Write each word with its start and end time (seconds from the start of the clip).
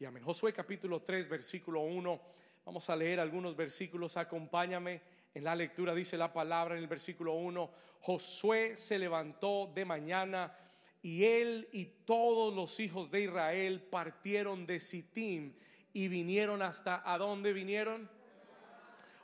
y 0.00 0.04
amén. 0.04 0.22
Josué 0.22 0.52
capítulo 0.52 1.02
3, 1.02 1.28
versículo 1.28 1.80
1. 1.80 2.20
Vamos 2.64 2.88
a 2.88 2.94
leer 2.94 3.18
algunos 3.18 3.56
versículos. 3.56 4.16
Acompáñame 4.16 5.02
en 5.34 5.42
la 5.42 5.56
lectura. 5.56 5.92
Dice 5.92 6.16
la 6.16 6.32
palabra 6.32 6.76
en 6.76 6.82
el 6.82 6.86
versículo 6.86 7.34
1. 7.34 7.68
Josué 8.02 8.76
se 8.76 8.96
levantó 8.96 9.72
de 9.74 9.84
mañana 9.84 10.56
y 11.02 11.24
él 11.24 11.68
y 11.72 11.86
todos 12.04 12.54
los 12.54 12.78
hijos 12.78 13.10
de 13.10 13.22
Israel 13.22 13.82
partieron 13.90 14.66
de 14.66 14.78
Sittim 14.78 15.52
y 15.92 16.06
vinieron 16.06 16.62
hasta, 16.62 17.02
¿a 17.04 17.18
dónde 17.18 17.52
vinieron? 17.52 18.08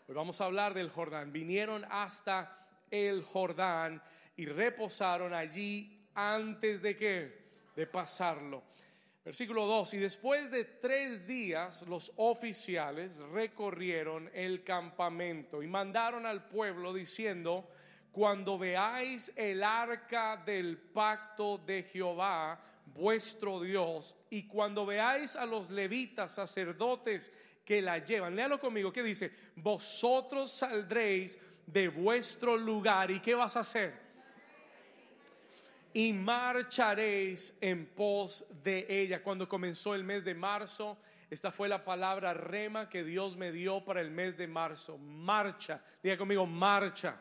Hoy 0.09 0.14
vamos 0.14 0.41
a 0.41 0.46
hablar 0.46 0.75
del 0.75 0.91
Jordán. 0.91 1.32
Vinieron 1.32 1.86
hasta 1.88 2.66
el 2.91 3.22
Jordán 3.22 4.02
y 4.36 4.46
reposaron 4.46 5.34
allí 5.34 6.04
antes 6.14 6.82
de 6.82 6.96
que, 6.96 7.45
de 7.77 7.86
pasarlo. 7.86 8.75
Versículo 9.25 9.64
2, 9.64 9.95
y 9.95 9.98
después 9.98 10.50
de 10.50 10.64
tres 10.64 11.27
días 11.27 11.80
los 11.88 12.12
oficiales 12.16 13.17
recorrieron 13.32 14.31
el 14.35 14.62
campamento 14.62 15.62
y 15.62 15.67
mandaron 15.67 16.26
al 16.26 16.46
pueblo 16.46 16.93
diciendo, 16.93 17.67
cuando 18.12 18.58
veáis 18.58 19.32
el 19.34 19.64
arca 19.64 20.36
del 20.45 20.76
pacto 20.76 21.57
de 21.57 21.84
Jehová, 21.84 22.62
vuestro 22.84 23.62
Dios, 23.62 24.14
y 24.29 24.46
cuando 24.46 24.84
veáis 24.84 25.36
a 25.36 25.46
los 25.46 25.70
levitas 25.70 26.34
sacerdotes 26.34 27.32
que 27.64 27.81
la 27.81 28.04
llevan, 28.04 28.36
léalo 28.36 28.61
conmigo, 28.61 28.93
¿qué 28.93 29.03
dice? 29.03 29.32
Vosotros 29.56 30.53
saldréis 30.53 31.39
de 31.67 31.89
vuestro 31.89 32.59
lugar 32.59 33.11
y 33.11 33.20
¿qué 33.20 33.34
vas 33.34 33.56
a 33.56 33.61
hacer? 33.61 34.03
Y 35.94 36.12
marcharéis 36.12 37.56
en 37.62 37.86
pos 37.86 38.44
de 38.62 38.86
ella. 38.89 39.22
Cuando 39.22 39.48
comenzó 39.48 39.94
el 39.94 40.05
mes 40.05 40.25
de 40.25 40.34
marzo, 40.34 40.98
esta 41.30 41.50
fue 41.50 41.69
la 41.69 41.83
palabra 41.83 42.34
rema 42.34 42.91
que 42.91 43.03
Dios 43.03 43.36
me 43.36 43.50
dio 43.50 43.83
para 43.83 44.03
el 44.03 44.11
mes 44.11 44.36
de 44.36 44.47
marzo. 44.47 44.98
Marcha, 44.98 45.83
diga 46.03 46.19
conmigo, 46.19 46.45
marcha 46.45 47.19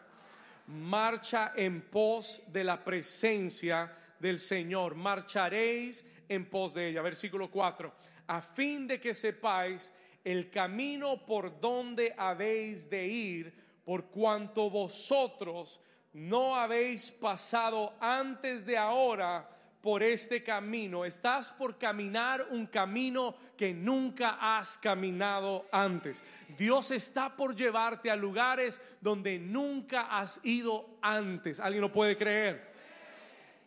marcha 0.67 1.53
en 1.55 1.81
pos 1.81 2.41
de 2.47 2.63
la 2.63 2.83
presencia 2.83 3.95
del 4.19 4.39
Señor. 4.39 4.95
Marcharéis 4.95 6.05
en 6.27 6.49
pos 6.49 6.73
de 6.73 6.89
ella. 6.89 7.01
Versículo 7.01 7.49
4. 7.49 7.93
A 8.27 8.41
fin 8.41 8.87
de 8.87 8.99
que 8.99 9.13
sepáis 9.13 9.93
el 10.23 10.49
camino 10.49 11.25
por 11.25 11.59
donde 11.59 12.13
habéis 12.17 12.89
de 12.89 13.05
ir, 13.05 13.53
por 13.83 14.09
cuanto 14.09 14.69
vosotros 14.69 15.81
no 16.13 16.55
habéis 16.55 17.11
pasado 17.11 17.93
antes 17.99 18.65
de 18.65 18.77
ahora 18.77 19.49
por 19.81 20.01
este 20.01 20.41
camino, 20.41 21.03
estás 21.03 21.51
por 21.51 21.77
caminar 21.77 22.47
un 22.51 22.67
camino 22.67 23.35
que 23.57 23.73
nunca 23.73 24.37
has 24.39 24.77
caminado 24.77 25.67
antes. 25.73 26.23
Dios 26.57 26.91
está 26.91 27.35
por 27.35 27.53
llevarte 27.53 28.09
a 28.09 28.15
lugares 28.15 28.79
donde 29.01 29.37
nunca 29.37 30.03
has 30.03 30.39
ido 30.43 30.97
antes. 31.01 31.59
¿Alguien 31.59 31.81
lo 31.81 31.91
puede 31.91 32.15
creer? 32.15 32.71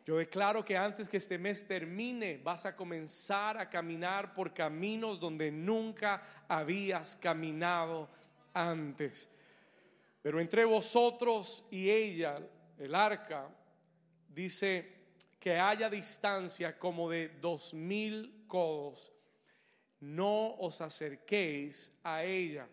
Yo 0.07 0.17
declaro 0.17 0.65
que 0.65 0.77
antes 0.77 1.09
que 1.09 1.19
este 1.19 1.37
mes 1.37 1.67
termine 1.67 2.41
vas 2.43 2.65
a 2.65 2.75
comenzar 2.75 3.59
a 3.59 3.69
caminar 3.69 4.33
por 4.33 4.55
caminos 4.55 5.21
donde 5.21 5.51
nunca 5.51 6.23
habías 6.49 7.15
caminado 7.17 8.09
antes. 8.55 9.29
Pero 10.27 10.41
entre 10.41 10.65
vosotros 10.65 11.65
y 11.71 11.89
ella, 11.89 12.41
el 12.79 12.97
arca, 12.97 13.49
dice 14.29 15.13
que 15.39 15.57
haya 15.57 15.89
distancia 15.89 16.77
como 16.81 17.09
de 17.09 17.29
dos 17.41 17.73
mil 17.75 18.43
codos, 18.49 19.13
no 20.01 20.57
os 20.57 20.81
acerquéis 20.81 21.93
a 22.03 22.25
ella. 22.25 22.67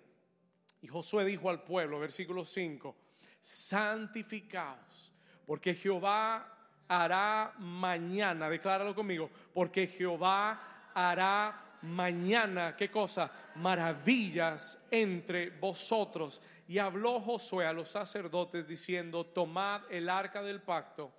Y 0.82 0.88
Josué 0.88 1.26
dijo 1.26 1.48
al 1.48 1.62
pueblo, 1.62 2.00
versículo 2.00 2.44
5, 2.44 2.96
santificaos, 3.40 5.14
porque 5.46 5.76
Jehová 5.76 6.58
hará 6.88 7.54
mañana, 7.60 8.50
decláralo 8.50 8.96
conmigo, 8.96 9.30
porque 9.54 9.86
Jehová 9.86 10.90
hará 10.96 11.74
mañana, 11.84 12.76
¿qué 12.76 12.90
cosa? 12.90 13.32
Maravillas 13.56 14.80
entre 14.90 15.52
vosotros. 15.52 16.42
Y 16.68 16.78
habló 16.78 17.20
Josué 17.20 17.66
a 17.66 17.74
los 17.74 17.90
sacerdotes 17.90 18.68
diciendo, 18.68 19.26
tomad 19.26 19.82
el 19.92 20.10
arca 20.10 20.42
del 20.42 20.62
pacto 20.62 21.12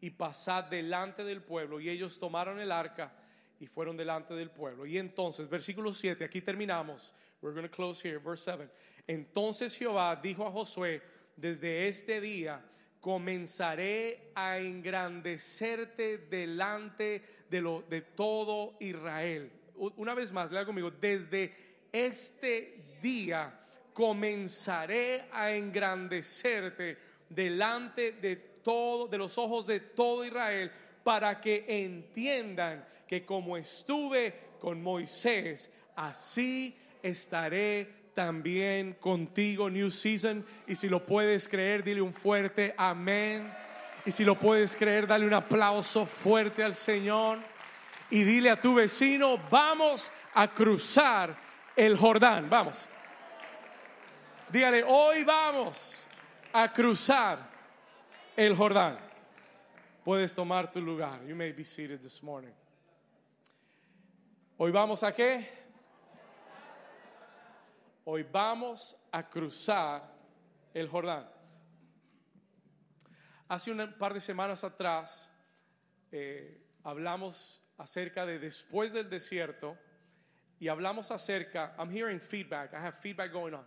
y 0.00 0.10
pasad 0.10 0.64
delante 0.64 1.24
del 1.24 1.42
pueblo. 1.42 1.80
Y 1.80 1.88
ellos 1.88 2.18
tomaron 2.18 2.60
el 2.60 2.70
arca 2.70 3.12
y 3.58 3.66
fueron 3.66 3.96
delante 3.96 4.34
del 4.34 4.50
pueblo. 4.50 4.86
Y 4.86 4.98
entonces, 4.98 5.48
versículo 5.48 5.92
7, 5.92 6.24
aquí 6.24 6.40
terminamos. 6.40 7.14
We're 7.40 7.54
going 7.54 7.68
to 7.68 7.74
close 7.74 8.06
here, 8.06 8.18
verse 8.18 8.44
7. 8.44 8.68
Entonces 9.06 9.76
Jehová 9.76 10.14
dijo 10.16 10.46
a 10.46 10.50
Josué, 10.50 11.02
desde 11.36 11.88
este 11.88 12.20
día 12.20 12.64
comenzaré 13.00 14.30
a 14.34 14.58
engrandecerte 14.58 16.18
delante 16.18 17.22
de, 17.50 17.60
lo, 17.60 17.82
de 17.82 18.02
todo 18.02 18.76
Israel. 18.80 19.50
Una 19.74 20.14
vez 20.14 20.32
más, 20.32 20.52
lea 20.52 20.64
conmigo, 20.64 20.90
desde 20.90 21.52
este 21.90 22.98
día 23.02 23.58
comenzaré 23.92 25.24
a 25.32 25.52
engrandecerte 25.52 26.96
delante 27.28 28.12
de 28.12 28.36
todo, 28.36 29.08
de 29.08 29.18
los 29.18 29.38
ojos 29.38 29.66
de 29.66 29.80
todo 29.80 30.24
Israel, 30.24 30.70
para 31.02 31.40
que 31.40 31.64
entiendan 31.68 32.86
que 33.06 33.24
como 33.24 33.56
estuve 33.56 34.34
con 34.60 34.82
Moisés, 34.82 35.70
así 35.96 36.76
estaré 37.02 38.02
también 38.14 38.94
contigo, 38.94 39.68
New 39.68 39.90
Season. 39.90 40.44
Y 40.66 40.76
si 40.76 40.88
lo 40.88 41.04
puedes 41.04 41.48
creer, 41.48 41.82
dile 41.82 42.00
un 42.00 42.12
fuerte 42.12 42.74
amén. 42.76 43.52
Y 44.04 44.10
si 44.10 44.24
lo 44.24 44.36
puedes 44.36 44.76
creer, 44.76 45.06
dale 45.06 45.26
un 45.26 45.34
aplauso 45.34 46.06
fuerte 46.06 46.62
al 46.62 46.74
Señor. 46.74 47.38
Y 48.10 48.24
dile 48.24 48.50
a 48.50 48.60
tu 48.60 48.74
vecino, 48.74 49.38
vamos 49.50 50.12
a 50.34 50.52
cruzar 50.52 51.36
el 51.74 51.96
Jordán. 51.96 52.48
Vamos. 52.50 52.88
Dígale, 54.52 54.84
hoy 54.86 55.24
vamos 55.24 56.06
a 56.52 56.70
cruzar 56.70 57.38
el 58.36 58.54
Jordán. 58.54 58.98
Puedes 60.04 60.34
tomar 60.34 60.70
tu 60.70 60.78
lugar. 60.78 61.24
You 61.26 61.34
may 61.34 61.52
be 61.52 61.64
seated 61.64 62.02
this 62.02 62.22
morning. 62.22 62.52
Hoy 64.58 64.70
vamos 64.70 65.02
a 65.02 65.14
qué? 65.14 65.48
Hoy 68.04 68.24
vamos 68.30 68.94
a 69.10 69.22
cruzar 69.22 70.02
el 70.74 70.86
Jordán. 70.86 71.26
Hace 73.48 73.70
un 73.70 73.94
par 73.98 74.12
de 74.12 74.20
semanas 74.20 74.64
atrás 74.64 75.30
eh, 76.10 76.62
hablamos 76.84 77.62
acerca 77.78 78.26
de 78.26 78.38
después 78.38 78.92
del 78.92 79.08
desierto 79.08 79.78
y 80.60 80.68
hablamos 80.68 81.10
acerca, 81.10 81.74
I'm 81.78 81.90
hearing 81.90 82.20
feedback, 82.20 82.74
I 82.74 82.76
have 82.76 82.98
feedback 83.00 83.32
going 83.32 83.54
on, 83.54 83.64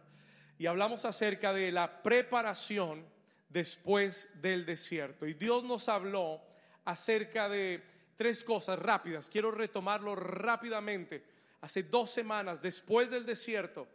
y 0.57 0.65
hablamos 0.67 1.05
acerca 1.05 1.53
de 1.53 1.71
la 1.71 2.01
preparación 2.01 3.05
después 3.49 4.29
del 4.41 4.65
desierto. 4.65 5.25
Y 5.25 5.33
Dios 5.33 5.63
nos 5.63 5.89
habló 5.89 6.41
acerca 6.85 7.49
de 7.49 7.83
tres 8.15 8.43
cosas 8.43 8.79
rápidas. 8.79 9.29
Quiero 9.29 9.51
retomarlo 9.51 10.15
rápidamente. 10.15 11.23
Hace 11.61 11.83
dos 11.83 12.11
semanas, 12.11 12.61
después 12.61 13.09
del 13.09 13.25
desierto, 13.25 13.87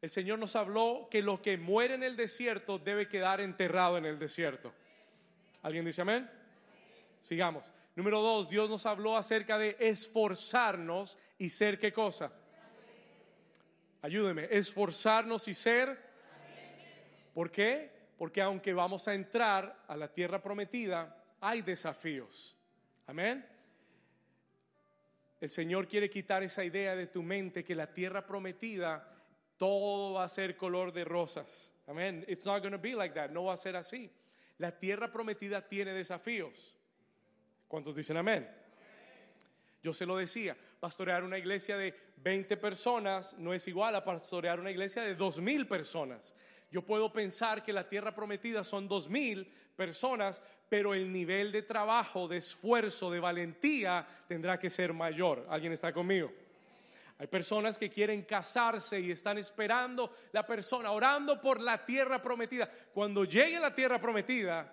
el 0.00 0.08
Señor 0.08 0.38
nos 0.38 0.56
habló 0.56 1.08
que 1.10 1.22
lo 1.22 1.42
que 1.42 1.58
muere 1.58 1.94
en 1.94 2.02
el 2.02 2.16
desierto 2.16 2.78
debe 2.78 3.08
quedar 3.08 3.40
enterrado 3.40 3.98
en 3.98 4.06
el 4.06 4.18
desierto. 4.18 4.72
¿Alguien 5.62 5.84
dice 5.84 6.02
amén? 6.02 6.30
Sigamos. 7.20 7.72
Número 7.96 8.22
dos, 8.22 8.48
Dios 8.48 8.70
nos 8.70 8.86
habló 8.86 9.16
acerca 9.16 9.58
de 9.58 9.76
esforzarnos 9.78 11.18
y 11.36 11.50
ser 11.50 11.78
qué 11.78 11.92
cosa. 11.92 12.32
Ayúdeme, 14.02 14.48
esforzarnos 14.50 15.48
y 15.48 15.54
ser. 15.54 16.10
¿Por 17.34 17.50
qué? 17.50 18.00
porque 18.20 18.42
aunque 18.42 18.74
vamos 18.74 19.08
a 19.08 19.14
entrar 19.14 19.82
a 19.88 19.96
la 19.96 20.12
tierra 20.12 20.42
prometida, 20.42 21.24
hay 21.40 21.62
desafíos. 21.62 22.54
Amén. 23.06 23.42
El 25.40 25.48
Señor 25.48 25.88
quiere 25.88 26.10
quitar 26.10 26.42
esa 26.42 26.62
idea 26.62 26.94
de 26.94 27.06
tu 27.06 27.22
mente 27.22 27.64
que 27.64 27.74
la 27.74 27.94
tierra 27.94 28.26
prometida 28.26 29.10
todo 29.56 30.12
va 30.12 30.24
a 30.24 30.28
ser 30.28 30.54
color 30.58 30.92
de 30.92 31.02
rosas. 31.06 31.72
Amén. 31.86 32.22
It's 32.28 32.44
not 32.44 32.60
going 32.60 32.72
to 32.72 32.78
be 32.78 32.94
like 32.94 33.14
that. 33.14 33.30
No 33.30 33.44
va 33.44 33.54
a 33.54 33.56
ser 33.56 33.74
así. 33.74 34.12
La 34.58 34.78
tierra 34.78 35.10
prometida 35.10 35.66
tiene 35.66 35.94
desafíos. 35.94 36.76
¿Cuántos 37.68 37.96
dicen 37.96 38.18
amén? 38.18 38.46
Yo 39.82 39.92
se 39.92 40.06
lo 40.06 40.16
decía, 40.16 40.56
pastorear 40.78 41.24
una 41.24 41.38
iglesia 41.38 41.76
de 41.76 41.94
20 42.16 42.56
personas 42.58 43.34
no 43.38 43.54
es 43.54 43.66
igual 43.66 43.94
a 43.94 44.04
pastorear 44.04 44.60
una 44.60 44.70
iglesia 44.70 45.02
de 45.02 45.16
2.000 45.16 45.66
personas. 45.66 46.34
Yo 46.70 46.82
puedo 46.82 47.12
pensar 47.12 47.62
que 47.62 47.72
la 47.72 47.88
tierra 47.88 48.14
prometida 48.14 48.62
son 48.62 48.88
2.000 48.88 49.48
personas, 49.74 50.42
pero 50.68 50.94
el 50.94 51.10
nivel 51.10 51.50
de 51.50 51.62
trabajo, 51.62 52.28
de 52.28 52.36
esfuerzo, 52.36 53.10
de 53.10 53.20
valentía 53.20 54.06
tendrá 54.28 54.58
que 54.58 54.70
ser 54.70 54.92
mayor. 54.92 55.46
¿Alguien 55.48 55.72
está 55.72 55.92
conmigo? 55.92 56.30
Hay 57.18 57.26
personas 57.26 57.78
que 57.78 57.90
quieren 57.90 58.22
casarse 58.22 59.00
y 59.00 59.10
están 59.10 59.36
esperando 59.36 60.10
la 60.32 60.46
persona, 60.46 60.90
orando 60.90 61.40
por 61.40 61.60
la 61.60 61.84
tierra 61.84 62.22
prometida. 62.22 62.70
Cuando 62.94 63.24
llegue 63.24 63.58
la 63.58 63.74
tierra 63.74 64.00
prometida, 64.00 64.72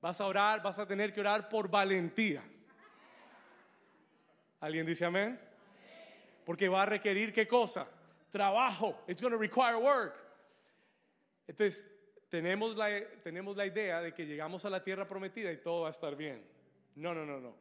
vas 0.00 0.20
a 0.20 0.26
orar, 0.26 0.62
vas 0.62 0.78
a 0.78 0.86
tener 0.86 1.12
que 1.12 1.20
orar 1.20 1.48
por 1.48 1.68
valentía. 1.68 2.42
¿Alguien 4.60 4.86
dice 4.86 5.04
amén? 5.04 5.40
Porque 6.44 6.68
va 6.68 6.82
a 6.82 6.86
requerir 6.86 7.32
qué 7.32 7.48
cosa? 7.48 7.88
Trabajo. 8.30 9.02
It's 9.08 9.20
going 9.20 9.32
to 9.32 9.38
require 9.38 9.76
work. 9.76 10.16
Entonces, 11.46 11.84
tenemos 12.28 12.76
la, 12.76 12.88
tenemos 13.22 13.56
la 13.56 13.66
idea 13.66 14.00
de 14.00 14.14
que 14.14 14.24
llegamos 14.24 14.64
a 14.64 14.70
la 14.70 14.84
tierra 14.84 15.08
prometida 15.08 15.50
y 15.50 15.56
todo 15.56 15.82
va 15.82 15.88
a 15.88 15.90
estar 15.90 16.14
bien. 16.14 16.44
No, 16.94 17.14
no, 17.14 17.26
no, 17.26 17.40
no. 17.40 17.56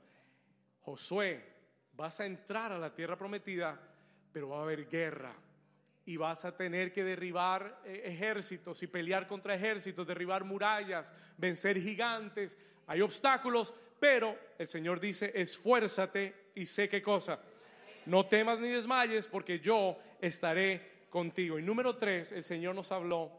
Josué, 0.81 1.43
vas 1.93 2.19
a 2.19 2.25
entrar 2.25 2.71
a 2.71 2.77
la 2.77 2.93
tierra 2.93 3.17
prometida, 3.17 3.79
pero 4.31 4.49
va 4.49 4.59
a 4.59 4.63
haber 4.63 4.87
guerra. 4.87 5.33
Y 6.05 6.17
vas 6.17 6.45
a 6.45 6.55
tener 6.55 6.91
que 6.91 7.03
derribar 7.03 7.81
eh, 7.85 8.03
ejércitos 8.05 8.81
y 8.83 8.87
pelear 8.87 9.27
contra 9.27 9.55
ejércitos, 9.55 10.05
derribar 10.05 10.43
murallas, 10.43 11.13
vencer 11.37 11.79
gigantes. 11.79 12.57
Hay 12.87 13.01
obstáculos, 13.01 13.73
pero 13.99 14.37
el 14.57 14.67
Señor 14.67 14.99
dice, 14.99 15.31
esfuérzate 15.35 16.48
y 16.59 16.65
sé 16.65 16.89
qué 16.89 17.01
cosa. 17.01 17.39
No 18.05 18.25
temas 18.25 18.59
ni 18.59 18.67
desmayes 18.67 19.27
porque 19.27 19.59
yo 19.59 19.97
estaré 20.19 21.05
contigo. 21.09 21.57
Y 21.57 21.61
número 21.61 21.95
tres, 21.95 22.31
el 22.31 22.43
Señor 22.43 22.75
nos 22.75 22.91
habló 22.91 23.31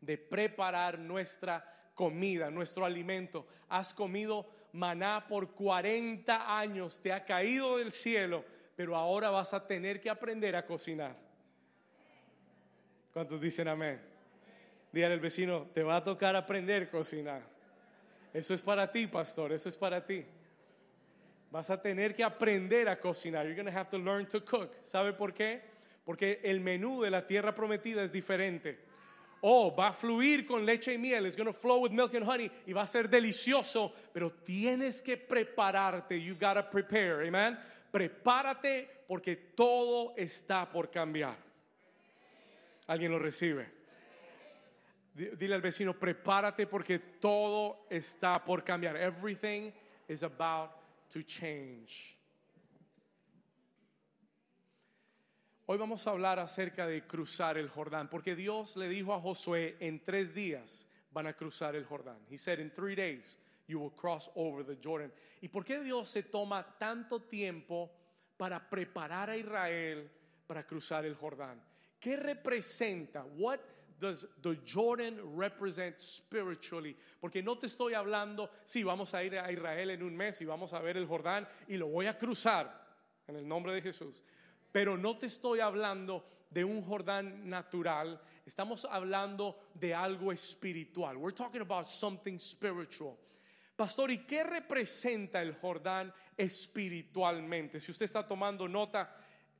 de 0.00 0.16
preparar 0.18 0.98
nuestra 0.98 1.90
comida, 1.94 2.50
nuestro 2.50 2.84
alimento. 2.84 3.46
Has 3.68 3.92
comido 3.92 4.48
maná 4.72 5.26
por 5.28 5.52
40 5.52 6.58
años, 6.58 7.00
te 7.00 7.12
ha 7.12 7.24
caído 7.24 7.78
del 7.78 7.90
cielo, 7.90 8.44
pero 8.76 8.94
ahora 8.94 9.30
vas 9.30 9.52
a 9.52 9.66
tener 9.66 10.00
que 10.00 10.10
aprender 10.10 10.54
a 10.54 10.64
cocinar. 10.64 11.16
¿Cuántos 13.12 13.40
dicen 13.40 13.68
amén? 13.68 14.00
Dígale 14.92 15.14
al 15.14 15.20
vecino, 15.20 15.68
te 15.74 15.82
va 15.82 15.96
a 15.96 16.04
tocar 16.04 16.36
aprender 16.36 16.84
a 16.84 16.90
cocinar. 16.90 17.42
Eso 18.32 18.54
es 18.54 18.62
para 18.62 18.90
ti, 18.90 19.06
pastor, 19.06 19.52
eso 19.52 19.68
es 19.68 19.76
para 19.76 20.04
ti. 20.04 20.24
Vas 21.54 21.70
a 21.70 21.80
tener 21.80 22.16
que 22.16 22.24
aprender 22.24 22.88
a 22.88 22.98
cocinar. 22.98 23.46
You're 23.46 23.54
going 23.54 23.72
to 23.72 23.78
have 23.78 23.88
to 23.90 23.96
learn 23.96 24.26
to 24.26 24.40
cook. 24.40 24.74
¿Sabe 24.82 25.12
por 25.12 25.32
qué? 25.32 25.62
Porque 26.04 26.40
el 26.42 26.58
menú 26.58 27.00
de 27.00 27.10
la 27.10 27.24
tierra 27.28 27.54
prometida 27.54 28.02
es 28.02 28.10
diferente. 28.10 28.76
Oh, 29.40 29.72
va 29.72 29.90
a 29.90 29.92
fluir 29.92 30.44
con 30.46 30.66
leche 30.66 30.92
y 30.94 30.98
miel. 30.98 31.26
It's 31.26 31.36
going 31.36 31.46
to 31.46 31.52
flow 31.52 31.78
with 31.78 31.92
milk 31.92 32.12
and 32.14 32.24
honey. 32.24 32.50
Y 32.66 32.72
va 32.72 32.82
a 32.82 32.88
ser 32.88 33.08
delicioso. 33.08 33.92
Pero 34.12 34.32
tienes 34.32 35.00
que 35.00 35.16
prepararte. 35.16 36.20
You've 36.20 36.40
got 36.40 36.54
to 36.54 36.64
prepare. 36.68 37.24
Amen. 37.24 37.56
Prepárate 37.92 38.88
porque 39.06 39.36
todo 39.54 40.12
está 40.16 40.68
por 40.68 40.90
cambiar. 40.90 41.36
¿Alguien 42.88 43.12
lo 43.12 43.20
recibe? 43.20 43.70
Dile 45.14 45.54
al 45.54 45.62
vecino, 45.62 45.94
prepárate 45.94 46.66
porque 46.66 46.98
todo 46.98 47.86
está 47.88 48.44
por 48.44 48.64
cambiar. 48.64 48.96
Everything 48.96 49.70
is 50.08 50.24
about 50.24 50.83
to 51.08 51.22
change. 51.22 52.16
Hoy 55.66 55.78
vamos 55.78 56.06
a 56.06 56.10
hablar 56.10 56.38
acerca 56.38 56.86
de 56.86 57.06
cruzar 57.06 57.56
el 57.56 57.68
Jordán, 57.68 58.10
porque 58.10 58.36
Dios 58.36 58.76
le 58.76 58.88
dijo 58.88 59.14
a 59.14 59.20
Josué, 59.20 59.76
en 59.80 60.04
tres 60.04 60.34
días 60.34 60.86
van 61.10 61.26
a 61.26 61.32
cruzar 61.32 61.74
el 61.74 61.86
Jordán. 61.86 62.18
He 62.28 62.36
said, 62.36 62.58
in 62.58 62.70
three 62.70 62.94
days 62.94 63.38
you 63.66 63.80
will 63.80 63.92
cross 63.92 64.30
over 64.34 64.62
the 64.62 64.76
Jordan. 64.82 65.10
¿Y 65.40 65.48
por 65.48 65.64
qué 65.64 65.80
Dios 65.80 66.10
se 66.10 66.24
toma 66.24 66.76
tanto 66.78 67.20
tiempo 67.20 67.90
para 68.36 68.68
preparar 68.68 69.30
a 69.30 69.36
Israel 69.36 70.10
para 70.46 70.66
cruzar 70.66 71.06
el 71.06 71.14
Jordán? 71.14 71.62
¿Qué 71.98 72.16
representa? 72.16 73.24
What 73.24 73.60
does 74.04 74.26
the 74.42 74.58
Jordan 74.66 75.18
represent 75.34 75.98
spiritually? 75.98 76.96
Porque 77.20 77.42
no 77.42 77.56
te 77.56 77.66
estoy 77.66 77.94
hablando, 77.94 78.50
sí, 78.64 78.82
vamos 78.82 79.14
a 79.14 79.24
ir 79.24 79.38
a 79.38 79.50
Israel 79.50 79.90
en 79.90 80.02
un 80.02 80.14
mes 80.14 80.40
y 80.40 80.44
vamos 80.44 80.72
a 80.74 80.80
ver 80.80 80.96
el 80.96 81.06
Jordán 81.06 81.48
y 81.68 81.76
lo 81.76 81.86
voy 81.86 82.06
a 82.06 82.18
cruzar 82.18 82.70
en 83.26 83.36
el 83.36 83.48
nombre 83.48 83.72
de 83.72 83.80
Jesús. 83.80 84.22
Pero 84.70 84.96
no 84.96 85.16
te 85.16 85.26
estoy 85.26 85.60
hablando 85.60 86.24
de 86.50 86.64
un 86.64 86.82
Jordán 86.82 87.48
natural, 87.48 88.20
estamos 88.44 88.84
hablando 88.84 89.58
de 89.74 89.94
algo 89.94 90.30
espiritual. 90.30 91.16
We're 91.16 91.34
talking 91.34 91.62
about 91.62 91.86
something 91.86 92.38
spiritual. 92.38 93.16
Pastor, 93.74 94.10
¿y 94.10 94.18
qué 94.18 94.44
representa 94.44 95.42
el 95.42 95.54
Jordán 95.54 96.12
espiritualmente? 96.36 97.80
Si 97.80 97.90
usted 97.90 98.04
está 98.04 98.24
tomando 98.24 98.68
nota, 98.68 99.16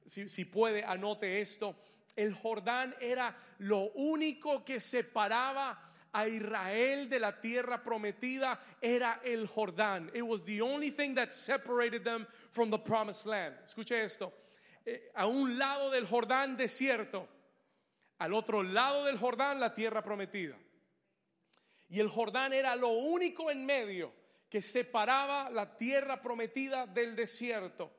si, 0.06 0.44
puede, 0.44 0.84
anote 0.84 1.40
esto 1.40 1.76
el 2.16 2.34
Jordán 2.34 2.94
era 3.00 3.36
lo 3.58 3.90
único 3.94 4.64
que 4.64 4.80
separaba 4.80 5.92
a 6.12 6.28
Israel 6.28 7.08
de 7.08 7.18
la 7.18 7.40
tierra 7.40 7.82
prometida 7.82 8.60
era 8.80 9.20
el 9.24 9.48
Jordán. 9.48 10.10
It 10.14 10.22
was 10.22 10.44
the 10.44 10.60
only 10.62 10.90
thing 10.90 11.14
that 11.16 11.32
separated 11.32 12.04
them 12.04 12.26
from 12.52 12.70
the 12.70 12.78
promised 12.78 13.26
land. 13.26 13.56
Escuche 13.64 14.04
esto. 14.04 14.32
Eh, 14.86 15.10
a 15.14 15.26
un 15.26 15.58
lado 15.58 15.90
del 15.90 16.06
Jordán 16.06 16.56
desierto, 16.56 17.26
al 18.18 18.32
otro 18.32 18.62
lado 18.62 19.06
del 19.06 19.18
Jordán 19.18 19.58
la 19.58 19.74
tierra 19.74 20.02
prometida. 20.02 20.56
Y 21.88 21.98
el 21.98 22.08
Jordán 22.08 22.52
era 22.52 22.76
lo 22.76 22.90
único 22.90 23.50
en 23.50 23.66
medio 23.66 24.12
que 24.48 24.62
separaba 24.62 25.50
la 25.50 25.76
tierra 25.76 26.22
prometida 26.22 26.86
del 26.86 27.16
desierto. 27.16 27.90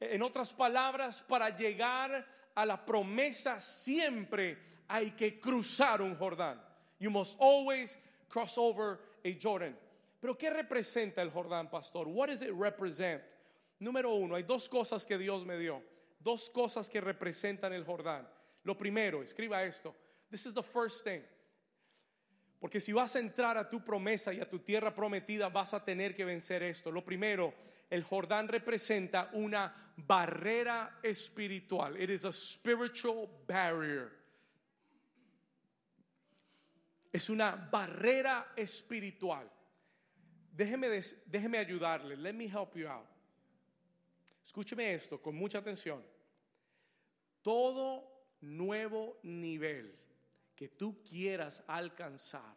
En 0.00 0.22
otras 0.22 0.52
palabras, 0.52 1.22
para 1.22 1.50
llegar 1.50 2.26
a 2.54 2.66
la 2.66 2.84
promesa 2.84 3.60
siempre 3.60 4.58
hay 4.88 5.12
que 5.12 5.40
cruzar 5.40 6.02
un 6.02 6.16
Jordán. 6.16 6.60
You 6.98 7.10
must 7.10 7.36
always 7.40 7.98
cross 8.28 8.58
over 8.58 9.00
a 9.24 9.32
Jordan. 9.40 9.76
Pero 10.20 10.36
¿qué 10.36 10.50
representa 10.50 11.22
el 11.22 11.30
Jordán, 11.30 11.70
pastor? 11.70 12.08
What 12.08 12.28
does 12.28 12.42
it 12.42 12.52
represent? 12.52 13.22
Número 13.78 14.14
uno, 14.14 14.34
hay 14.34 14.42
dos 14.42 14.68
cosas 14.68 15.06
que 15.06 15.18
Dios 15.18 15.44
me 15.44 15.58
dio. 15.58 15.82
Dos 16.20 16.50
cosas 16.50 16.88
que 16.88 17.00
representan 17.00 17.72
el 17.72 17.84
Jordán. 17.84 18.26
Lo 18.64 18.76
primero, 18.76 19.22
escriba 19.22 19.62
esto. 19.64 19.94
This 20.30 20.46
is 20.46 20.54
the 20.54 20.62
first 20.62 21.04
thing. 21.04 21.22
Porque 22.58 22.80
si 22.80 22.92
vas 22.92 23.14
a 23.14 23.18
entrar 23.18 23.56
a 23.56 23.68
tu 23.68 23.84
promesa 23.84 24.32
y 24.32 24.40
a 24.40 24.48
tu 24.48 24.58
tierra 24.58 24.94
prometida, 24.94 25.48
vas 25.48 25.74
a 25.74 25.84
tener 25.84 26.16
que 26.16 26.24
vencer 26.24 26.62
esto. 26.62 26.90
Lo 26.90 27.04
primero, 27.04 27.52
el 27.90 28.02
Jordán 28.02 28.48
representa 28.48 29.30
una 29.32 29.92
barrera 29.96 30.98
espiritual. 31.02 32.00
It 32.00 32.10
is 32.10 32.24
a 32.24 32.32
spiritual 32.32 33.28
barrier. 33.46 34.12
Es 37.12 37.30
una 37.30 37.68
barrera 37.70 38.52
espiritual. 38.56 39.50
Déjeme, 40.54 40.88
déjeme 41.26 41.58
ayudarle. 41.58 42.16
Let 42.16 42.34
me 42.34 42.46
help 42.46 42.76
you 42.76 42.88
out. 42.88 43.06
Escúcheme 44.44 44.94
esto 44.94 45.18
con 45.18 45.34
mucha 45.34 45.58
atención. 45.58 46.02
Todo 47.42 48.04
nuevo 48.40 49.18
nivel 49.22 49.94
que 50.54 50.68
tú 50.68 51.02
quieras 51.02 51.62
alcanzar 51.66 52.56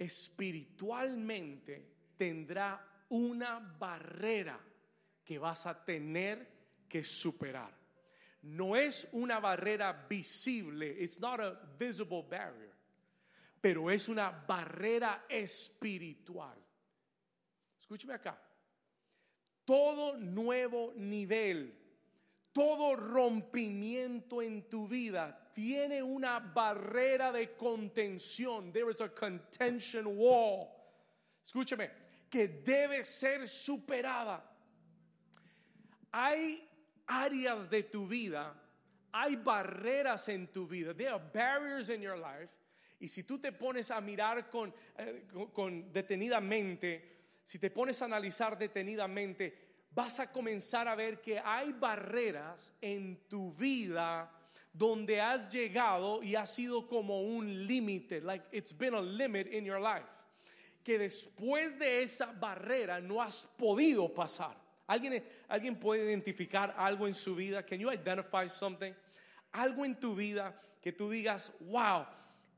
espiritualmente 0.00 2.14
tendrá 2.16 2.89
una 3.10 3.58
barrera 3.78 4.58
que 5.24 5.38
vas 5.38 5.66
a 5.66 5.84
tener 5.84 6.48
que 6.88 7.04
superar. 7.04 7.72
No 8.42 8.74
es 8.74 9.06
una 9.12 9.38
barrera 9.38 10.06
visible, 10.08 10.86
it's 10.98 11.20
not 11.20 11.40
a 11.40 11.58
visible 11.78 12.22
barrier, 12.22 12.72
pero 13.60 13.90
es 13.90 14.08
una 14.08 14.30
barrera 14.30 15.24
espiritual. 15.28 16.56
Escúcheme 17.78 18.14
acá. 18.14 18.38
Todo 19.64 20.16
nuevo 20.16 20.94
nivel, 20.96 21.74
todo 22.52 22.96
rompimiento 22.96 24.40
en 24.40 24.68
tu 24.68 24.88
vida 24.88 25.50
tiene 25.52 26.02
una 26.02 26.40
barrera 26.40 27.30
de 27.30 27.54
contención. 27.56 28.72
There 28.72 28.90
is 28.90 29.00
a 29.00 29.08
contention 29.10 30.16
wall. 30.16 30.68
Escúcheme, 31.44 31.90
que 32.30 32.46
debe 32.48 33.04
ser 33.04 33.46
superada. 33.48 34.42
Hay 36.12 36.66
áreas 37.06 37.68
de 37.68 37.82
tu 37.82 38.06
vida, 38.06 38.54
hay 39.12 39.36
barreras 39.36 40.28
en 40.28 40.46
tu 40.46 40.66
vida. 40.66 40.94
There 40.94 41.10
are 41.10 41.22
barriers 41.32 41.90
in 41.90 42.00
your 42.00 42.16
life. 42.16 42.48
Y 43.00 43.08
si 43.08 43.24
tú 43.24 43.38
te 43.38 43.50
pones 43.50 43.90
a 43.90 44.00
mirar 44.00 44.48
con, 44.48 44.72
eh, 44.96 45.26
con 45.52 45.92
detenidamente, 45.92 47.02
si 47.44 47.58
te 47.58 47.70
pones 47.70 48.00
a 48.02 48.04
analizar 48.04 48.56
detenidamente, 48.56 49.54
vas 49.90 50.20
a 50.20 50.30
comenzar 50.30 50.86
a 50.86 50.94
ver 50.94 51.20
que 51.20 51.40
hay 51.40 51.72
barreras 51.72 52.72
en 52.80 53.16
tu 53.28 53.52
vida 53.54 54.30
donde 54.72 55.20
has 55.20 55.48
llegado 55.50 56.22
y 56.22 56.36
ha 56.36 56.46
sido 56.46 56.86
como 56.86 57.22
un 57.22 57.66
límite, 57.66 58.20
like 58.20 58.44
it's 58.52 58.72
been 58.76 58.94
a 58.94 59.00
limit 59.00 59.48
in 59.48 59.64
your 59.64 59.80
life 59.80 60.06
que 60.82 60.98
después 60.98 61.78
de 61.78 62.02
esa 62.02 62.26
barrera 62.32 63.00
no 63.00 63.20
has 63.20 63.46
podido 63.56 64.12
pasar. 64.12 64.56
¿Alguien, 64.86 65.24
¿Alguien 65.48 65.78
puede 65.78 66.04
identificar 66.04 66.74
algo 66.76 67.06
en 67.06 67.14
su 67.14 67.34
vida? 67.34 67.64
Can 67.64 67.78
you 67.78 67.90
identify 67.92 68.48
something? 68.48 68.92
Algo 69.52 69.84
en 69.84 69.94
tu 69.98 70.14
vida 70.14 70.60
que 70.80 70.92
tú 70.92 71.10
digas, 71.10 71.52
wow, 71.60 72.06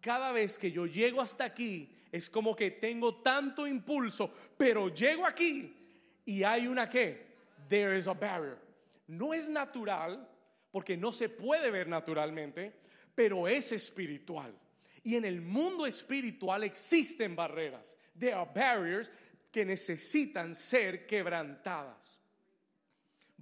cada 0.00 0.32
vez 0.32 0.58
que 0.58 0.70
yo 0.70 0.86
llego 0.86 1.20
hasta 1.20 1.44
aquí 1.44 1.94
es 2.10 2.28
como 2.28 2.54
que 2.54 2.70
tengo 2.70 3.22
tanto 3.22 3.66
impulso, 3.66 4.32
pero 4.56 4.88
llego 4.88 5.26
aquí 5.26 5.76
y 6.24 6.42
hay 6.42 6.66
una 6.66 6.88
que, 6.88 7.32
there 7.68 7.96
is 7.96 8.06
a 8.06 8.14
barrier. 8.14 8.58
No 9.06 9.34
es 9.34 9.48
natural, 9.48 10.28
porque 10.70 10.96
no 10.96 11.12
se 11.12 11.28
puede 11.28 11.70
ver 11.70 11.88
naturalmente, 11.88 12.72
pero 13.14 13.46
es 13.46 13.72
espiritual. 13.72 14.54
Y 15.02 15.16
en 15.16 15.24
el 15.24 15.40
mundo 15.40 15.86
espiritual 15.86 16.62
existen 16.64 17.34
barreras. 17.34 17.96
There 18.18 18.34
are 18.34 18.48
barriers 18.54 19.10
que 19.50 19.64
necesitan 19.64 20.54
ser 20.54 21.06
quebrantadas 21.06 22.22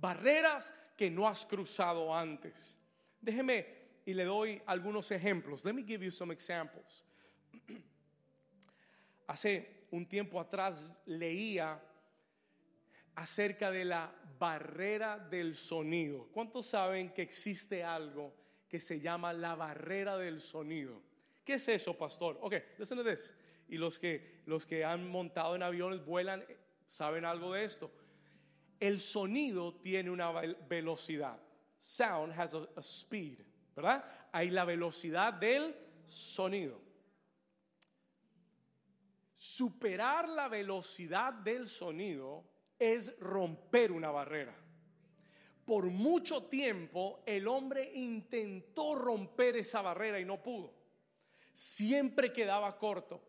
barreras 0.01 0.73
que 0.97 1.11
no 1.11 1.27
has 1.27 1.45
cruzado 1.45 2.15
antes. 2.15 2.79
Déjeme 3.21 3.67
y 4.07 4.15
le 4.15 4.25
doy 4.25 4.61
algunos 4.67 5.11
ejemplos. 5.11 5.65
Let 5.65 5.75
me 5.75 5.83
give 5.83 6.03
you 6.03 6.11
some 6.11 6.33
examples. 6.33 7.05
Hace 9.29 9.87
un 9.93 10.07
tiempo 10.07 10.41
atrás 10.41 10.89
leía 11.07 11.79
acerca 13.15 13.71
de 13.71 13.85
la 13.85 14.11
barrera 14.39 15.19
del 15.19 15.55
sonido. 15.55 16.29
¿Cuántos 16.33 16.67
saben 16.67 17.11
que 17.11 17.23
existe 17.23 17.85
algo 17.85 18.35
que 18.69 18.81
se 18.81 19.01
llama 19.01 19.33
la 19.33 19.55
barrera 19.55 20.17
del 20.17 20.41
sonido? 20.41 21.03
¿Qué 21.51 21.57
es 21.57 21.67
eso, 21.67 21.99
pastor? 21.99 22.39
Ok, 22.43 22.55
listen 22.79 22.97
to 22.97 23.03
this. 23.05 23.35
Y 23.67 23.77
los 23.77 23.99
que, 23.99 24.43
los 24.47 24.65
que 24.65 24.85
han 24.85 25.09
montado 25.09 25.57
en 25.57 25.65
aviones, 25.65 26.05
vuelan, 26.05 26.45
saben 26.87 27.25
algo 27.25 27.53
de 27.55 27.65
esto 27.65 27.91
el 28.81 28.99
sonido 28.99 29.75
tiene 29.75 30.11
una 30.11 30.31
velocidad. 30.31 31.39
Sound 31.77 32.33
has 32.33 32.55
a, 32.55 32.81
speed, 32.81 33.41
¿verdad? 33.77 34.05
Hay 34.33 34.51
la 34.51 34.65
velocidad 34.65 35.35
del 35.35 35.77
sonido. 36.05 36.81
Superar 39.35 40.29
la 40.29 40.49
velocidad 40.49 41.33
del 41.33 41.69
sonido 41.69 42.45
es 42.79 43.19
romper 43.19 43.93
una 43.93 44.11
barrera. 44.11 44.57
Por 45.65 45.87
mucho 45.87 46.45
tiempo 46.45 47.23
el 47.27 47.47
hombre 47.49 47.93
intentó 47.95 48.95
romper 48.95 49.57
esa 49.57 49.83
barrera 49.83 50.19
y 50.21 50.25
no 50.25 50.43
pudo. 50.43 50.80
Siempre 51.61 52.33
quedaba 52.33 52.79
corto. 52.79 53.21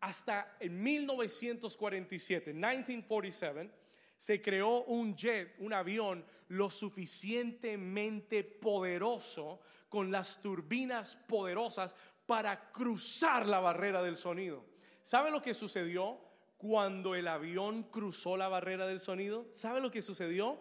Hasta 0.00 0.56
en 0.58 0.82
1947, 0.82 2.52
1947, 2.52 3.70
se 4.16 4.42
creó 4.42 4.82
un 4.86 5.14
jet, 5.14 5.54
un 5.60 5.72
avión 5.72 6.26
lo 6.48 6.70
suficientemente 6.70 8.42
poderoso 8.42 9.60
con 9.88 10.10
las 10.10 10.42
turbinas 10.42 11.14
poderosas 11.28 11.94
para 12.26 12.72
cruzar 12.72 13.46
la 13.46 13.60
barrera 13.60 14.02
del 14.02 14.16
sonido. 14.16 14.64
¿Sabe 15.04 15.30
lo 15.30 15.40
que 15.40 15.54
sucedió 15.54 16.18
cuando 16.56 17.14
el 17.14 17.28
avión 17.28 17.84
cruzó 17.84 18.36
la 18.36 18.48
barrera 18.48 18.88
del 18.88 18.98
sonido? 18.98 19.46
¿Sabe 19.52 19.80
lo 19.80 19.92
que 19.92 20.02
sucedió? 20.02 20.58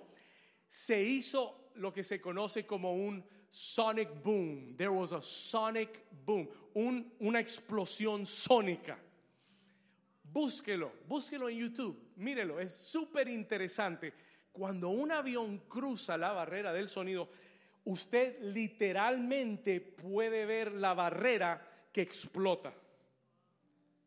Se 0.67 1.01
hizo 1.01 1.71
lo 1.73 1.91
que 1.91 2.03
se 2.03 2.21
conoce 2.21 2.67
como 2.67 2.93
un 2.93 3.25
sonic 3.51 4.23
boom. 4.23 4.75
There 4.77 4.91
was 4.91 5.11
a 5.11 5.21
sonic 5.21 6.05
boom, 6.25 6.47
una 6.75 7.39
explosión 7.39 8.25
sónica. 8.25 8.97
Búsquelo, 10.31 10.91
búsquelo 11.07 11.49
en 11.49 11.57
YouTube, 11.57 11.97
mírelo, 12.17 12.59
es 12.59 12.73
súper 12.73 13.27
interesante. 13.27 14.13
Cuando 14.51 14.89
un 14.89 15.11
avión 15.11 15.61
cruza 15.67 16.17
la 16.17 16.31
barrera 16.31 16.73
del 16.73 16.89
sonido, 16.89 17.29
usted 17.85 18.37
literalmente 18.41 19.79
puede 19.79 20.45
ver 20.45 20.73
la 20.73 20.93
barrera 20.93 21.61
que 21.93 22.01
explota. 22.01 22.73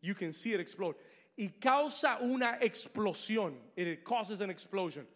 You 0.03 0.15
can 0.15 0.33
see 0.33 0.53
it 0.53 0.61
explode. 0.61 0.97
Y 1.37 1.49
causa 1.61 2.19
una 2.21 2.59
explosión. 2.61 3.55
It 3.77 4.05
causes 4.05 4.41
an 4.41 4.51
explosion. 4.51 5.07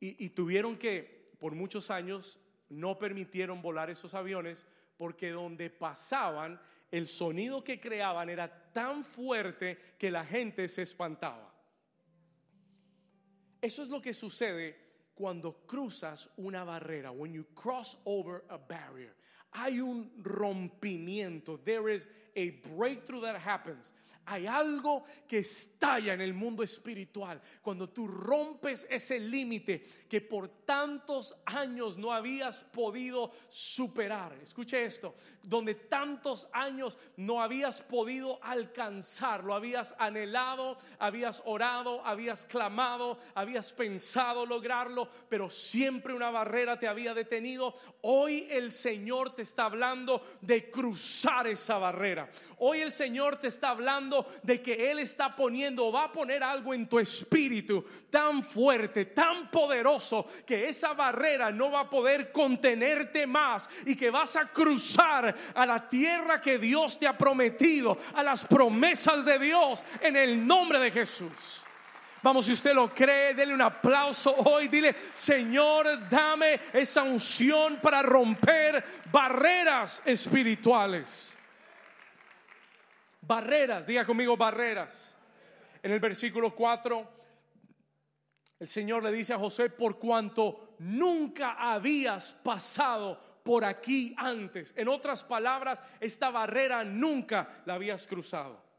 Y, 0.00 0.30
tuvieron 0.30 0.78
que, 0.78 1.34
por 1.38 1.54
muchos 1.54 1.90
años, 1.90 2.40
no 2.70 2.98
permitieron 2.98 3.60
volar 3.60 3.90
esos 3.90 4.14
aviones 4.14 4.66
porque 4.96 5.30
donde 5.30 5.68
pasaban 5.68 6.58
el 6.90 7.06
sonido 7.06 7.62
que 7.62 7.78
creaban 7.78 8.30
era 8.30 8.72
tan 8.72 9.04
fuerte 9.04 9.78
que 9.98 10.10
la 10.10 10.24
gente 10.24 10.68
se 10.68 10.82
espantaba. 10.82 11.54
Eso 13.60 13.82
es 13.82 13.90
lo 13.90 14.00
que 14.00 14.14
sucede 14.14 14.90
cuando 15.14 15.66
cruzas 15.66 16.30
una 16.38 16.64
barrera. 16.64 17.10
When 17.10 17.34
you 17.34 17.44
cross 17.54 17.98
over 18.04 18.42
a 18.48 18.56
barrier, 18.56 19.14
hay 19.52 19.80
un 19.80 20.10
rompimiento. 20.22 21.58
There 21.64 21.88
is 21.88 22.06
a 22.36 22.50
breakthrough 22.76 23.22
that 23.22 23.36
happens. 23.36 23.92
Hay 24.26 24.46
algo 24.46 25.04
que 25.26 25.38
estalla 25.38 26.12
en 26.12 26.20
el 26.20 26.34
mundo 26.34 26.62
espiritual 26.62 27.40
cuando 27.62 27.88
tú 27.88 28.06
rompes 28.06 28.86
ese 28.88 29.18
límite 29.18 29.84
que 30.08 30.20
por 30.20 30.48
tantos 30.64 31.34
años 31.46 31.96
no 31.96 32.12
habías 32.12 32.62
podido 32.62 33.32
superar. 33.48 34.38
Escuche 34.40 34.84
esto, 34.84 35.16
donde 35.42 35.74
tantos 35.74 36.46
años 36.52 36.96
no 37.16 37.42
habías 37.42 37.82
podido 37.82 38.38
alcanzar, 38.44 39.42
lo 39.42 39.52
habías 39.52 39.96
anhelado, 39.98 40.78
habías 41.00 41.42
orado, 41.44 42.04
habías 42.06 42.46
clamado, 42.46 43.18
habías 43.34 43.72
pensado 43.72 44.46
lograrlo, 44.46 45.08
pero 45.28 45.50
siempre 45.50 46.14
una 46.14 46.30
barrera 46.30 46.78
te 46.78 46.86
había 46.86 47.14
detenido. 47.14 47.74
Hoy 48.02 48.46
el 48.50 48.70
Señor 48.70 49.34
te 49.34 49.39
está 49.42 49.64
hablando 49.64 50.22
de 50.40 50.70
cruzar 50.70 51.46
esa 51.46 51.78
barrera. 51.78 52.28
Hoy 52.58 52.80
el 52.80 52.92
Señor 52.92 53.36
te 53.36 53.48
está 53.48 53.70
hablando 53.70 54.26
de 54.42 54.60
que 54.60 54.90
Él 54.90 54.98
está 54.98 55.34
poniendo, 55.34 55.90
va 55.90 56.04
a 56.04 56.12
poner 56.12 56.42
algo 56.42 56.74
en 56.74 56.88
tu 56.88 56.98
espíritu 56.98 57.84
tan 58.10 58.42
fuerte, 58.42 59.06
tan 59.06 59.50
poderoso, 59.50 60.26
que 60.46 60.68
esa 60.68 60.92
barrera 60.92 61.50
no 61.50 61.70
va 61.70 61.80
a 61.80 61.90
poder 61.90 62.32
contenerte 62.32 63.26
más 63.26 63.68
y 63.86 63.96
que 63.96 64.10
vas 64.10 64.36
a 64.36 64.48
cruzar 64.48 65.34
a 65.54 65.66
la 65.66 65.88
tierra 65.88 66.40
que 66.40 66.58
Dios 66.58 66.98
te 66.98 67.06
ha 67.06 67.16
prometido, 67.16 67.96
a 68.14 68.22
las 68.22 68.44
promesas 68.44 69.24
de 69.24 69.38
Dios 69.38 69.84
en 70.00 70.16
el 70.16 70.46
nombre 70.46 70.78
de 70.78 70.90
Jesús. 70.90 71.59
Vamos, 72.22 72.46
si 72.46 72.52
usted 72.52 72.74
lo 72.74 72.88
cree, 72.94 73.34
dele 73.34 73.54
un 73.54 73.62
aplauso 73.62 74.34
hoy. 74.34 74.68
Dile, 74.68 74.94
Señor, 75.12 76.08
dame 76.08 76.60
esa 76.72 77.02
unción 77.02 77.78
para 77.80 78.02
romper 78.02 78.84
barreras 79.10 80.02
espirituales 80.04 81.36
barreras, 83.30 83.86
diga 83.86 84.04
conmigo 84.04 84.36
barreras. 84.36 85.14
En 85.84 85.92
el 85.92 86.00
versículo 86.00 86.52
4, 86.52 87.08
el 88.58 88.66
Señor 88.66 89.04
le 89.04 89.12
dice 89.12 89.32
a 89.32 89.38
José, 89.38 89.70
por 89.70 90.00
cuanto 90.00 90.74
nunca 90.80 91.52
habías 91.52 92.32
pasado 92.32 93.20
por 93.44 93.64
aquí 93.64 94.12
antes. 94.18 94.74
En 94.76 94.88
otras 94.88 95.22
palabras, 95.22 95.80
esta 96.00 96.30
barrera 96.30 96.82
nunca 96.82 97.62
la 97.66 97.74
habías 97.74 98.04
cruzado. 98.04 98.69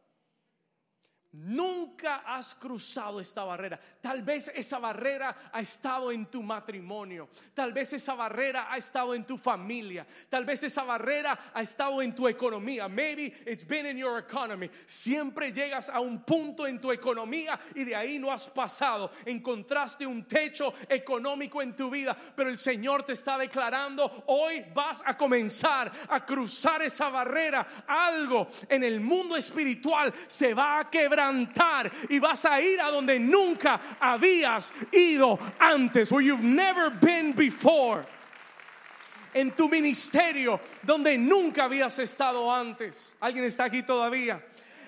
Nunca 1.33 2.23
has 2.25 2.53
cruzado 2.55 3.21
esta 3.21 3.45
barrera. 3.45 3.79
Tal 4.01 4.21
vez 4.21 4.51
esa 4.53 4.79
barrera 4.79 5.33
ha 5.53 5.61
estado 5.61 6.11
en 6.11 6.25
tu 6.25 6.43
matrimonio. 6.43 7.29
Tal 7.53 7.71
vez 7.71 7.93
esa 7.93 8.15
barrera 8.15 8.67
ha 8.69 8.75
estado 8.75 9.15
en 9.15 9.23
tu 9.23 9.37
familia. 9.37 10.05
Tal 10.27 10.43
vez 10.43 10.61
esa 10.63 10.83
barrera 10.83 11.51
ha 11.53 11.61
estado 11.61 12.01
en 12.01 12.13
tu 12.13 12.27
economía. 12.27 12.89
Maybe 12.89 13.33
it's 13.45 13.65
been 13.65 13.85
in 13.85 13.97
your 13.97 14.19
economy. 14.19 14.69
Siempre 14.85 15.53
llegas 15.53 15.89
a 15.89 16.01
un 16.01 16.21
punto 16.25 16.67
en 16.67 16.81
tu 16.81 16.91
economía 16.91 17.57
y 17.75 17.85
de 17.85 17.95
ahí 17.95 18.19
no 18.19 18.29
has 18.29 18.49
pasado. 18.49 19.11
Encontraste 19.25 20.05
un 20.05 20.25
techo 20.25 20.73
económico 20.89 21.61
en 21.61 21.77
tu 21.77 21.89
vida, 21.89 22.13
pero 22.35 22.49
el 22.49 22.57
Señor 22.57 23.03
te 23.03 23.13
está 23.13 23.37
declarando, 23.37 24.25
hoy 24.27 24.65
vas 24.73 25.01
a 25.05 25.15
comenzar 25.15 25.89
a 26.09 26.25
cruzar 26.25 26.81
esa 26.81 27.07
barrera. 27.07 27.85
Algo 27.87 28.49
en 28.67 28.83
el 28.83 28.99
mundo 28.99 29.37
espiritual 29.37 30.13
se 30.27 30.53
va 30.53 30.79
a 30.79 30.89
quebrar 30.89 31.20
y 32.09 32.19
vas 32.19 32.45
a 32.45 32.61
ir 32.61 32.79
a 32.79 32.89
donde 32.89 33.19
nunca 33.19 33.79
habías 33.99 34.73
ido 34.91 35.39
antes, 35.59 36.11
where 36.11 36.21
you've 36.21 36.43
never 36.43 36.89
been 36.89 37.33
before. 37.33 38.05
En 39.33 39.51
tu 39.51 39.69
ministerio, 39.69 40.59
donde 40.83 41.17
nunca 41.17 41.63
habías 41.63 41.97
estado 41.99 42.51
antes. 42.51 43.15
¿Alguien 43.21 43.45
está 43.45 43.65
aquí 43.65 43.81
todavía? 43.83 44.41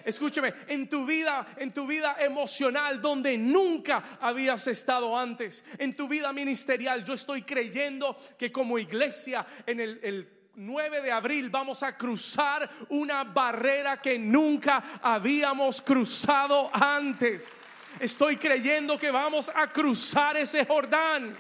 escúcheme, 0.06 0.54
en 0.68 0.90
tu 0.90 1.06
vida, 1.06 1.48
en 1.58 1.72
tu 1.72 1.88
vida 1.88 2.18
emocional, 2.20 3.02
donde 3.02 3.38
nunca 3.38 4.04
habías 4.20 4.68
estado 4.68 5.18
antes, 5.18 5.64
en 5.78 5.96
tu 5.96 6.08
vida 6.08 6.34
ministerial. 6.34 7.04
Yo 7.06 7.14
estoy 7.14 7.44
creyendo 7.44 8.18
que 8.38 8.52
como 8.52 8.78
iglesia, 8.78 9.46
en 9.66 9.80
el, 9.80 10.00
el 10.04 10.43
9 10.56 11.02
de 11.02 11.12
abril 11.12 11.50
vamos 11.50 11.82
a 11.84 11.98
cruzar 11.98 12.70
una 12.90 13.24
barrera 13.24 13.98
que 13.98 14.20
nunca 14.20 14.84
habíamos 15.02 15.82
cruzado 15.82 16.70
antes. 16.74 17.56
Estoy 18.00 18.38
creyendo 18.38 18.98
que 18.98 19.12
vamos 19.12 19.50
a 19.54 19.72
cruzar 19.72 20.38
ese 20.38 20.66
Jordán. 20.66 21.38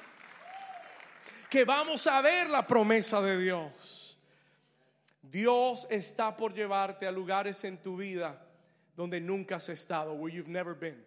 Que 1.49 1.63
vamos 1.63 2.07
a 2.07 2.21
ver 2.21 2.49
la 2.49 2.65
promesa 2.65 3.21
de 3.21 3.39
Dios. 3.39 4.17
Dios 5.21 5.87
está 5.89 6.35
por 6.35 6.53
llevarte 6.53 7.07
a 7.07 7.11
lugares 7.11 7.63
en 7.63 7.81
tu 7.81 7.97
vida 7.97 8.39
donde 8.95 9.19
nunca 9.19 9.55
has 9.55 9.69
estado, 9.69 10.13
where 10.13 10.31
you've 10.31 10.49
never 10.49 10.75
been, 10.75 11.03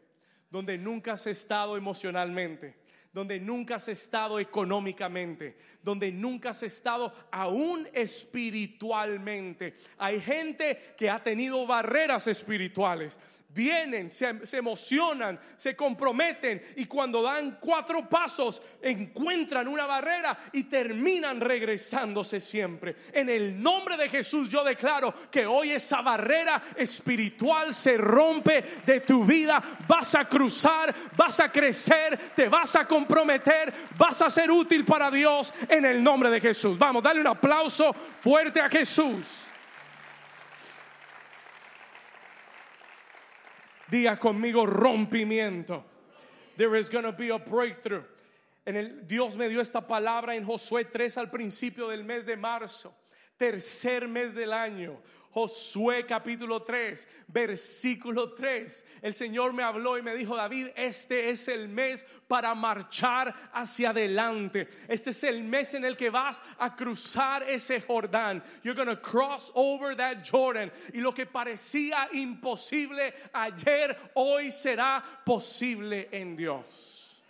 donde 0.51 0.77
nunca 0.77 1.13
has 1.13 1.27
estado 1.27 1.77
emocionalmente, 1.77 2.75
donde 3.17 3.41
nunca 3.41 3.77
has 3.77 3.89
estado 3.89 4.39
económicamente, 4.39 5.57
donde 5.83 6.13
nunca 6.13 6.51
has 6.51 6.63
estado 6.63 7.15
aún 7.33 7.89
espiritualmente. 7.95 9.75
Hay 9.97 10.21
gente 10.21 10.95
que 10.99 11.09
ha 11.09 11.25
tenido 11.25 11.67
barreras 11.67 12.27
espirituales 12.27 13.19
vienen, 13.49 14.11
se, 14.11 14.35
emocionan, 14.53 15.41
se 15.57 15.75
comprometen 15.75 16.63
y 16.77 16.85
cuando 16.87 17.23
dan 17.23 17.59
cuatro 17.61 18.09
pasos 18.09 18.63
encuentran 18.83 19.67
una 19.67 19.87
barrera 19.87 20.39
y 20.53 20.65
terminan 20.65 21.41
regresándose 21.41 22.41
siempre. 22.41 22.97
En 23.13 23.31
el 23.31 23.63
nombre 23.63 23.97
de 23.97 24.09
Jesús 24.09 24.51
yo 24.51 24.63
declaro 24.63 25.15
que 25.31 25.47
hoy 25.47 25.73
esa 25.73 26.03
barrera 26.03 26.63
espiritual 26.77 27.73
se 27.75 27.97
rompe 27.97 28.63
de 28.85 29.01
tu 29.01 29.25
vida. 29.25 29.63
Vas 29.89 30.15
a 30.15 30.27
cruzar, 30.27 30.95
vas 31.17 31.41
a 31.41 31.51
crecer, 31.51 32.19
te 32.35 32.49
vas 32.49 32.77
a 32.77 32.87
comprometer, 32.87 33.73
vas 33.97 34.21
a 34.21 34.31
ser 34.31 34.51
útil 34.51 34.85
para 34.85 35.11
Dios 35.11 35.55
en 35.69 35.85
el 35.87 36.03
nombre 36.03 36.31
de 36.31 36.41
Jesús. 36.41 36.79
Vamos, 36.79 37.03
dale 37.03 37.21
un 37.21 37.27
aplauso 37.27 37.93
fuerte 37.93 38.61
a 38.61 38.69
Jesús. 38.69 39.46
Diga 43.91 44.19
conmigo 44.19 44.67
rompimiento. 44.67 45.83
There 46.57 46.75
is 46.77 46.89
going 46.89 47.05
to 47.05 47.13
be 47.13 47.31
a 47.31 47.39
breakthrough. 47.39 48.03
En 48.65 48.77
el, 48.77 49.07
Dios 49.07 49.37
me 49.37 49.49
dio 49.49 49.61
esta 49.61 49.81
palabra 49.81 50.35
en 50.35 50.45
Josué 50.45 50.85
3 50.91 51.19
al 51.19 51.31
principio 51.31 51.89
del 51.89 52.03
mes 52.03 52.27
de 52.27 52.37
marzo, 52.37 52.93
tercer 53.39 54.09
mes 54.09 54.35
del 54.35 54.53
año. 54.53 54.99
Josué 55.37 56.07
capítulo 56.07 56.63
3, 56.63 57.27
versículo 57.29 58.33
3. 58.33 58.87
El 59.03 59.13
Señor 59.13 59.53
me 59.53 59.63
habló 59.63 59.99
y 59.99 60.03
me 60.03 60.17
dijo, 60.17 60.35
David, 60.35 60.69
este 60.75 61.29
es 61.29 61.47
el 61.49 61.69
mes 61.69 62.07
para 62.27 62.55
marchar 62.55 63.35
hacia 63.53 63.91
adelante. 63.91 64.67
Este 64.89 65.11
es 65.11 65.23
el 65.25 65.45
mes 65.45 65.75
en 65.75 65.85
el 65.85 65.95
que 65.95 66.09
vas 66.09 66.41
a 66.59 66.75
cruzar 66.75 67.43
ese 67.43 67.83
Jordán. 67.83 68.43
You're 68.63 68.75
going 68.75 68.89
to 68.89 68.99
cross 68.99 69.53
over 69.55 69.95
that 69.95 70.27
Jordan. 70.27 70.73
Y 70.95 71.03
lo 71.03 71.13
que 71.13 71.27
parecía 71.27 72.09
imposible 72.15 73.13
ayer, 73.35 73.95
hoy 74.15 74.51
será 74.51 75.05
posible 75.23 76.09
en 76.13 76.35
Dios. 76.35 77.23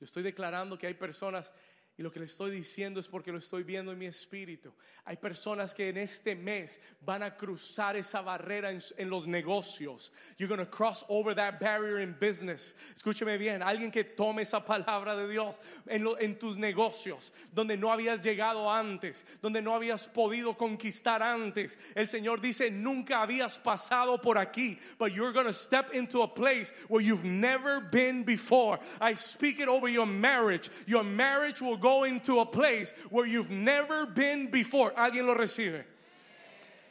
Yo 0.00 0.06
estoy 0.06 0.24
declarando 0.24 0.76
que 0.76 0.88
hay 0.88 0.94
personas 0.94 1.52
y 1.96 2.02
lo 2.02 2.10
que 2.10 2.18
le 2.18 2.26
estoy 2.26 2.50
diciendo 2.50 2.98
es 2.98 3.06
porque 3.06 3.30
lo 3.30 3.38
estoy 3.38 3.62
viendo 3.62 3.92
en 3.92 3.98
mi 3.98 4.06
espíritu. 4.06 4.72
Hay 5.04 5.16
personas 5.16 5.72
que 5.74 5.90
en 5.90 5.96
este 5.96 6.34
mes 6.34 6.80
van 7.00 7.22
a 7.22 7.36
cruzar 7.36 7.96
esa 7.96 8.20
barrera 8.20 8.70
en, 8.70 9.08
los 9.08 9.28
negocios. 9.28 10.10
You're 10.36 10.48
going 10.48 10.58
to 10.58 10.68
cross 10.68 11.04
over 11.08 11.36
that 11.36 11.60
barrier 11.60 12.00
in 12.00 12.16
business. 12.18 12.74
Escúcheme 12.96 13.38
bien, 13.38 13.62
alguien 13.62 13.92
que 13.92 14.02
tome 14.02 14.42
esa 14.42 14.64
palabra 14.64 15.14
de 15.14 15.28
Dios 15.28 15.60
en, 15.86 16.04
en 16.18 16.36
tus 16.36 16.56
negocios, 16.56 17.32
donde 17.52 17.76
no 17.76 17.92
habías 17.92 18.20
llegado 18.20 18.68
antes, 18.68 19.24
donde 19.40 19.62
no 19.62 19.72
habías 19.72 20.08
podido 20.08 20.56
conquistar 20.56 21.22
antes. 21.22 21.78
El 21.94 22.08
Señor 22.08 22.40
dice, 22.40 22.72
nunca 22.72 23.22
habías 23.22 23.56
pasado 23.56 24.20
por 24.20 24.36
aquí, 24.36 24.80
but 24.98 25.12
you're 25.12 25.32
going 25.32 25.46
to 25.46 25.52
step 25.52 25.94
into 25.94 26.22
a 26.22 26.28
place 26.28 26.72
where 26.88 27.00
you've 27.00 27.24
never 27.24 27.80
been 27.80 28.24
before. 28.24 28.80
I 29.00 29.14
speak 29.14 29.60
it 29.60 29.68
over 29.68 29.86
your 29.86 30.06
marriage. 30.06 30.70
Your 30.88 31.04
marriage 31.04 31.62
will 31.62 31.83
go 31.84 32.04
into 32.04 32.40
a 32.40 32.46
place 32.46 32.94
where 33.10 33.26
you've 33.26 33.50
never 33.50 34.06
been 34.06 34.50
before. 34.50 34.90
¿Alguien 34.96 35.26
lo 35.26 35.34
recibe? 35.34 35.84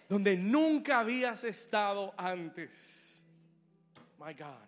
Donde 0.07 0.37
nunca 0.37 0.99
habías 0.99 1.43
estado 1.43 2.13
antes. 2.15 3.23
My 4.19 4.33
God. 4.33 4.67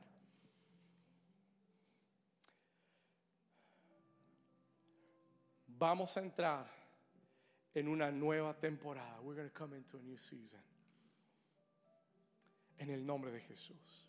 Vamos 5.78 6.18
a 6.18 6.22
entrar 6.22 6.66
en 7.76 7.88
una 7.88 8.12
nueva 8.12 8.56
temporada. 8.56 9.22
We're 9.22 9.36
going 9.36 9.48
to 9.48 9.54
come 9.54 9.74
into 9.74 9.98
a 9.98 10.02
new 10.02 10.18
season. 10.18 10.60
En 12.80 12.90
el 12.90 13.06
nombre 13.06 13.32
de 13.32 13.42
Jesús. 13.42 14.08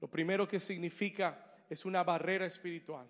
Lo 0.00 0.08
primero 0.08 0.48
que 0.48 0.58
significa 0.58 1.36
es 1.70 1.84
una 1.86 2.02
barrera 2.02 2.44
espiritual. 2.44 3.06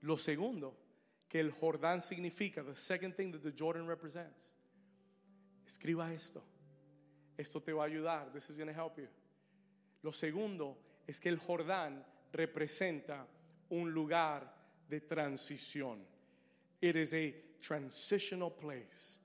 Lo 0.00 0.16
segundo 0.16 0.85
que 1.28 1.40
el 1.40 1.50
Jordán 1.50 2.00
significa, 2.00 2.62
the 2.64 2.76
second 2.76 3.14
thing 3.14 3.32
that 3.32 3.42
the 3.42 3.52
Jordan 3.52 3.86
represents. 3.86 4.52
Escriba 5.66 6.12
esto. 6.14 6.42
Esto 7.36 7.60
te 7.60 7.72
va 7.72 7.84
a 7.84 7.88
ayudar. 7.88 8.32
This 8.32 8.50
is 8.50 8.56
going 8.56 8.68
to 8.68 8.74
help 8.74 8.96
you. 8.98 9.08
Lo 10.02 10.12
segundo 10.12 10.76
es 11.06 11.18
que 11.18 11.28
el 11.28 11.38
Jordán 11.38 12.02
representa 12.32 13.26
un 13.70 13.92
lugar 13.92 14.42
de 14.88 15.00
transición. 15.00 15.98
It 16.80 16.96
is 16.96 17.12
a 17.14 17.34
transitional 17.60 18.50
place. 18.50 19.18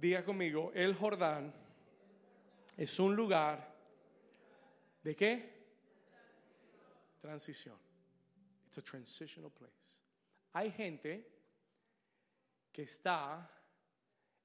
Diga 0.00 0.24
conmigo, 0.24 0.72
el 0.74 0.94
Jordán 0.94 1.52
es 2.76 2.98
un 2.98 3.14
lugar 3.14 3.58
de 5.02 5.14
qué? 5.14 5.42
Transición. 7.22 7.76
It's 8.66 8.78
a 8.78 8.82
transitional 8.82 9.50
place. 9.50 9.75
Hay 10.56 10.72
gente 10.72 11.24
que 12.72 12.82
está 12.84 13.52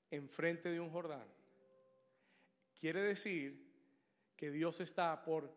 enfrente 0.10 0.68
de 0.68 0.78
un 0.78 0.90
Jordán. 0.90 1.26
Quiere 2.78 3.02
decir 3.02 3.72
que 4.36 4.52
Dios 4.52 4.82
está 4.82 5.24
por, 5.24 5.50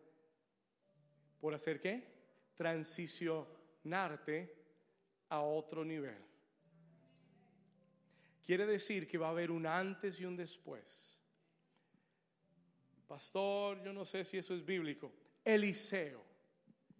por 1.41 1.53
hacer 1.53 1.81
qué? 1.81 2.07
Transicionarte 2.55 4.55
a 5.27 5.41
otro 5.41 5.83
nivel. 5.83 6.23
Quiere 8.41 8.65
decir 8.65 9.09
que 9.09 9.17
va 9.17 9.27
a 9.27 9.31
haber 9.31 9.51
un 9.51 9.65
antes 9.65 10.21
y 10.21 10.25
un 10.25 10.37
después. 10.37 11.19
Pastor, 13.05 13.83
yo 13.83 13.91
no 13.91 14.05
sé 14.05 14.23
si 14.23 14.37
eso 14.37 14.55
es 14.55 14.63
bíblico. 14.63 15.11
Eliseo. 15.43 16.23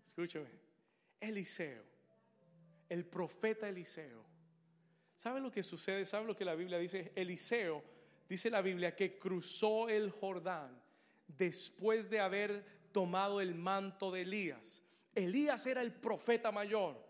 Escúchame. 0.03 0.49
Eliseo 1.21 1.94
el 2.89 3.05
profeta 3.05 3.67
Eliseo. 3.67 4.23
¿Sabe 5.15 5.39
lo 5.39 5.51
que 5.51 5.63
sucede? 5.63 6.05
¿Sabe 6.05 6.27
lo 6.27 6.35
que 6.35 6.45
la 6.45 6.55
Biblia 6.55 6.77
dice? 6.77 7.11
Eliseo, 7.15 7.83
dice 8.27 8.49
la 8.49 8.61
Biblia, 8.61 8.95
que 8.95 9.17
cruzó 9.17 9.89
el 9.89 10.11
Jordán 10.11 10.81
después 11.27 12.09
de 12.09 12.19
haber 12.19 12.65
tomado 12.91 13.41
el 13.41 13.55
manto 13.55 14.11
de 14.11 14.21
Elías. 14.21 14.83
Elías 15.13 15.65
era 15.65 15.81
el 15.81 15.93
profeta 15.93 16.51
mayor. 16.51 17.03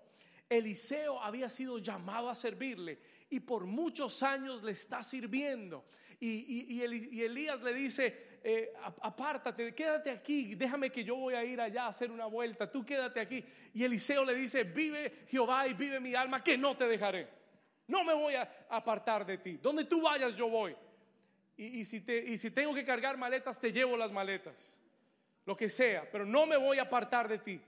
Eliseo 0.47 1.19
había 1.19 1.49
sido 1.49 1.79
llamado 1.79 2.29
a 2.29 2.35
servirle 2.35 2.99
y 3.29 3.39
por 3.39 3.65
muchos 3.65 4.21
años 4.21 4.63
le 4.63 4.71
está 4.71 5.01
sirviendo. 5.01 5.85
Y, 6.19 6.81
Elías 7.21 7.61
le 7.61 7.73
dice, 7.73 8.34
eh, 8.47 8.71
apártate, 9.01 9.73
quédate 9.73 10.11
aquí, 10.11 10.53
déjame 10.53 10.91
que 10.91 11.03
yo 11.03 11.15
voy 11.15 11.33
a 11.33 11.43
ir 11.43 11.59
allá 11.59 11.85
a 11.85 11.87
hacer 11.87 12.11
una 12.11 12.27
vuelta, 12.27 12.69
tú 12.69 12.85
quédate 12.85 13.19
aquí. 13.19 13.43
Y 13.73 13.83
Eliseo 13.83 14.23
le 14.23 14.35
dice, 14.35 14.63
vive 14.63 15.23
Jehová 15.27 15.67
y 15.67 15.73
vive 15.73 15.99
mi 15.99 16.13
alma, 16.13 16.43
que 16.43 16.55
no 16.55 16.77
te 16.77 16.87
dejaré. 16.87 17.27
No 17.87 18.03
me 18.03 18.13
voy 18.13 18.35
a 18.35 18.47
apartar 18.69 19.25
de 19.25 19.39
ti. 19.39 19.57
Donde 19.59 19.85
tú 19.85 20.03
vayas 20.03 20.35
yo 20.35 20.47
voy. 20.47 20.75
Y, 21.57 21.85
si 21.85 22.01
te, 22.01 22.21
tengo 22.51 22.75
que 22.75 22.85
cargar 22.85 23.17
maletas, 23.17 23.59
te 23.59 23.71
llevo 23.71 23.97
las 23.97 24.11
maletas. 24.11 24.77
Lo 25.43 25.55
que 25.55 25.67
sea, 25.67 26.07
pero 26.11 26.23
no 26.23 26.45
me 26.45 26.55
voy 26.55 26.77
a 26.77 26.83
apartar 26.83 27.27
de 27.27 27.39
ti. 27.39 27.59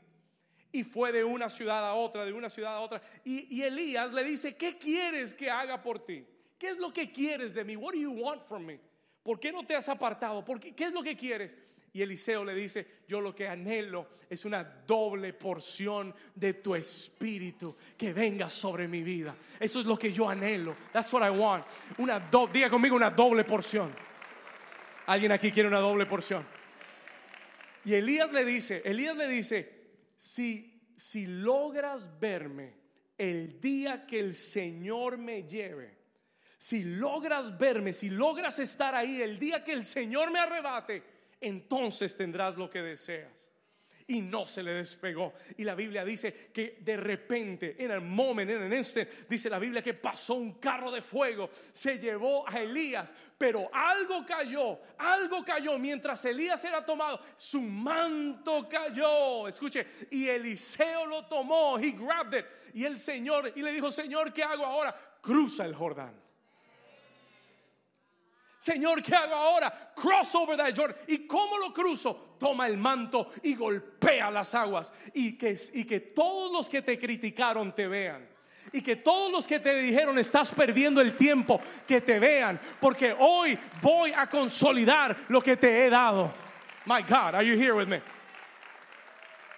Y 0.72 0.84
fue 0.84 1.12
de 1.12 1.24
una 1.24 1.50
ciudad 1.50 1.88
a 1.90 1.96
otra, 1.96 2.24
de 2.24 2.34
una 2.34 2.52
ciudad 2.52 2.76
a 2.76 2.82
otra. 2.82 3.02
Y, 3.24 3.48
y 3.56 3.64
Elías 3.64 4.14
le 4.14 4.24
dice, 4.24 4.56
¿qué 4.56 4.78
quieres 4.78 5.34
que 5.34 5.50
haga 5.50 5.82
por 5.82 6.06
ti? 6.06 6.24
¿Qué 6.60 6.70
es 6.70 6.78
lo 6.78 6.94
que 6.94 7.12
quieres 7.12 7.56
de 7.56 7.64
mí? 7.64 7.76
What 7.76 7.94
do 7.94 8.00
you 8.00 8.12
want 8.12 8.44
from 8.44 8.64
me? 8.64 8.80
¿Por 9.28 9.42
qué 9.42 9.52
no 9.52 9.66
te 9.66 9.76
has 9.76 9.90
apartado? 9.90 10.46
¿Por 10.46 10.58
qué, 10.58 10.86
es 10.86 10.94
lo 10.94 11.04
que 11.04 11.18
quieres? 11.18 11.58
Y 11.92 12.02
Eliseo 12.02 12.46
le 12.46 12.56
dice, 12.56 12.88
yo 13.10 13.20
lo 13.20 13.36
que 13.36 13.46
anhelo 13.46 14.08
es 14.30 14.46
una 14.46 14.64
doble 14.64 15.34
porción 15.34 16.16
de 16.34 16.54
tu 16.54 16.74
espíritu 16.74 17.76
que 17.98 18.14
venga 18.14 18.50
sobre 18.50 18.88
mi 18.88 19.04
vida. 19.04 19.36
Eso 19.60 19.82
es 19.82 19.86
lo 19.86 20.00
que 20.00 20.14
yo 20.14 20.30
anhelo. 20.30 20.78
That's 20.94 21.12
what 21.12 21.28
I 21.28 21.38
want. 21.38 21.66
Una 21.98 22.30
diga 22.54 22.70
conmigo 22.70 22.96
una 22.96 23.10
doble 23.10 23.44
porción. 23.44 23.94
¿Alguien 25.08 25.34
aquí 25.34 25.52
quiere 25.52 25.68
una 25.68 25.80
doble 25.80 26.06
porción? 26.06 26.48
Y 27.84 27.96
Elías 27.96 28.32
le 28.32 28.46
dice, 28.46 28.82
Elías 28.86 29.18
le 29.18 29.28
dice, 29.28 29.90
si, 30.16 30.94
si 30.96 31.28
logras 31.28 32.18
verme 32.18 32.76
el 33.18 33.60
día 33.60 34.06
que 34.06 34.20
el 34.20 34.34
Señor 34.34 35.18
me 35.18 35.44
lleve, 35.44 35.97
si 36.58 36.84
logras 36.84 37.58
verme, 37.58 37.94
si 37.94 38.10
logras 38.10 38.58
estar 38.60 38.96
ahí 38.96 39.22
el 39.22 39.38
día 39.38 39.64
que 39.64 39.74
el 39.74 39.84
Señor 39.84 40.32
me 40.32 40.40
arrebate, 40.40 41.04
entonces 41.40 42.16
tendrás 42.16 42.58
lo 42.58 42.70
que 42.70 42.82
deseas. 42.82 43.48
Y 44.10 44.22
no 44.22 44.46
se 44.46 44.64
le 44.64 44.72
despegó. 44.72 45.34
Y 45.58 45.66
la 45.66 45.76
Biblia 45.76 46.06
dice 46.06 46.50
que 46.54 46.78
de 46.80 46.96
repente, 46.96 47.76
en 47.78 47.92
el 47.92 48.00
momento, 48.00 48.54
en 48.54 48.72
este, 48.72 49.10
dice 49.28 49.50
la 49.50 49.60
Biblia 49.60 49.82
que 49.82 49.96
pasó 49.96 50.36
un 50.36 50.54
carro 50.54 50.90
de 50.90 51.02
fuego, 51.02 51.50
se 51.74 52.00
llevó 52.00 52.48
a 52.48 52.58
Elías, 52.58 53.14
pero 53.38 53.70
algo 53.74 54.26
cayó, 54.26 54.80
algo 54.98 55.44
cayó 55.44 55.78
mientras 55.78 56.24
Elías 56.24 56.64
era 56.64 56.86
tomado, 56.86 57.20
su 57.36 57.62
manto 57.62 58.66
cayó. 58.70 59.46
Escuche, 59.46 59.86
y 60.10 60.30
Eliseo 60.30 61.06
lo 61.06 61.26
tomó, 61.26 61.78
he 61.78 61.92
grabbed 61.92 62.40
it. 62.40 62.46
Y 62.76 62.86
el 62.86 62.98
Señor, 62.98 63.52
y 63.54 63.62
le 63.62 63.74
dijo, 63.74 63.92
Señor, 63.92 64.32
¿qué 64.32 64.42
hago 64.42 64.66
ahora? 64.66 64.96
Cruza 65.22 65.66
el 65.66 65.76
Jordán. 65.76 66.27
Señor, 68.68 69.02
¿qué 69.02 69.16
hago 69.16 69.34
ahora? 69.34 69.94
Cross 69.96 70.36
over 70.36 70.58
that 70.58 70.76
Jordan. 70.76 70.98
¿Y 71.08 71.20
cómo 71.20 71.58
lo 71.58 71.72
cruzo? 71.72 72.36
Toma 72.38 72.68
el 72.68 72.76
manto 72.76 73.32
y 73.44 73.56
golpea 73.56 74.30
las 74.30 74.54
aguas. 74.54 74.92
Y 75.14 75.38
que, 75.38 76.12
todos 76.14 76.52
los 76.52 76.68
que 76.68 76.82
te 76.82 77.00
criticaron 77.00 77.74
te 77.74 77.88
vean. 77.88 78.28
Y 78.74 78.82
que 78.82 78.98
todos 78.98 79.32
los 79.32 79.48
que 79.48 79.62
te 79.62 79.74
dijeron 79.74 80.20
estás 80.20 80.54
perdiendo 80.54 81.00
el 81.00 81.16
tiempo, 81.16 81.62
que 81.88 82.02
te 82.02 82.20
vean. 82.20 82.60
Porque 82.82 83.16
hoy 83.18 83.58
voy 83.82 84.12
a 84.12 84.28
consolidar 84.28 85.16
lo 85.30 85.42
que 85.42 85.56
te 85.56 85.86
he 85.86 85.90
dado. 85.90 86.34
My 86.88 87.04
God, 87.04 87.36
are 87.36 87.46
you 87.46 87.58
here 87.58 87.72
with 87.72 87.88
me? 87.88 88.02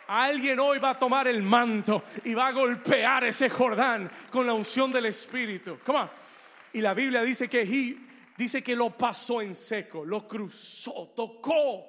Alguien 0.08 0.60
hoy 0.60 0.78
va 0.78 0.92
a 0.92 1.00
tomar 1.00 1.28
el 1.28 1.42
manto 1.42 2.04
y 2.26 2.36
va 2.36 2.50
a 2.50 2.52
golpear 2.52 3.24
ese 3.24 3.50
Jordán 3.50 4.08
con 4.30 4.46
la 4.46 4.54
unción 4.54 4.92
del 4.92 5.08
Espíritu. 5.08 5.80
Come 5.84 5.98
on. 5.98 6.10
Y 6.74 6.82
la 6.82 6.94
Biblia 6.94 7.24
dice 7.24 7.48
que 7.50 7.62
he 7.62 8.09
dice 8.40 8.64
que 8.64 8.74
lo 8.74 8.98
pasó 8.98 9.42
en 9.42 9.54
seco, 9.54 10.06
lo 10.06 10.26
cruzó, 10.26 11.12
tocó 11.14 11.86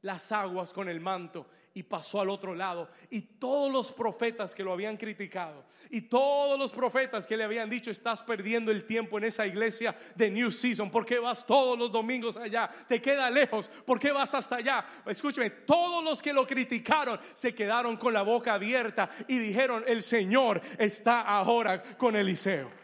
las 0.00 0.32
aguas 0.32 0.72
con 0.72 0.88
el 0.88 1.00
manto 1.00 1.46
y 1.74 1.82
pasó 1.82 2.22
al 2.22 2.30
otro 2.30 2.54
lado. 2.54 2.88
Y 3.10 3.20
todos 3.20 3.70
los 3.70 3.92
profetas 3.92 4.54
que 4.54 4.64
lo 4.64 4.72
habían 4.72 4.96
criticado 4.96 5.66
y 5.90 6.00
todos 6.00 6.58
los 6.58 6.72
profetas 6.72 7.26
que 7.26 7.36
le 7.36 7.44
habían 7.44 7.68
dicho, 7.68 7.90
estás 7.90 8.22
perdiendo 8.22 8.72
el 8.72 8.86
tiempo 8.86 9.18
en 9.18 9.24
esa 9.24 9.46
iglesia 9.46 9.94
de 10.14 10.30
New 10.30 10.50
Season, 10.50 10.90
¿por 10.90 11.04
qué 11.04 11.18
vas 11.18 11.44
todos 11.44 11.78
los 11.78 11.92
domingos 11.92 12.38
allá? 12.38 12.70
Te 12.88 13.02
queda 13.02 13.28
lejos, 13.28 13.68
¿por 13.84 14.00
qué 14.00 14.12
vas 14.12 14.34
hasta 14.34 14.56
allá? 14.56 14.86
Escúcheme, 15.04 15.50
todos 15.50 16.02
los 16.02 16.22
que 16.22 16.32
lo 16.32 16.46
criticaron 16.46 17.20
se 17.34 17.54
quedaron 17.54 17.98
con 17.98 18.14
la 18.14 18.22
boca 18.22 18.54
abierta 18.54 19.10
y 19.28 19.36
dijeron, 19.36 19.84
el 19.86 20.02
Señor 20.02 20.62
está 20.78 21.20
ahora 21.20 21.82
con 21.98 22.16
Eliseo. 22.16 22.81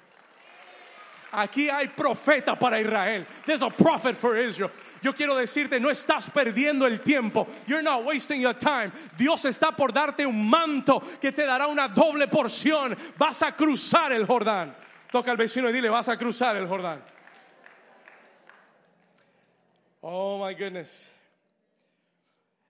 Aquí 1.32 1.68
hay 1.68 1.88
profeta 1.88 2.58
para 2.58 2.80
Israel. 2.80 3.26
There's 3.44 3.62
a 3.62 3.68
prophet 3.68 4.16
for 4.16 4.36
Israel. 4.36 4.70
Yo 5.02 5.12
quiero 5.12 5.36
decirte, 5.36 5.78
no 5.78 5.90
estás 5.90 6.30
perdiendo 6.30 6.86
el 6.86 6.98
tiempo. 6.98 7.46
You're 7.66 7.82
not 7.82 8.04
wasting 8.04 8.40
your 8.40 8.54
time. 8.54 8.92
Dios 9.16 9.44
está 9.44 9.76
por 9.76 9.92
darte 9.92 10.26
un 10.26 10.48
manto 10.48 11.00
que 11.20 11.30
te 11.30 11.42
dará 11.42 11.66
una 11.68 11.88
doble 11.88 12.28
porción. 12.28 12.96
Vas 13.18 13.42
a 13.42 13.52
cruzar 13.52 14.12
el 14.12 14.26
Jordán. 14.26 14.74
Toca 15.12 15.30
al 15.30 15.36
vecino 15.36 15.68
y 15.68 15.72
dile, 15.72 15.90
vas 15.90 16.08
a 16.08 16.16
cruzar 16.16 16.56
el 16.56 16.66
Jordán. 16.66 17.02
Oh 20.00 20.38
my 20.38 20.54
goodness. 20.54 21.10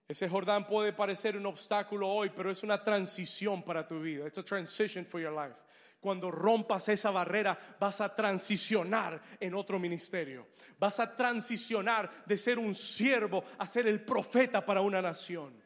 Ese 0.09 0.29
Jordán 0.29 0.67
puede 0.67 0.93
parecer 0.93 1.37
un 1.37 1.47
obstáculo 1.47 2.09
hoy, 2.09 2.31
pero 2.31 2.51
es 2.51 2.63
una 2.63 2.83
transición 2.83 3.63
para 3.63 3.87
tu 3.87 4.01
vida. 4.01 4.27
It's 4.27 4.39
a 4.39 4.43
transition 4.43 5.05
for 5.05 5.21
your 5.21 5.33
life. 5.33 5.55
Cuando 6.01 6.31
rompas 6.31 6.89
esa 6.89 7.11
barrera, 7.11 7.59
vas 7.81 8.01
a 8.01 8.15
transicionar 8.15 9.21
en 9.41 9.55
otro 9.55 9.79
ministerio. 9.79 10.47
Vas 10.79 11.01
a 11.01 11.15
transicionar 11.15 12.09
de 12.25 12.39
ser 12.39 12.59
un 12.59 12.75
siervo 12.75 13.45
a 13.59 13.67
ser 13.67 13.89
el 13.89 14.01
profeta 14.05 14.65
para 14.65 14.81
una 14.81 15.03
nación. 15.03 15.61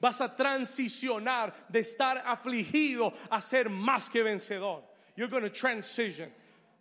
Vas 0.00 0.20
a 0.20 0.36
transicionar 0.36 1.66
de 1.68 1.80
estar 1.80 2.22
afligido 2.26 3.14
a 3.30 3.40
ser 3.40 3.70
más 3.70 4.10
que 4.10 4.22
vencedor. 4.22 4.84
You're 5.16 5.30
going 5.30 5.48
to 5.48 5.50
transition. 5.50 6.30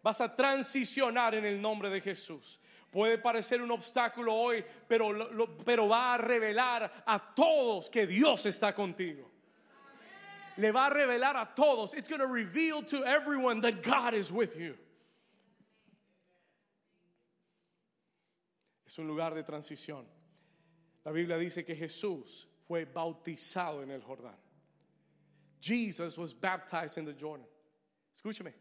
Vas 0.01 0.19
a 0.19 0.35
transicionar 0.35 1.35
en 1.35 1.45
el 1.45 1.61
nombre 1.61 1.89
de 1.89 2.01
Jesús. 2.01 2.59
Puede 2.91 3.17
parecer 3.17 3.61
un 3.61 3.71
obstáculo 3.71 4.35
hoy, 4.35 4.63
pero, 4.89 5.57
pero 5.63 5.87
va 5.87 6.15
a 6.15 6.17
revelar 6.17 7.03
a 7.05 7.33
todos 7.33 7.89
que 7.89 8.05
Dios 8.05 8.45
está 8.45 8.75
contigo 8.75 9.32
le 10.57 10.71
va 10.71 10.87
a 10.87 10.89
revelar 10.89 11.35
a 11.35 11.49
todos. 11.55 11.93
It's 11.93 12.07
going 12.07 12.21
to 12.21 12.27
reveal 12.27 12.81
to 12.83 13.03
everyone 13.05 13.61
that 13.61 13.83
God 13.83 14.13
is 14.13 14.31
with 14.31 14.57
you. 14.57 14.75
Es 18.85 18.97
un 18.99 19.07
lugar 19.07 19.33
de 19.33 19.43
transición. 19.43 20.05
La 21.05 21.11
Biblia 21.11 21.37
dice 21.37 21.65
que 21.65 21.75
Jesús 21.75 22.45
fue 22.67 22.85
bautizado 22.85 23.81
en 23.81 23.91
el 23.91 24.01
Jordán. 24.01 24.35
Jesus 25.59 26.17
was 26.17 26.33
baptized 26.33 26.97
in 26.97 27.05
the 27.05 27.13
Jordan. 27.13 27.45
Escúcheme, 28.15 28.53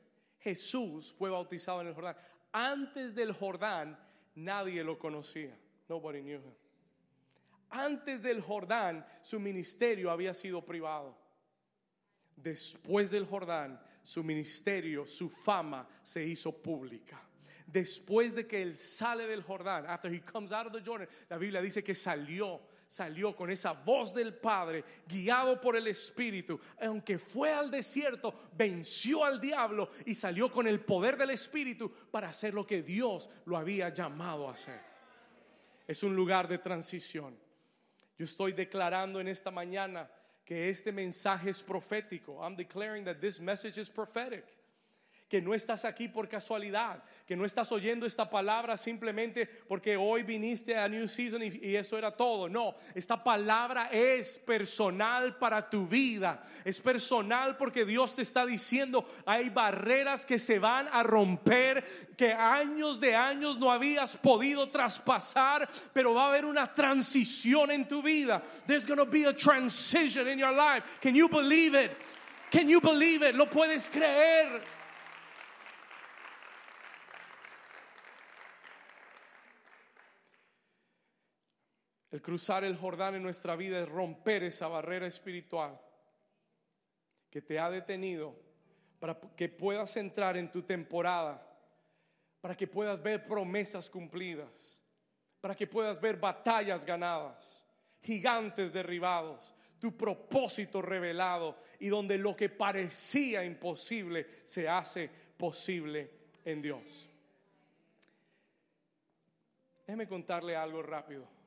Jesús 0.44 1.12
fue 1.12 1.28
bautizado 1.28 1.81
en 1.81 1.88
el 1.88 1.94
Jordán. 1.94 2.14
Antes 2.55 3.14
del 3.14 3.33
Jordán 3.33 3.96
nadie 4.37 4.83
lo 4.85 4.96
conocía. 4.96 5.52
Nobody 5.88 6.22
knew 6.22 6.37
him. 6.37 6.55
Antes 7.70 8.22
del 8.22 8.40
Jordán 8.40 9.05
su 9.22 9.38
ministerio 9.38 10.11
había 10.11 10.35
sido 10.35 10.64
privado 10.64 11.14
después 12.37 13.11
del 13.11 13.27
Jordán, 13.27 13.81
su 14.03 14.25
ministerio, 14.25 15.07
su 15.07 15.29
fama 15.29 15.88
se 16.03 16.25
hizo 16.25 16.53
pública. 16.53 17.21
Después 17.66 18.35
de 18.35 18.47
que 18.47 18.61
él 18.61 18.75
sale 18.75 19.27
del 19.27 19.42
Jordán, 19.42 19.87
after 19.87 20.12
he 20.12 20.21
comes 20.21 20.53
out 20.53 20.66
of 20.66 20.73
the 20.73 20.83
Jordan, 20.85 21.09
la 21.31 21.38
Biblia 21.38 21.62
dice 21.62 21.83
que 21.83 21.95
salió, 21.95 22.61
salió 22.87 23.35
con 23.35 23.51
esa 23.51 23.73
voz 23.73 24.12
del 24.12 24.35
Padre, 24.35 24.85
guiado 25.09 25.59
por 25.61 25.77
el 25.77 25.87
Espíritu. 25.87 26.61
Aunque 26.81 27.18
fue 27.18 27.51
al 27.51 27.71
desierto, 27.71 28.51
venció 28.57 29.25
al 29.25 29.40
diablo 29.40 29.88
y 30.05 30.14
salió 30.14 30.53
con 30.53 30.66
el 30.66 30.81
poder 30.81 31.16
del 31.16 31.31
Espíritu 31.31 31.90
para 32.11 32.29
hacer 32.29 32.53
lo 32.53 32.66
que 32.66 32.83
Dios 32.83 33.31
lo 33.47 33.57
había 33.57 33.88
llamado 33.88 34.49
a 34.49 34.53
hacer. 34.53 34.81
Es 35.87 36.03
un 36.03 36.14
lugar 36.14 36.49
de 36.49 36.59
transición. 36.59 37.38
Yo 38.18 38.25
estoy 38.27 38.53
declarando 38.53 39.18
en 39.18 39.29
esta 39.29 39.51
mañana 39.51 40.11
que 40.53 40.69
este 40.69 40.93
mensaje 40.93 41.49
es 41.49 41.62
profético. 41.62 42.43
I'm 42.43 42.57
declaring 42.57 43.05
that 43.05 43.23
this 43.23 43.41
message 43.41 43.79
is 43.79 43.88
prophetic 43.88 44.45
que 45.33 45.40
no 45.40 45.55
estás 45.55 45.87
aquí 45.87 46.09
por 46.09 46.29
casualidad, 46.29 47.03
que 47.27 47.35
no 47.35 47.47
estás 47.47 47.73
oyendo 47.73 48.05
esta 48.05 48.29
palabra 48.29 48.77
simplemente 48.77 49.47
porque 49.66 49.97
hoy 49.97 50.25
viniste 50.25 50.77
a 50.77 50.87
New 50.87 51.09
Season 51.09 51.42
y, 51.42 51.75
eso 51.75 51.97
era 51.97 52.11
todo. 52.11 52.51
No, 52.51 52.75
esta 52.95 53.25
palabra 53.25 53.88
es 53.90 54.37
personal 54.37 55.38
para 55.38 55.71
tu 55.71 55.87
vida. 55.87 56.45
Es 56.66 56.83
personal 56.83 57.57
porque 57.57 57.87
Dios 57.87 58.14
te 58.14 58.21
está 58.21 58.45
diciendo, 58.45 59.09
hay 59.25 59.49
barreras 59.49 60.27
que 60.27 60.38
se 60.38 60.59
van 60.59 60.87
a 60.92 61.03
romper, 61.03 61.83
que 62.14 62.35
años 62.35 63.01
de 63.01 63.16
años 63.16 63.59
no 63.59 63.73
habías 63.73 64.14
podido 64.18 64.68
traspasar, 64.68 65.66
pero 65.95 66.12
va 66.12 66.25
a 66.25 66.29
haber 66.29 66.45
una 66.45 66.75
transición 66.75 67.71
en 67.71 67.88
tu 67.88 68.03
vida. 68.03 68.42
There's 68.66 68.87
going 68.87 68.99
to 68.99 69.07
be 69.07 69.25
a 69.25 69.33
transition 69.33 70.29
in 70.29 70.38
your 70.38 70.53
life. 70.53 70.85
Can 71.01 71.14
you 71.14 71.27
believe 71.27 71.75
it? 71.75 71.92
Can 72.51 72.68
you 72.68 72.83
believe 72.83 73.23
it? 73.27 73.35
¿Lo 73.35 73.47
puedes 73.47 73.88
creer? 73.88 74.82
El 82.12 82.20
cruzar 82.20 82.62
el 82.62 82.77
Jordán 82.77 83.14
en 83.14 83.22
nuestra 83.22 83.57
vida 83.57 83.81
es 83.81 83.88
romper 83.88 84.44
esa 84.44 84.68
barrera 84.68 85.07
espiritual 85.07 85.81
que 87.31 87.40
te 87.40 87.59
ha 87.59 87.70
detenido 87.70 88.37
para 89.01 89.18
que 89.18 89.48
puedas 89.48 89.96
entrar 89.96 90.37
en 90.37 90.53
tu 90.53 90.62
temporada, 90.62 91.42
para 92.42 92.55
que 92.55 92.66
puedas 92.66 93.03
ver 93.03 93.27
promesas 93.27 93.88
cumplidas, 93.88 94.79
para 95.40 95.55
que 95.55 95.66
puedas 95.66 95.98
ver 95.98 96.18
batallas 96.18 96.85
ganadas, 96.85 97.66
gigantes 98.03 98.75
derribados, 98.75 99.55
tu 99.79 99.96
propósito 99.96 100.83
revelado 100.83 101.57
y 101.81 101.88
donde 101.88 102.18
lo 102.18 102.37
que 102.37 102.51
parecía 102.51 103.42
imposible 103.42 104.27
se 104.42 104.68
hace 104.68 105.11
posible 105.38 106.11
en 106.44 106.61
Dios. 106.61 107.09
Déjeme 109.87 110.07
contarle 110.07 110.55
algo 110.55 110.83
rápido. 110.83 111.41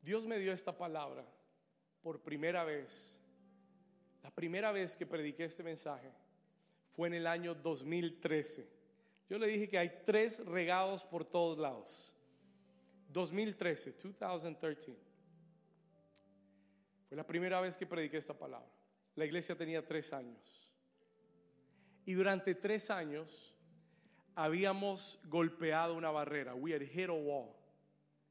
Dios 0.00 0.26
me 0.26 0.38
dio 0.38 0.52
esta 0.52 0.76
palabra 0.76 1.24
por 2.02 2.22
primera 2.22 2.64
vez. 2.64 3.18
La 4.22 4.30
primera 4.30 4.72
vez 4.72 4.96
que 4.96 5.06
prediqué 5.06 5.44
este 5.44 5.62
mensaje 5.62 6.10
fue 6.94 7.08
en 7.08 7.14
el 7.14 7.26
año 7.26 7.54
2013. 7.54 8.68
Yo 9.28 9.38
le 9.38 9.46
dije 9.46 9.68
que 9.68 9.78
hay 9.78 10.02
tres 10.06 10.44
regados 10.44 11.04
por 11.04 11.24
todos 11.24 11.58
lados. 11.58 12.14
2013, 13.08 13.92
2013. 13.92 14.96
Fue 17.08 17.16
la 17.16 17.26
primera 17.26 17.60
vez 17.60 17.76
que 17.76 17.86
prediqué 17.86 18.18
esta 18.18 18.34
palabra. 18.34 18.70
La 19.14 19.24
iglesia 19.24 19.56
tenía 19.56 19.86
tres 19.86 20.12
años. 20.12 20.72
Y 22.04 22.14
durante 22.14 22.54
tres 22.54 22.90
años 22.90 23.54
habíamos 24.34 25.18
golpeado 25.24 25.94
una 25.94 26.10
barrera. 26.10 26.54
We 26.54 26.72
had 26.74 26.82
hit 26.82 27.08
a 27.08 27.12
wall. 27.12 27.54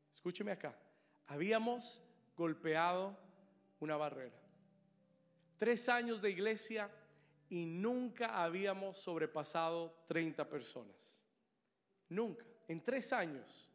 escúcheme 0.10 0.52
acá, 0.52 0.76
habíamos 1.28 2.02
golpeado 2.36 3.18
una 3.80 3.98
barrera. 3.98 4.36
Tres 5.58 5.90
años 5.90 6.22
de 6.22 6.32
iglesia 6.32 6.90
y 7.50 7.66
nunca 7.66 8.44
habíamos 8.44 8.98
sobrepasado 8.98 9.94
30 10.08 10.48
personas. 10.50 11.26
Nunca, 12.10 12.46
en 12.68 12.84
tres 12.84 13.12
años. 13.14 13.70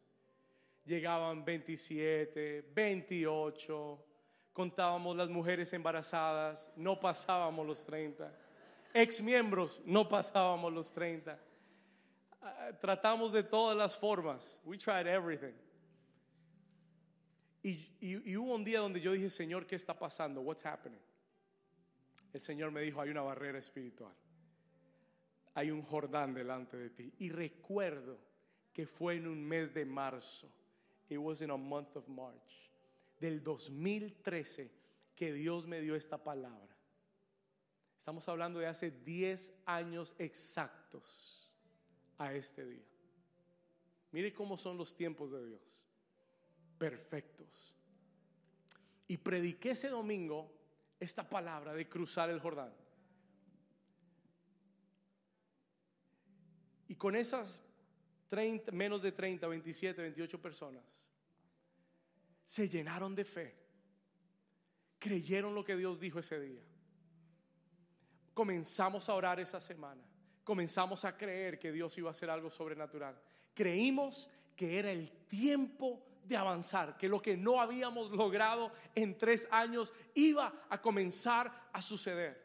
Llegaban 0.85 1.45
27, 1.45 2.71
28, 2.73 4.05
contábamos 4.51 5.15
las 5.15 5.29
mujeres 5.29 5.71
embarazadas, 5.71 6.71
no 6.75 6.99
pasábamos 6.99 7.65
los 7.65 7.85
30. 7.85 8.31
Ex 8.93 9.21
miembros, 9.21 9.81
no 9.85 10.07
pasábamos 10.07 10.73
los 10.73 10.91
30. 10.91 11.39
Ah, 12.41 12.71
tratamos 12.81 13.31
de 13.31 13.43
todas 13.43 13.77
las 13.77 13.97
formas. 13.97 14.59
We 14.65 14.77
tried 14.77 15.07
everything. 15.07 15.53
Y, 17.63 18.35
hubo 18.35 18.55
un 18.55 18.65
día 18.65 18.79
donde 18.79 18.99
yo 18.99 19.13
dije, 19.13 19.29
Señor, 19.29 19.65
¿qué 19.65 19.77
está 19.77 19.97
pasando? 19.97 20.41
What's 20.41 20.65
happening? 20.65 20.99
El 22.33 22.41
Señor 22.41 22.71
me 22.71 22.81
dijo, 22.81 22.99
hay 22.99 23.09
una 23.09 23.21
barrera 23.21 23.57
espiritual. 23.57 24.13
Hay 25.53 25.71
un 25.71 25.81
Jordán 25.81 26.33
delante 26.33 26.75
de 26.75 26.89
ti. 26.89 27.13
Y 27.19 27.29
recuerdo 27.29 28.19
que 28.73 28.85
fue 28.85 29.15
en 29.15 29.27
un 29.27 29.41
mes 29.41 29.73
de 29.73 29.85
marzo. 29.85 30.51
It 31.07 31.17
was 31.17 31.41
in 31.41 31.51
a 31.51 31.57
month 31.57 31.95
of 31.95 32.07
March. 32.09 32.69
Del 33.19 33.41
2013 33.41 34.69
que 35.15 35.31
Dios 35.31 35.65
me 35.65 35.79
dio 35.79 35.95
esta 35.95 36.21
palabra. 36.21 36.75
Estamos 37.97 38.27
hablando 38.27 38.59
de 38.59 38.67
hace 38.67 38.91
10 38.91 39.53
años 39.65 40.15
exactos 40.17 41.49
a 42.17 42.33
este 42.33 42.65
día. 42.65 42.85
Mire 44.11 44.33
cómo 44.33 44.57
son 44.57 44.77
los 44.77 44.93
tiempos 44.93 45.31
de 45.31 45.45
Dios 45.47 45.85
perfectos. 46.83 47.77
Y 49.07 49.15
prediqué 49.15 49.71
ese 49.71 49.87
domingo 49.87 50.51
esta 50.99 51.29
palabra 51.29 51.73
de 51.73 51.87
cruzar 51.87 52.29
el 52.29 52.41
Jordán. 52.41 52.73
Y 56.89 56.95
con 56.95 57.15
esas 57.15 57.63
30, 58.27 58.73
menos 58.73 59.01
de 59.01 59.13
30, 59.13 59.47
27, 59.47 60.01
28 60.01 60.41
personas, 60.41 60.83
se 62.43 62.67
llenaron 62.67 63.15
de 63.15 63.23
fe. 63.23 63.55
Creyeron 64.99 65.55
lo 65.55 65.63
que 65.63 65.77
Dios 65.77 66.01
dijo 66.01 66.19
ese 66.19 66.37
día. 66.37 66.63
Comenzamos 68.33 69.07
a 69.07 69.13
orar 69.13 69.39
esa 69.39 69.61
semana. 69.61 70.03
Comenzamos 70.43 71.05
a 71.05 71.15
creer 71.15 71.59
que 71.59 71.71
Dios 71.71 71.97
iba 71.97 72.09
a 72.09 72.11
hacer 72.11 72.29
algo 72.29 72.49
sobrenatural. 72.49 73.17
Creímos 73.53 74.29
que 74.57 74.79
era 74.79 74.91
el 74.91 75.09
tiempo 75.29 76.09
de 76.25 76.37
avanzar, 76.37 76.97
que 76.97 77.09
lo 77.09 77.21
que 77.21 77.37
no 77.37 77.61
habíamos 77.61 78.11
logrado 78.11 78.71
en 78.95 79.17
tres 79.17 79.47
años 79.51 79.93
iba 80.13 80.53
a 80.69 80.81
comenzar 80.81 81.69
a 81.71 81.81
suceder. 81.81 82.41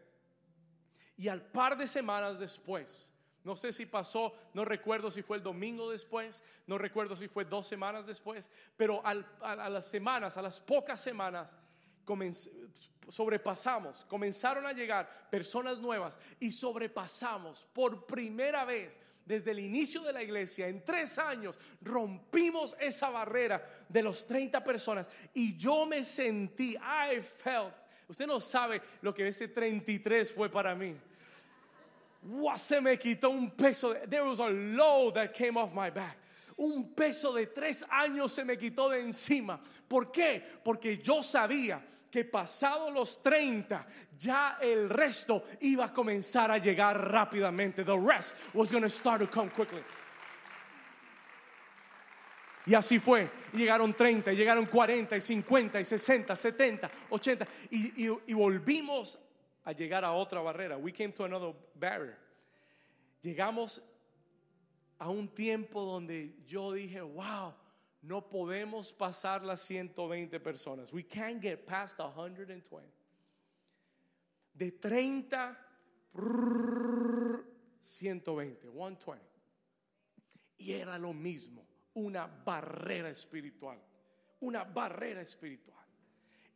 Y 1.16 1.28
al 1.28 1.42
par 1.42 1.76
de 1.76 1.88
semanas 1.88 2.38
después, 2.38 3.12
no 3.44 3.56
sé 3.56 3.72
si 3.72 3.86
pasó, 3.86 4.34
no 4.52 4.64
recuerdo 4.64 5.10
si 5.10 5.22
fue 5.22 5.38
el 5.38 5.42
domingo 5.42 5.90
después, 5.90 6.44
no 6.66 6.76
recuerdo 6.76 7.16
si 7.16 7.28
fue 7.28 7.44
dos 7.44 7.66
semanas 7.66 8.06
después, 8.06 8.50
pero 8.76 9.00
a, 9.04 9.14
las 9.70 9.86
semanas, 9.86 10.36
a 10.36 10.42
las 10.42 10.60
pocas 10.60 11.00
semanas, 11.00 11.56
sobrepasamos, 13.08 14.04
comenzaron 14.04 14.66
a 14.66 14.72
llegar 14.72 15.28
personas 15.30 15.78
nuevas 15.78 16.20
y 16.38 16.50
sobrepasamos 16.50 17.64
por 17.72 18.06
primera 18.06 18.64
vez 18.64 19.00
desde 19.28 19.50
el 19.50 19.60
inicio 19.60 20.00
de 20.00 20.12
la 20.12 20.22
iglesia, 20.22 20.66
en 20.66 20.82
tres 20.84 21.18
años, 21.18 21.60
rompimos 21.82 22.74
esa 22.80 23.10
barrera 23.10 23.62
de 23.88 24.02
los 24.02 24.26
30 24.26 24.64
personas 24.64 25.06
y 25.34 25.56
yo 25.56 25.84
me 25.86 26.02
sentí, 26.02 26.74
I 26.76 27.20
felt, 27.20 27.74
usted 28.08 28.26
no 28.26 28.40
sabe 28.40 28.80
lo 29.02 29.12
que 29.12 29.28
ese 29.28 29.48
33 29.48 30.32
fue 30.32 30.48
para 30.50 30.74
mí. 30.74 30.96
se 32.56 32.80
me 32.80 32.98
quitó 32.98 33.28
un 33.30 33.50
peso, 33.50 33.94
there 34.08 34.22
was 34.22 34.40
a 34.40 34.48
load 34.48 35.14
that 35.14 35.32
came 35.34 35.56
off 35.58 35.72
my 35.72 35.90
back 35.90 36.16
un 36.58 36.92
peso 36.92 37.32
de 37.32 37.46
tres 37.46 37.84
años 37.88 38.32
se 38.32 38.44
me 38.44 38.56
quitó 38.56 38.88
de 38.88 39.00
encima. 39.00 39.60
¿Por 39.86 40.10
qué? 40.10 40.42
Porque 40.64 40.98
yo 40.98 41.22
sabía 41.22 41.80
que 42.10 42.24
pasado 42.24 42.90
los 42.90 43.22
30 43.22 43.86
ya 44.18 44.58
el 44.60 44.88
resto 44.88 45.44
iba 45.60 45.86
a 45.86 45.92
comenzar 45.92 46.50
a 46.50 46.58
llegar 46.58 47.10
rápidamente. 47.10 47.84
The 47.84 47.98
rest 47.98 48.34
was 48.54 48.70
going 48.70 48.82
to 48.82 48.90
start 48.90 49.20
to 49.20 49.26
come 49.26 49.50
quickly. 49.50 49.82
Y 52.66 52.74
así 52.74 52.98
fue. 52.98 53.30
Llegaron 53.54 53.94
30, 53.94 54.32
llegaron 54.32 54.66
40, 54.66 55.16
y 55.16 55.20
50, 55.20 55.80
y 55.80 55.84
60, 55.84 56.36
70, 56.36 56.90
80. 57.08 57.46
Y, 57.70 58.04
y, 58.04 58.18
y, 58.26 58.34
volvimos 58.34 59.18
a 59.64 59.72
llegar 59.72 60.04
a 60.04 60.12
otra 60.12 60.42
barrera. 60.42 60.76
We 60.76 60.92
came 60.92 61.12
to 61.12 61.24
another 61.24 61.54
barrier. 61.74 62.18
Llegamos 63.22 63.80
a 64.98 65.08
un 65.08 65.28
tiempo 65.28 65.82
donde 65.84 66.34
yo 66.46 66.72
dije, 66.72 67.00
wow, 67.00 67.54
no 68.08 68.26
podemos 68.26 68.92
pasar 68.92 69.44
las 69.44 69.60
120 69.60 70.40
personas. 70.40 70.92
We 70.92 71.06
can't 71.06 71.42
get 71.42 71.66
past 71.66 71.98
120. 71.98 72.88
De 74.54 74.72
30, 74.72 75.58
120, 77.80 78.70
120. 78.70 79.24
Y 80.56 80.72
era 80.72 80.98
lo 80.98 81.12
mismo, 81.12 81.66
una 81.94 82.26
barrera 82.26 83.10
espiritual, 83.10 83.78
una 84.40 84.64
barrera 84.64 85.20
espiritual. 85.20 85.84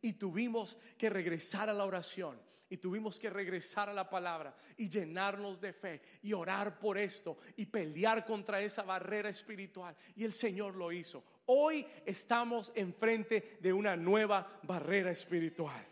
Y 0.01 0.13
tuvimos 0.13 0.77
que 0.97 1.09
regresar 1.09 1.69
a 1.69 1.73
la 1.73 1.85
oración 1.85 2.37
y 2.67 2.77
tuvimos 2.77 3.19
que 3.19 3.29
regresar 3.29 3.87
a 3.89 3.93
la 3.93 4.09
palabra 4.09 4.55
y 4.75 4.89
llenarnos 4.89 5.61
de 5.61 5.73
fe 5.73 6.01
y 6.23 6.33
orar 6.33 6.79
por 6.79 6.97
esto 6.97 7.37
y 7.55 7.67
pelear 7.67 8.25
contra 8.25 8.59
esa 8.59 8.81
barrera 8.81 9.29
espiritual. 9.29 9.95
Y 10.15 10.23
el 10.23 10.33
Señor 10.33 10.75
lo 10.75 10.91
hizo. 10.91 11.23
Hoy 11.45 11.85
estamos 12.05 12.71
enfrente 12.75 13.57
de 13.59 13.73
una 13.73 13.95
nueva 13.95 14.59
barrera 14.63 15.11
espiritual. 15.11 15.85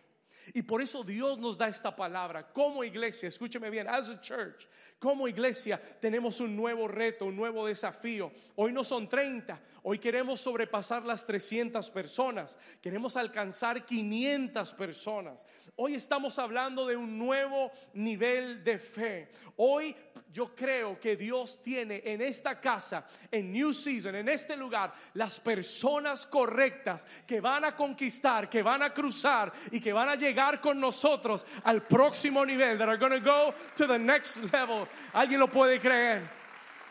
Y 0.54 0.64
por 0.64 0.82
eso 0.82 1.04
Dios 1.04 1.38
nos 1.38 1.58
da 1.58 1.68
esta 1.68 1.96
palabra. 1.96 2.52
Como 2.52 2.84
iglesia, 2.84 3.30
escúcheme 3.30 3.70
bien, 3.70 3.88
as 3.88 4.10
a 4.10 4.20
church, 4.20 4.68
como 5.00 5.28
iglesia 5.28 5.80
tenemos 6.00 6.40
un 6.40 6.56
nuevo 6.56 6.88
reto, 6.88 7.26
un 7.26 7.36
nuevo 7.36 7.66
desafío. 7.66 8.32
Hoy 8.56 8.72
no 8.72 8.84
son 8.84 9.08
30, 9.08 9.62
hoy 9.84 10.00
queremos 10.00 10.42
sobrepasar 10.42 11.06
las 11.06 11.26
300 11.26 11.92
personas, 11.92 12.58
queremos 12.82 13.16
alcanzar 13.18 13.86
500 13.86 14.74
personas. 14.74 15.46
Hoy 15.76 15.96
estamos 15.96 16.38
hablando 16.40 16.86
de 16.86 16.98
un 16.98 17.18
nuevo 17.18 17.72
nivel 17.94 18.64
de 18.64 18.80
fe. 18.80 19.30
Hoy 19.56 19.96
yo 20.32 20.56
creo 20.56 20.98
que 20.98 21.18
Dios 21.18 21.62
tiene 21.62 22.02
en 22.06 22.22
esta 22.22 22.60
casa, 22.60 23.06
en 23.30 23.52
New 23.52 23.74
Season, 23.74 24.16
en 24.16 24.30
este 24.30 24.56
lugar, 24.56 24.94
las 25.16 25.40
personas 25.40 26.26
correctas 26.26 27.06
que 27.28 27.42
van 27.42 27.66
a 27.66 27.76
conquistar, 27.76 28.50
que 28.50 28.64
van 28.64 28.82
a 28.82 28.94
cruzar 28.94 29.52
y 29.72 29.82
que 29.82 29.92
van 29.92 30.08
a 30.08 30.16
llegar 30.16 30.62
con 30.62 30.80
nosotros 30.80 31.46
al 31.64 31.84
próximo 31.84 32.46
nivel. 32.46 32.78
That 32.78 32.88
are 32.88 32.98
going 32.98 33.12
to 33.12 33.20
go 33.20 33.54
to 33.76 33.88
the 33.88 34.00
next 34.00 34.38
level. 34.54 34.88
¿Alguien 35.14 35.40
lo 35.40 35.48
puede 35.50 35.80
creer? 35.80 36.30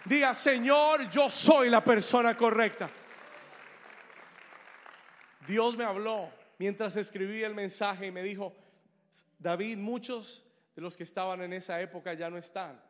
Diga, 0.04 0.34
Señor, 0.34 1.08
yo 1.08 1.30
soy 1.30 1.70
la 1.70 1.82
persona 1.82 2.36
correcta. 2.36 2.90
Dios 5.46 5.76
me 5.76 5.84
habló 5.84 6.30
mientras 6.58 6.94
escribí 6.96 7.42
el 7.42 7.54
mensaje 7.54 8.08
y 8.08 8.10
me 8.10 8.22
dijo, 8.22 8.54
David, 9.38 9.78
muchos 9.78 10.44
de 10.76 10.82
los 10.82 10.94
que 10.94 11.04
estaban 11.04 11.40
en 11.40 11.54
esa 11.54 11.80
época 11.80 12.12
ya 12.12 12.28
no 12.28 12.36
están 12.36 12.89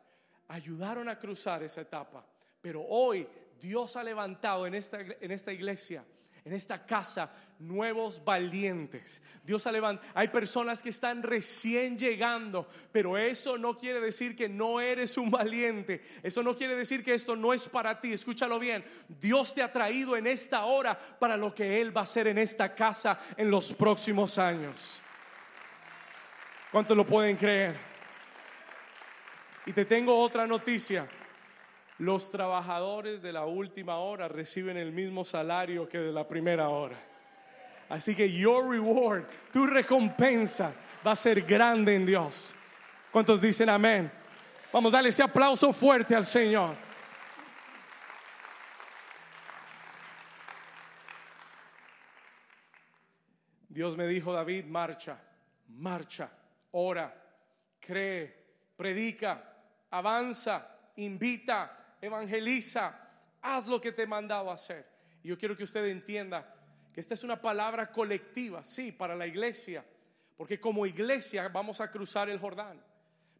ayudaron 0.51 1.07
a 1.07 1.17
cruzar 1.17 1.63
esa 1.63 1.81
etapa. 1.81 2.25
Pero 2.61 2.83
hoy 2.83 3.27
Dios 3.59 3.95
ha 3.95 4.03
levantado 4.03 4.67
en 4.67 4.75
esta, 4.75 4.99
en 4.99 5.31
esta 5.31 5.53
iglesia, 5.53 6.03
en 6.43 6.53
esta 6.53 6.85
casa, 6.85 7.31
nuevos 7.59 8.23
valientes. 8.23 9.21
Dios 9.43 9.65
ha 9.65 9.71
levantado. 9.71 10.09
Hay 10.13 10.27
personas 10.27 10.81
que 10.81 10.89
están 10.89 11.23
recién 11.23 11.97
llegando, 11.97 12.67
pero 12.91 13.17
eso 13.17 13.57
no 13.57 13.77
quiere 13.77 14.01
decir 14.01 14.35
que 14.35 14.49
no 14.49 14.81
eres 14.81 15.17
un 15.17 15.31
valiente. 15.31 16.01
Eso 16.21 16.43
no 16.43 16.55
quiere 16.55 16.75
decir 16.75 17.03
que 17.03 17.13
esto 17.13 17.35
no 17.35 17.53
es 17.53 17.69
para 17.69 18.01
ti. 18.01 18.11
Escúchalo 18.11 18.59
bien. 18.59 18.83
Dios 19.07 19.53
te 19.53 19.63
ha 19.63 19.71
traído 19.71 20.17
en 20.17 20.27
esta 20.27 20.65
hora 20.65 20.99
para 20.99 21.37
lo 21.37 21.55
que 21.55 21.79
Él 21.79 21.95
va 21.95 22.01
a 22.01 22.03
hacer 22.03 22.27
en 22.27 22.37
esta 22.37 22.75
casa 22.75 23.19
en 23.37 23.49
los 23.49 23.71
próximos 23.73 24.37
años. 24.37 25.01
¿Cuántos 26.71 26.97
lo 26.97 27.05
pueden 27.05 27.37
creer? 27.37 27.90
Y 29.65 29.73
te 29.73 29.85
tengo 29.85 30.17
otra 30.19 30.47
noticia. 30.47 31.07
Los 31.99 32.31
trabajadores 32.31 33.21
de 33.21 33.31
la 33.31 33.45
última 33.45 33.97
hora 33.97 34.27
reciben 34.27 34.75
el 34.77 34.91
mismo 34.91 35.23
salario 35.23 35.87
que 35.87 35.99
de 35.99 36.11
la 36.11 36.27
primera 36.27 36.69
hora. 36.69 36.97
Así 37.89 38.15
que 38.15 38.31
your 38.31 38.69
reward, 38.69 39.25
tu 39.51 39.67
recompensa 39.67 40.73
va 41.05 41.11
a 41.11 41.15
ser 41.15 41.41
grande 41.41 41.95
en 41.95 42.05
Dios. 42.05 42.55
¿Cuántos 43.11 43.41
dicen 43.41 43.69
amén? 43.69 44.11
Vamos 44.71 44.93
a 44.93 44.97
darle 44.97 45.09
ese 45.09 45.21
aplauso 45.21 45.73
fuerte 45.73 46.15
al 46.15 46.23
Señor. 46.23 46.73
Dios 53.67 53.95
me 53.95 54.07
dijo, 54.07 54.33
David, 54.33 54.65
marcha, 54.65 55.17
marcha, 55.69 56.29
ora, 56.71 57.13
cree, 57.79 58.43
predica, 58.75 59.50
avanza, 59.91 60.67
invita, 60.95 61.95
evangeliza, 62.01 62.93
haz 63.41 63.67
lo 63.67 63.79
que 63.79 63.91
te 63.91 64.03
he 64.03 64.07
mandado 64.07 64.49
hacer. 64.49 64.87
Y 65.23 65.29
yo 65.29 65.37
quiero 65.37 65.55
que 65.55 65.63
usted 65.63 65.85
entienda 65.85 66.55
que 66.93 66.99
esta 66.99 67.13
es 67.13 67.23
una 67.23 67.39
palabra 67.39 67.91
colectiva, 67.91 68.63
sí, 68.63 68.91
para 68.91 69.15
la 69.15 69.27
iglesia, 69.27 69.85
porque 70.35 70.59
como 70.59 70.85
iglesia 70.85 71.47
vamos 71.49 71.79
a 71.79 71.91
cruzar 71.91 72.29
el 72.29 72.39
Jordán. 72.39 72.81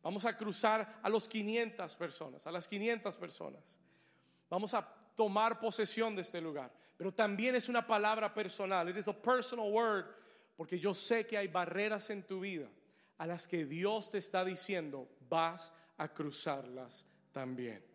Vamos 0.04 0.26
a 0.26 0.36
cruzar 0.36 1.00
a 1.02 1.10
los 1.10 1.28
500 1.28 1.96
personas, 1.96 2.48
a 2.48 2.52
las 2.52 2.68
500 2.68 3.18
personas. 3.18 3.78
Vamos 4.50 4.74
a 4.74 4.88
tomar 5.16 5.60
posesión 5.60 6.16
de 6.16 6.24
este 6.24 6.42
lugar. 6.42 6.72
Pero 6.98 7.14
también 7.14 7.56
es 7.56 7.70
una 7.70 7.86
palabra 7.86 8.34
personal. 8.34 8.90
It 8.90 8.98
is 8.98 9.08
a 9.08 9.14
personal 9.14 9.72
word. 9.72 10.06
Porque 10.58 10.80
yo 10.80 10.94
sé 10.94 11.26
que 11.26 11.38
hay 11.38 11.48
barreras 11.48 12.10
en 12.10 12.24
tu 12.24 12.40
vida 12.40 12.68
a 13.18 13.28
las 13.28 13.48
que 13.48 13.66
Dios 13.66 14.10
te 14.10 14.18
está 14.18 14.44
diciendo, 14.44 15.08
vas 15.30 15.74
a 16.02 16.08
cruzarlas 16.08 17.06
también. 17.32 17.86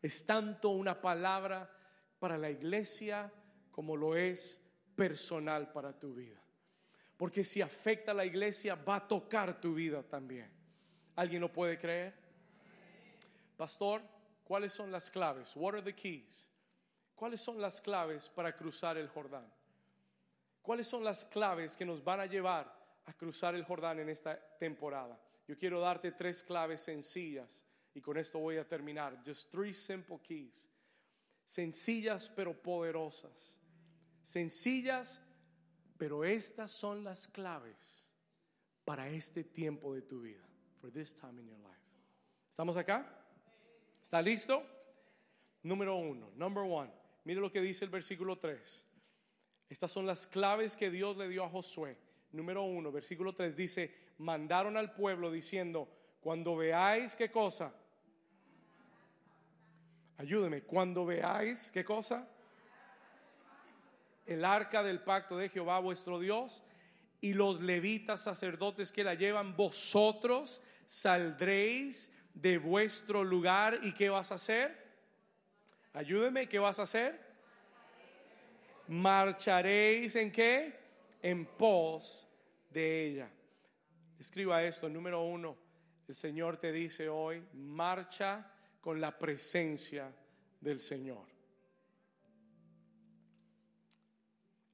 Es 0.00 0.24
tanto 0.24 0.70
una 0.70 0.98
palabra 0.98 1.70
para 2.18 2.38
la 2.38 2.48
iglesia 2.48 3.30
como 3.70 3.94
lo 3.96 4.16
es 4.16 4.58
personal 4.96 5.70
para 5.72 5.92
tu 5.92 6.14
vida. 6.14 6.40
Porque 7.18 7.44
si 7.44 7.60
afecta 7.60 8.12
a 8.12 8.14
la 8.14 8.24
iglesia, 8.24 8.76
va 8.76 8.96
a 8.96 9.06
tocar 9.06 9.60
tu 9.60 9.74
vida 9.74 10.02
también. 10.02 10.50
¿Alguien 11.16 11.42
lo 11.42 11.52
puede 11.52 11.78
creer? 11.78 12.14
Pastor, 13.58 14.00
¿cuáles 14.42 14.72
son 14.72 14.90
las 14.90 15.10
claves? 15.10 15.54
What 15.54 15.74
are 15.74 15.82
the 15.82 15.94
keys? 15.94 16.50
¿Cuáles 17.14 17.42
son 17.42 17.60
las 17.60 17.78
claves 17.82 18.30
para 18.30 18.56
cruzar 18.56 18.96
el 18.96 19.08
Jordán? 19.08 19.46
¿Cuáles 20.62 20.86
son 20.86 21.04
las 21.04 21.26
claves 21.26 21.76
que 21.76 21.84
nos 21.84 22.02
van 22.02 22.20
a 22.20 22.26
llevar 22.26 22.74
a 23.04 23.12
cruzar 23.12 23.54
el 23.54 23.64
Jordán 23.64 23.98
en 23.98 24.08
esta 24.08 24.40
temporada? 24.58 25.20
Yo 25.50 25.58
quiero 25.58 25.80
darte 25.80 26.12
tres 26.12 26.44
claves 26.44 26.80
sencillas 26.80 27.64
y 27.92 28.00
con 28.00 28.16
esto 28.16 28.38
voy 28.38 28.58
a 28.58 28.68
terminar. 28.68 29.20
Just 29.26 29.50
three 29.50 29.72
simple 29.72 30.20
keys. 30.22 30.68
Sencillas 31.44 32.30
pero 32.30 32.54
poderosas. 32.54 33.58
Sencillas, 34.22 35.20
pero 35.98 36.24
estas 36.24 36.70
son 36.70 37.02
las 37.02 37.26
claves 37.26 38.06
para 38.84 39.08
este 39.08 39.42
tiempo 39.42 39.92
de 39.92 40.02
tu 40.02 40.20
vida 40.20 40.48
for 40.80 40.88
this 40.92 41.12
time 41.12 41.40
in 41.40 41.48
your 41.48 41.58
life. 41.58 41.82
¿Estamos 42.48 42.76
acá? 42.76 43.04
¿Está 44.00 44.22
listo? 44.22 44.62
Número 45.64 45.96
uno, 45.96 46.30
number 46.36 46.62
one. 46.62 46.92
Mire 47.24 47.40
lo 47.40 47.50
que 47.50 47.60
dice 47.60 47.84
el 47.84 47.90
versículo 47.90 48.38
3. 48.38 48.86
Estas 49.68 49.90
son 49.90 50.06
las 50.06 50.28
claves 50.28 50.76
que 50.76 50.92
Dios 50.92 51.16
le 51.16 51.28
dio 51.28 51.42
a 51.42 51.48
Josué. 51.48 51.96
Número 52.30 52.62
uno, 52.62 52.92
versículo 52.92 53.34
3 53.34 53.56
dice, 53.56 54.09
mandaron 54.20 54.76
al 54.76 54.92
pueblo 54.92 55.32
diciendo, 55.32 55.88
cuando 56.20 56.54
veáis 56.54 57.16
qué 57.16 57.30
cosa, 57.30 57.72
ayúdeme, 60.18 60.62
cuando 60.62 61.06
veáis 61.06 61.72
qué 61.72 61.84
cosa, 61.84 62.28
el 64.26 64.44
arca 64.44 64.82
del 64.82 65.00
pacto 65.00 65.38
de 65.38 65.48
Jehová 65.48 65.78
vuestro 65.78 66.20
Dios 66.20 66.62
y 67.22 67.32
los 67.32 67.62
levitas 67.62 68.20
sacerdotes 68.20 68.92
que 68.92 69.04
la 69.04 69.14
llevan, 69.14 69.56
vosotros 69.56 70.60
saldréis 70.86 72.12
de 72.34 72.58
vuestro 72.58 73.24
lugar 73.24 73.80
y 73.82 73.94
¿qué 73.94 74.10
vas 74.10 74.30
a 74.32 74.34
hacer? 74.34 74.86
Ayúdeme, 75.94 76.46
¿qué 76.46 76.58
vas 76.58 76.78
a 76.78 76.82
hacer? 76.82 77.18
Marcharéis 78.86 80.14
en 80.14 80.30
qué? 80.30 80.78
En 81.22 81.46
pos 81.46 82.28
de 82.70 83.06
ella. 83.06 83.30
Escriba 84.20 84.62
esto, 84.62 84.86
número 84.86 85.22
uno, 85.22 85.56
el 86.06 86.14
Señor 86.14 86.58
te 86.58 86.70
dice 86.70 87.08
hoy, 87.08 87.42
marcha 87.54 88.52
con 88.78 89.00
la 89.00 89.18
presencia 89.18 90.14
del 90.60 90.78
Señor. 90.78 91.26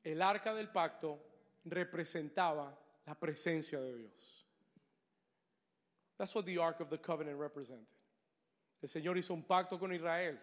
El 0.02 0.20
arca 0.20 0.52
del 0.52 0.68
pacto 0.70 1.22
representaba 1.64 2.76
la 3.06 3.14
presencia 3.14 3.80
de 3.80 3.96
Dios. 3.96 4.48
That's 6.16 6.34
what 6.34 6.44
the 6.44 6.58
Ark 6.58 6.80
of 6.80 6.90
the 6.90 6.98
Covenant 6.98 7.38
represented. 7.38 7.86
El 8.82 8.88
Señor 8.88 9.16
hizo 9.16 9.32
un 9.32 9.44
pacto 9.44 9.78
con 9.78 9.92
Israel 9.92 10.40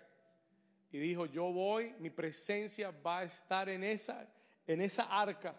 y 0.93 0.97
dijo, 0.97 1.25
yo 1.25 1.51
voy, 1.51 1.93
mi 1.99 2.09
presencia 2.09 2.91
va 2.91 3.19
a 3.19 3.23
estar 3.25 3.67
en 3.67 3.83
esa, 3.83 4.25
en 4.65 4.79
esa 4.79 5.03
arca. 5.03 5.53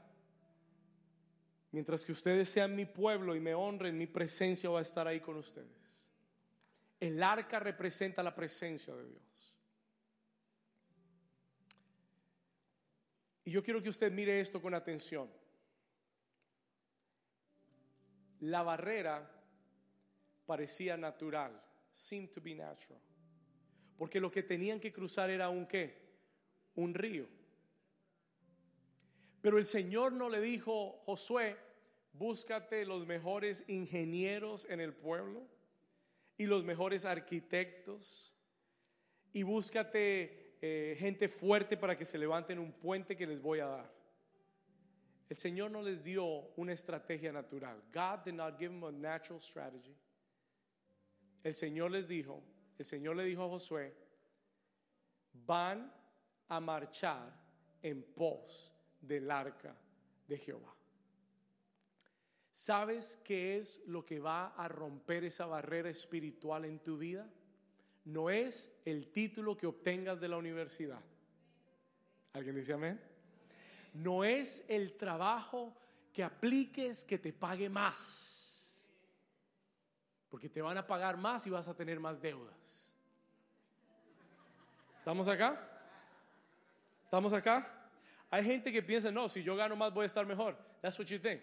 Mientras 1.75 2.05
que 2.05 2.13
ustedes 2.13 2.49
sean 2.49 2.77
mi 2.77 2.85
pueblo 2.85 3.35
y 3.35 3.41
me 3.41 3.53
honren, 3.53 3.99
mi 3.99 4.07
presencia 4.07 4.71
va 4.71 4.79
a 4.79 4.83
estar 4.83 5.09
ahí 5.09 5.19
con 5.19 5.35
ustedes. 5.35 6.09
El 7.01 7.21
arca 7.21 7.59
representa 7.59 8.23
la 8.23 8.33
presencia 8.33 8.95
de 8.95 9.09
Dios. 9.09 9.57
Y 13.45 13.51
yo 13.51 13.65
quiero 13.65 13.83
que 13.83 13.89
usted 13.89 14.13
mire 14.13 14.39
esto 14.39 14.63
con 14.63 14.73
atención. 14.73 15.29
La 18.39 18.63
barrera 18.63 19.29
parecía 20.47 20.97
natural, 20.97 21.61
seemed 21.91 22.31
to 22.31 22.41
be 22.41 22.55
natural. 22.55 23.01
Porque 23.99 24.21
lo 24.21 24.31
que 24.31 24.45
tenían 24.45 24.79
que 24.79 24.93
cruzar 24.93 25.29
era 25.29 25.49
un 25.49 25.67
qué? 25.67 25.99
Un 26.77 26.95
río. 26.95 27.27
Pero 29.43 29.59
el 29.59 29.67
Señor 29.67 30.13
no 30.13 30.31
le 30.31 30.41
dijo, 30.41 31.03
Josué, 31.05 31.64
búscate 32.15 32.87
los 32.87 33.07
mejores 33.07 33.65
ingenieros 33.69 34.67
en 34.71 34.81
el 34.81 34.95
pueblo 34.95 35.47
y 36.39 36.47
los 36.47 36.65
mejores 36.65 37.05
arquitectos 37.05 38.35
y 39.33 39.43
búscate 39.43 40.57
eh, 40.63 40.97
gente 40.99 41.29
fuerte 41.29 41.77
para 41.77 41.99
que 41.99 42.07
se 42.07 42.17
levanten 42.17 42.59
un 42.59 42.73
puente 42.73 43.17
que 43.17 43.27
les 43.27 43.41
voy 43.41 43.61
a 43.61 43.67
dar. 43.67 43.93
El 45.29 45.37
Señor 45.37 45.71
no 45.71 45.83
les 45.83 46.03
dio 46.03 46.25
una 46.57 46.73
estrategia 46.73 47.33
natural. 47.33 47.83
God 47.93 48.25
did 48.25 48.35
not 48.35 48.59
give 48.59 48.73
them 48.73 48.85
a 48.85 48.93
natural 48.93 49.41
strategy 49.41 49.95
el 51.45 51.53
Señor 51.53 51.91
les 51.91 52.09
dijo, 52.09 52.43
el 52.79 52.87
Señor 52.87 53.17
le 53.17 53.25
dijo 53.25 53.45
a 53.45 53.49
Josué, 53.49 53.95
van 55.35 55.93
a 56.49 56.59
marchar 56.59 57.33
en 57.83 58.03
pos 58.03 58.75
del 59.01 59.31
arca 59.31 59.77
de 60.27 60.39
Jehová. 60.39 60.75
¿Sabes 62.55 63.19
qué 63.25 63.59
es 63.59 63.83
lo 63.85 64.07
que 64.07 64.21
va 64.21 64.55
a 64.55 64.69
romper 64.69 65.25
esa 65.25 65.45
barrera 65.45 65.91
espiritual 65.91 66.65
en 66.65 66.79
tu 66.79 66.97
vida? 66.97 67.29
No 68.05 68.31
es 68.31 68.73
el 68.85 69.11
título 69.11 69.57
que 69.57 69.67
obtengas 69.67 70.21
de 70.21 70.29
la 70.29 70.37
universidad. 70.37 71.01
¿Alguien 72.33 72.55
dice 72.55 72.73
amén? 72.73 73.01
No 73.93 74.23
es 74.23 74.65
el 74.69 74.97
trabajo 74.97 75.77
que 76.13 76.23
apliques 76.23 77.03
que 77.03 77.19
te 77.19 77.33
pague 77.33 77.69
más 77.69 78.35
porque 80.31 80.49
te 80.49 80.63
van 80.63 80.79
a 80.79 80.87
pagar 80.87 81.17
más 81.17 81.45
y 81.49 81.51
vas 81.51 81.67
a 81.67 81.75
tener 81.75 81.99
más 81.99 82.21
deudas. 82.23 82.95
¿Estamos 84.99 85.27
acá? 85.27 85.61
¿Estamos 87.05 87.33
acá? 87.33 87.89
Hay 88.31 88.45
gente 88.45 88.71
que 88.73 88.83
piensa, 88.83 89.11
no, 89.11 89.29
si 89.29 89.43
yo 89.43 89.57
gano 89.57 89.75
más 89.75 89.93
voy 89.93 90.05
a 90.05 90.07
estar 90.07 90.25
mejor. 90.25 90.57
That's 90.81 90.97
what 91.01 91.07
you 91.07 91.19
think. 91.19 91.41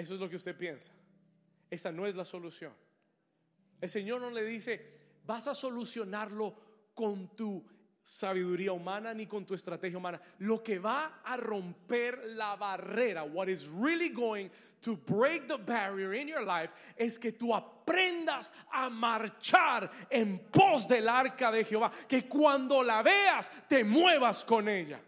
Eso 0.00 0.14
es 0.14 0.20
lo 0.20 0.30
que 0.30 0.36
usted 0.36 0.56
piensa. 0.56 0.92
Esa 1.68 1.92
no 1.92 2.06
es 2.06 2.14
la 2.16 2.24
solución. 2.24 2.72
El 3.78 3.90
Señor 3.90 4.22
no 4.22 4.30
le 4.30 4.42
dice, 4.44 4.80
vas 5.26 5.46
a 5.46 5.54
solucionarlo 5.54 6.56
con 6.94 7.36
tu 7.36 7.62
sabiduría 8.02 8.72
humana 8.72 9.12
ni 9.12 9.26
con 9.26 9.44
tu 9.44 9.52
estrategia 9.52 9.98
humana. 9.98 10.18
Lo 10.38 10.62
que 10.62 10.78
va 10.78 11.20
a 11.22 11.36
romper 11.36 12.18
la 12.28 12.56
barrera, 12.56 13.24
what 13.24 13.48
is 13.48 13.68
really 13.68 14.08
going 14.08 14.48
to 14.80 14.96
break 14.96 15.46
the 15.46 15.58
barrier 15.58 16.14
in 16.14 16.28
your 16.28 16.42
life, 16.42 16.70
es 16.96 17.18
que 17.18 17.32
tú 17.32 17.54
aprendas 17.54 18.52
a 18.72 18.88
marchar 18.88 19.90
en 20.10 20.38
pos 20.50 20.88
del 20.88 21.10
arca 21.10 21.52
de 21.52 21.62
Jehová, 21.62 21.92
que 22.08 22.26
cuando 22.26 22.82
la 22.82 23.02
veas 23.02 23.50
te 23.68 23.84
muevas 23.84 24.46
con 24.46 24.66
ella. 24.66 24.98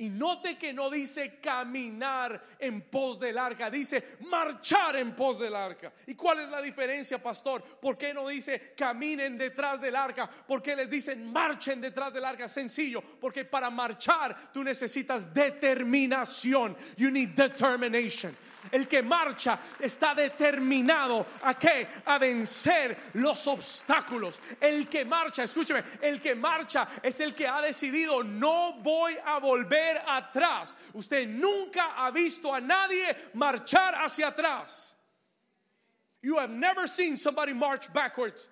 Y 0.00 0.08
note 0.08 0.56
que 0.56 0.72
no 0.72 0.88
dice 0.88 1.38
caminar 1.42 2.42
en 2.58 2.80
pos 2.80 3.20
del 3.20 3.36
arca, 3.36 3.68
dice 3.68 4.16
marchar 4.30 4.96
en 4.96 5.14
pos 5.14 5.38
del 5.38 5.54
arca. 5.54 5.92
¿Y 6.06 6.14
cuál 6.14 6.40
es 6.40 6.48
la 6.48 6.62
diferencia, 6.62 7.22
pastor? 7.22 7.62
¿Por 7.62 7.98
qué 7.98 8.14
no 8.14 8.26
dice 8.26 8.72
caminen 8.74 9.36
detrás 9.36 9.78
del 9.78 9.94
arca? 9.94 10.26
¿Por 10.26 10.62
qué 10.62 10.74
les 10.74 10.88
dicen 10.88 11.30
marchen 11.30 11.82
detrás 11.82 12.14
del 12.14 12.24
arca? 12.24 12.48
Sencillo, 12.48 13.02
porque 13.20 13.44
para 13.44 13.68
marchar 13.68 14.50
tú 14.50 14.64
necesitas 14.64 15.34
determinación. 15.34 16.74
You 16.96 17.10
need 17.10 17.36
determination. 17.36 18.34
El 18.70 18.86
que 18.86 19.02
marcha 19.02 19.58
está 19.78 20.14
determinado 20.14 21.26
a 21.42 21.58
qué? 21.58 21.88
A 22.04 22.18
vencer 22.18 22.96
los 23.14 23.46
obstáculos. 23.46 24.40
El 24.60 24.88
que 24.88 25.04
marcha, 25.04 25.42
escúcheme, 25.42 25.82
el 26.02 26.20
que 26.20 26.34
marcha 26.34 26.88
es 27.02 27.20
el 27.20 27.34
que 27.34 27.46
ha 27.46 27.60
decidido 27.62 28.22
no 28.22 28.74
voy 28.74 29.16
a 29.24 29.38
volver 29.38 30.02
atrás. 30.06 30.76
Usted 30.92 31.26
nunca 31.28 31.94
ha 31.96 32.10
visto 32.10 32.54
a 32.54 32.60
nadie 32.60 33.30
marchar 33.34 33.94
hacia 33.94 34.28
atrás. 34.28 34.96
You 36.22 36.38
have 36.38 36.50
never 36.50 36.86
seen 36.86 37.16
somebody 37.16 37.54
march 37.54 37.92
backwards. 37.92 38.48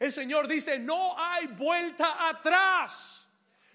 El 0.00 0.10
Señor 0.10 0.48
dice, 0.48 0.80
no 0.80 1.14
hay 1.16 1.46
vuelta 1.46 2.28
atrás. 2.28 3.21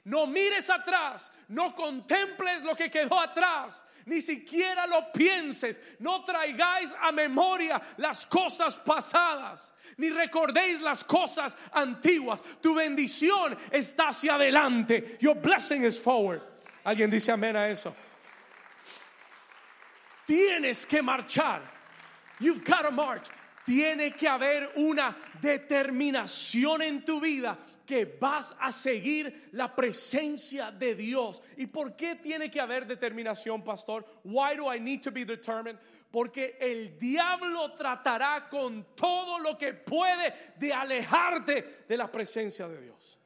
No 0.08 0.26
mires 0.26 0.70
atrás, 0.70 1.30
no 1.49 1.76
contemples 1.76 2.64
lo 2.64 2.76
que 2.76 2.89
quedó 2.89 3.20
atrás, 3.20 3.84
ni 4.05 4.22
siquiera 4.22 4.88
lo 4.88 5.12
pienses, 5.12 5.82
no 5.99 6.24
traigáis 6.24 6.95
a 7.01 7.12
memoria 7.12 7.82
las 7.97 8.26
cosas 8.26 8.78
pasadas, 8.78 9.74
ni 9.97 10.10
recordéis 10.10 10.80
las 10.80 11.03
cosas 11.03 11.58
antiguas. 11.74 12.41
Tu 12.62 12.74
bendición 12.74 13.58
está 13.70 14.08
hacia 14.08 14.36
adelante. 14.36 15.18
Your 15.20 15.36
blessing 15.36 15.84
is 15.84 15.99
forward. 15.99 16.41
Alguien 16.86 17.10
dice 17.10 17.34
amén 17.34 17.58
a 17.58 17.68
eso. 17.68 17.93
Tienes 20.26 20.88
que 20.88 21.01
marchar. 21.01 21.60
You've 22.39 22.64
got 22.64 22.84
to 22.84 22.91
march. 22.91 23.28
Tiene 23.66 24.12
que 24.12 24.30
haber 24.30 24.72
una 24.78 25.14
determinación 25.41 26.82
en 26.82 27.01
tu 27.01 27.20
vida 27.20 27.58
que 27.88 28.05
vas 28.19 28.53
a 28.59 28.71
seguir 28.71 29.49
la 29.53 29.73
presencia 29.73 30.71
de 30.71 30.93
Dios. 30.93 31.41
¿Y 31.55 31.67
por 31.67 31.95
qué 31.95 32.15
tiene 32.15 32.51
que 32.51 32.59
haber 32.59 32.85
determinación, 32.85 33.63
pastor? 33.63 34.05
Why 34.25 34.57
do 34.57 34.71
I 34.71 34.79
need 34.79 35.01
to 35.03 35.11
be 35.11 35.23
determined? 35.23 35.79
Porque 36.11 36.57
el 36.59 36.99
diablo 36.99 37.73
tratará 37.73 38.49
con 38.49 38.85
todo 38.93 39.39
lo 39.39 39.57
que 39.57 39.73
puede 39.73 40.33
de 40.57 40.73
alejarte 40.73 41.85
de 41.88 41.97
la 41.97 42.11
presencia 42.11 42.67
de 42.67 42.81
Dios. 42.81 43.17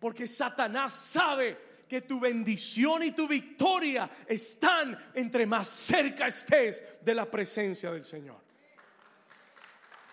Porque 0.00 0.26
Satanás 0.26 0.92
sabe 0.94 1.58
que 1.86 2.00
tu 2.02 2.18
bendición 2.18 3.02
y 3.02 3.12
tu 3.12 3.28
victoria 3.28 4.08
están 4.26 4.98
entre 5.14 5.46
más 5.46 5.68
cerca 5.68 6.26
estés 6.26 6.82
de 7.02 7.14
la 7.14 7.30
presencia 7.30 7.90
del 7.90 8.04
Señor. 8.04 8.40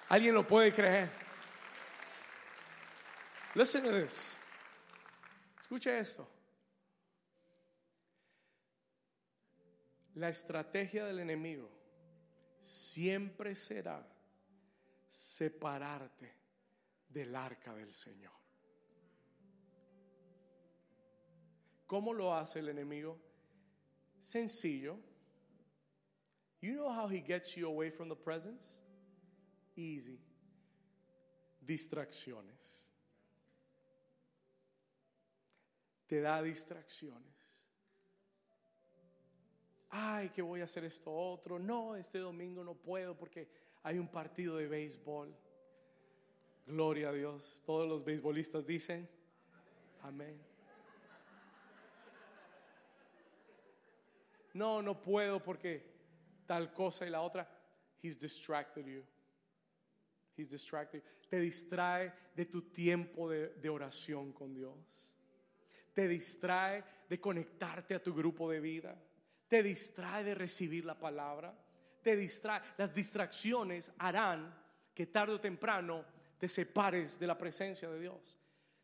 ¿Alguien 0.10 0.34
lo 0.34 0.46
puede 0.46 0.74
creer? 0.74 1.25
Listen 3.56 3.84
to 3.84 3.92
this. 3.92 4.36
Escuche 5.60 5.98
esto. 5.98 6.28
La 10.16 10.30
estrategia 10.30 11.06
del 11.06 11.20
enemigo 11.20 11.70
siempre 12.60 13.56
será 13.56 14.06
separarte 15.08 16.34
del 17.10 17.36
arca 17.36 17.74
del 17.74 17.92
Señor. 17.92 18.34
¿Cómo 21.88 22.14
lo 22.14 22.34
hace 22.34 22.60
el 22.60 22.70
enemigo? 22.70 23.18
Sencillo. 24.20 24.98
You 26.62 26.74
know 26.74 26.90
how 26.90 27.08
he 27.08 27.22
gets 27.22 27.56
you 27.56 27.68
away 27.68 27.90
from 27.90 28.10
the 28.10 28.16
presence? 28.16 28.82
easy. 29.76 30.20
Distracciones. 31.66 32.85
Te 36.08 36.22
da 36.22 36.42
distracciones. 36.42 37.36
Ay, 39.90 40.30
que 40.30 40.42
voy 40.42 40.62
a 40.62 40.66
hacer 40.66 40.84
esto 40.84 41.12
otro. 41.12 41.58
No, 41.58 41.96
este 41.96 42.20
domingo 42.20 42.64
no 42.64 42.74
puedo 42.76 43.16
porque 43.16 43.48
hay 43.82 43.98
un 43.98 44.08
partido 44.08 44.58
de 44.58 44.68
béisbol. 44.68 45.34
Gloria 46.66 47.10
a 47.10 47.14
Dios. 47.14 47.64
Todos 47.66 47.88
los 47.88 48.04
beisbolistas 48.04 48.66
dicen, 48.66 49.10
amén. 50.02 50.38
No, 54.54 54.82
no 54.82 55.02
puedo 55.02 55.42
porque 55.42 55.86
tal 56.46 56.74
cosa 56.74 57.06
y 57.06 57.10
la 57.10 57.22
otra. 57.22 57.50
He's 58.02 58.20
distracted 58.20 58.86
you. 58.86 59.04
He's 60.38 60.50
distracted. 60.50 61.04
Te 61.30 61.40
distrae 61.40 62.14
de 62.36 62.46
tu 62.46 62.62
tiempo 62.62 63.30
de, 63.30 63.50
de 63.50 63.70
oración 63.70 64.34
con 64.34 64.54
Dios. 64.54 65.15
Te 65.96 66.08
distrae 66.08 66.84
de 67.10 67.20
conectarte 67.20 67.96
a 67.96 68.04
tu 68.04 68.14
grupo 68.14 68.52
de 68.52 68.60
vida. 68.60 68.96
Te 69.48 69.64
distrae 69.64 70.24
de 70.24 70.36
recibir 70.36 70.86
la 70.86 71.00
palabra. 71.00 71.58
Te 72.04 72.16
distrae. 72.16 72.62
Las 72.78 72.94
distracciones 72.94 73.92
harán 73.98 74.54
que 74.94 75.08
tarde 75.08 75.34
o 75.34 75.42
temprano 75.42 76.06
te 76.38 76.48
separes 76.48 77.18
de 77.18 77.26
la 77.26 77.36
presencia 77.36 77.90
de 77.90 78.00
Dios. 78.00 78.38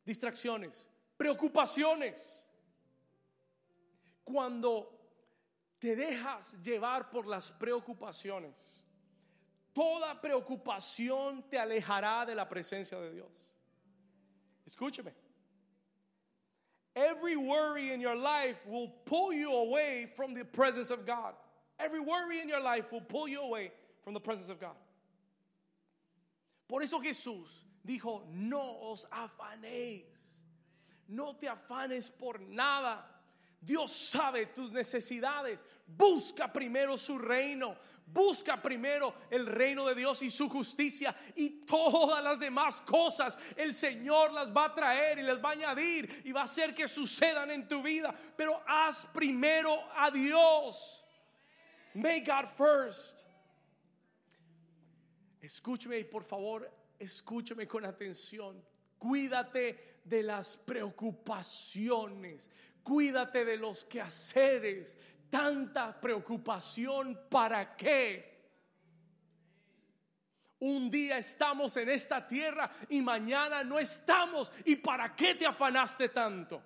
Distracciones, 0.03 0.89
preocupaciones. 1.16 2.47
Cuando 4.24 4.97
te 5.78 5.95
dejas 5.95 6.59
llevar 6.64 7.12
por 7.12 7.28
las 7.28 7.51
preocupaciones, 7.51 8.82
Toda 9.74 10.20
preocupación 10.20 11.49
te 11.49 11.57
alejará 11.57 12.26
de 12.26 12.36
la 12.36 12.47
presencia 12.47 12.99
de 12.99 13.12
Dios. 13.12 13.51
Escúcheme. 14.66 15.14
Every 16.96 17.38
worry 17.38 17.92
in 17.92 18.02
your 18.02 18.18
life 18.18 18.62
will 18.68 18.89
pull 19.06 19.32
you 19.32 19.54
away 19.54 20.10
from 20.16 20.34
the 20.34 20.44
presence 20.44 20.89
of 20.89 21.06
God. 21.06 21.34
Every 21.80 22.00
worry 22.00 22.42
in 22.42 22.50
your 22.50 22.62
life 22.62 22.92
will 22.92 23.02
pull 23.02 23.28
you 23.28 23.42
away 23.42 23.72
from 24.04 24.14
the 24.14 24.20
presence 24.20 24.50
of 24.50 24.60
God. 24.60 24.76
Por 26.68 26.82
eso 26.82 27.00
Jesús 27.00 27.48
dijo, 27.86 28.22
no 28.34 28.78
os 28.92 29.06
afanéis, 29.12 30.04
no 31.08 31.34
te 31.34 31.48
afanes 31.48 32.10
por 32.10 32.39
nada. 32.50 33.00
Dios 33.62 33.91
sabe 33.91 34.47
tus 34.47 34.72
necesidades. 34.72 35.64
Busca 35.86 36.51
primero 36.51 36.97
su 36.97 37.20
reino. 37.20 37.78
Busca 38.05 38.62
primero 38.62 39.14
el 39.30 39.45
reino 39.45 39.88
de 39.88 39.95
Dios 39.95 40.22
y 40.22 40.30
su 40.30 40.49
justicia 40.49 41.16
y 41.34 41.66
todas 41.66 42.22
las 42.22 42.38
demás 42.39 42.82
cosas 42.82 43.38
el 43.55 43.74
Señor 43.74 44.34
las 44.34 44.51
va 44.51 44.66
a 44.66 44.76
traer 44.76 45.20
y 45.20 45.22
las 45.22 45.41
va 45.41 45.49
a 45.49 45.53
añadir 45.53 46.22
y 46.26 46.34
va 46.34 46.41
a 46.41 46.43
hacer 46.43 46.76
que 46.76 46.89
sucedan 46.89 47.51
en 47.51 47.70
tu 47.70 47.82
vida. 47.82 48.14
Pero 48.36 48.62
haz 48.68 49.05
primero 49.14 49.80
a 49.95 50.12
Dios. 50.12 51.05
Make 51.93 52.26
God 52.26 52.47
first. 52.47 53.22
Escúcheme 55.41 55.99
y 55.99 56.03
por 56.03 56.24
favor, 56.24 56.70
escúcheme 56.99 57.66
con 57.66 57.86
atención. 57.86 58.62
Cuídate 58.97 59.99
de 60.03 60.22
las 60.22 60.57
preocupaciones. 60.57 62.49
Cuídate 62.84 63.46
de 63.46 63.58
los 63.58 63.86
quehaceres. 63.86 64.98
Tanta 65.30 66.00
preocupación, 66.00 67.28
¿para 67.30 67.76
qué? 67.76 68.32
Un 70.60 70.92
día 70.92 71.18
estamos 71.18 71.76
en 71.78 71.90
esta 71.90 72.28
tierra 72.28 72.70
y 72.90 73.02
mañana 73.02 73.64
no 73.64 73.80
estamos. 73.80 74.52
¿Y 74.66 74.76
para 74.76 75.16
qué 75.16 75.36
te 75.36 75.46
afanaste 75.46 76.10
tanto? 76.10 76.62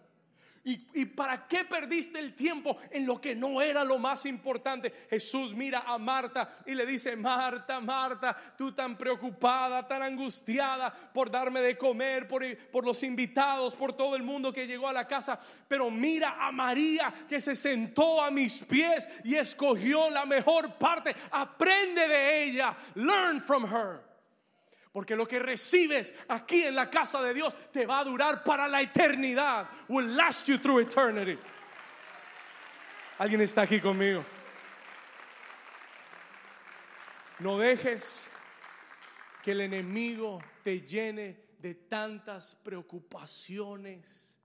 ¿Y, 0.67 1.05
para 1.05 1.47
qué 1.47 1.63
perdiste 1.63 2.17
el 2.17 2.33
tiempo 2.33 2.79
en 2.89 3.05
lo 3.05 3.21
que 3.21 3.35
no 3.35 3.61
era 3.61 3.83
lo 3.83 3.99
más 3.99 4.25
importante? 4.25 4.91
Jesús 5.11 5.53
mira 5.53 5.83
a 5.85 5.99
Marta 5.99 6.55
y 6.65 6.73
le 6.73 6.87
dice, 6.87 7.15
Marta, 7.15 7.79
Marta, 7.79 8.35
tú 8.57 8.71
tan 8.71 8.97
preocupada, 8.97 9.87
tan 9.87 10.01
angustiada 10.01 10.91
por 10.91 11.29
darme 11.29 11.61
de 11.61 11.77
comer, 11.77 12.27
por, 12.27 12.43
por 12.71 12.83
los 12.83 13.03
invitados, 13.03 13.75
por 13.75 13.93
todo 13.93 14.15
el 14.15 14.23
mundo 14.23 14.51
que 14.51 14.65
llegó 14.65 14.87
a 14.87 14.93
la 14.93 15.05
casa. 15.05 15.39
Pero 15.67 15.91
mira 15.91 16.35
a 16.39 16.51
María 16.51 17.13
que 17.29 17.39
se 17.39 17.53
sentó 17.53 18.19
a 18.19 18.31
mis 18.31 18.63
pies 18.63 19.07
y 19.23 19.35
escogió 19.35 20.09
la 20.09 20.25
mejor 20.25 20.79
parte. 20.79 21.15
Aprende 21.29 22.07
de 22.07 22.43
ella. 22.43 22.75
Learn 22.95 23.39
from 23.39 23.65
her. 23.65 24.04
Porque 24.95 25.13
lo 25.13 25.27
que 25.27 25.39
recibes 25.39 26.13
aquí 26.29 26.63
en 26.63 26.73
la 26.73 26.89
casa 26.89 27.21
de 27.21 27.33
Dios 27.33 27.53
te 27.69 27.85
va 27.85 27.99
a 27.99 28.05
durar 28.05 28.45
para 28.45 28.65
la 28.65 28.81
eternidad. 28.81 29.67
Will 29.89 30.15
last 30.15 30.47
you 30.47 30.57
through 30.57 30.79
eternity. 30.79 31.37
¿Alguien 33.17 33.41
está 33.41 33.63
aquí 33.63 33.81
conmigo? 33.81 34.23
No 37.39 37.59
dejes 37.59 38.29
que 39.43 39.51
el 39.51 39.59
enemigo 39.59 40.41
te 40.63 40.79
llene 40.79 41.43
de 41.59 41.75
tantas 41.75 42.55
preocupaciones. 42.55 44.39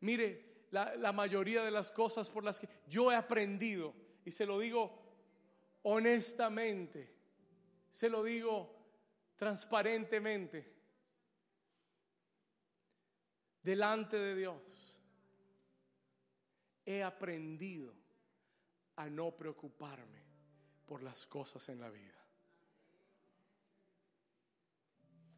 Mire, 0.00 0.64
la, 0.72 1.12
mayoría 1.12 1.62
de 1.62 1.70
las 1.70 1.92
cosas 1.92 2.28
por 2.30 2.42
las 2.42 2.58
que 2.58 2.68
yo 2.88 3.12
he 3.12 3.14
aprendido, 3.14 3.94
y 4.24 4.32
se 4.32 4.44
lo 4.44 4.58
digo 4.58 5.00
honestamente, 5.84 7.14
se 7.92 8.08
lo 8.08 8.24
digo 8.24 8.77
transparentemente 9.38 10.66
delante 13.62 14.18
de 14.18 14.34
Dios, 14.34 15.00
he 16.84 17.02
aprendido 17.02 17.94
a 18.96 19.08
no 19.08 19.30
preocuparme 19.30 20.22
por 20.84 21.02
las 21.02 21.26
cosas 21.26 21.68
en 21.68 21.80
la 21.80 21.88
vida. 21.88 22.14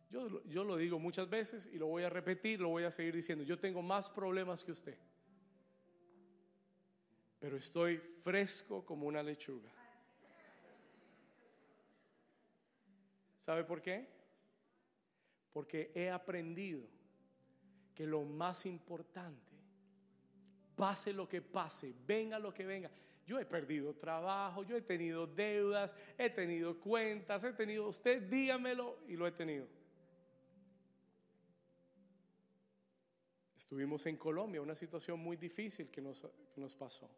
Yo, 0.09 0.42
yo, 0.44 0.64
lo 0.64 0.76
digo 0.76 0.98
muchas 0.98 1.28
veces 1.28 1.68
y 1.72 1.78
lo 1.78 1.86
voy 1.86 2.03
a 2.03 2.11
repetir, 2.11 2.61
lo 2.61 2.70
voy 2.70 2.84
a 2.84 2.90
seguir 2.90 3.14
diciendo. 3.14 3.44
Yo 3.44 3.59
tengo 3.59 3.80
más 3.82 4.11
problemas 4.11 4.64
que 4.64 4.72
usted, 4.72 4.98
pero 7.38 7.57
estoy 7.57 7.98
fresco 7.98 8.84
como 8.84 9.07
una 9.07 9.22
lechuga. 9.22 9.80
¿Sabe 13.41 13.64
por 13.64 13.80
qué? 13.80 14.07
Porque 15.51 15.91
he 15.95 16.11
aprendido 16.11 16.86
que 17.95 18.07
lo 18.07 18.22
más 18.22 18.66
importante, 18.66 19.57
pase 20.76 21.12
lo 21.12 21.26
que 21.26 21.41
pase, 21.41 21.95
venga 22.07 22.38
lo 22.38 22.53
que 22.53 22.66
venga, 22.66 22.91
yo 23.26 23.38
he 23.38 23.47
perdido 23.47 23.95
trabajo, 23.95 24.62
yo 24.62 24.76
he 24.76 24.82
tenido 24.82 25.26
deudas, 25.26 25.97
he 26.18 26.28
tenido 26.28 26.78
cuentas, 26.78 27.43
he 27.43 27.53
tenido, 27.53 27.88
usted 27.88 28.22
dígamelo 28.28 28.99
y 29.09 29.16
lo 29.16 29.26
he 29.26 29.32
tenido. 29.32 29.66
Estuvimos 33.57 34.05
en 34.07 34.18
Colombia, 34.18 34.61
una 34.61 34.76
situación 34.76 35.18
muy 35.18 35.36
difícil 35.38 35.91
que 35.91 36.03
nos, 36.03 36.26
que 36.53 36.61
nos 36.61 36.76
pasó, 36.76 37.11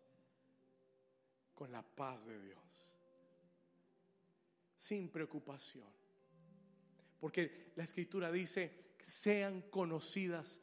con 1.54 1.72
la 1.72 1.82
paz 1.82 2.26
de 2.26 2.40
Dios, 2.40 2.96
sin 4.76 5.08
preocupación. 5.08 6.01
Porque 7.22 7.70
la 7.76 7.84
escritura 7.84 8.32
dice, 8.32 8.72
sean 9.00 9.62
conocidas 9.70 10.60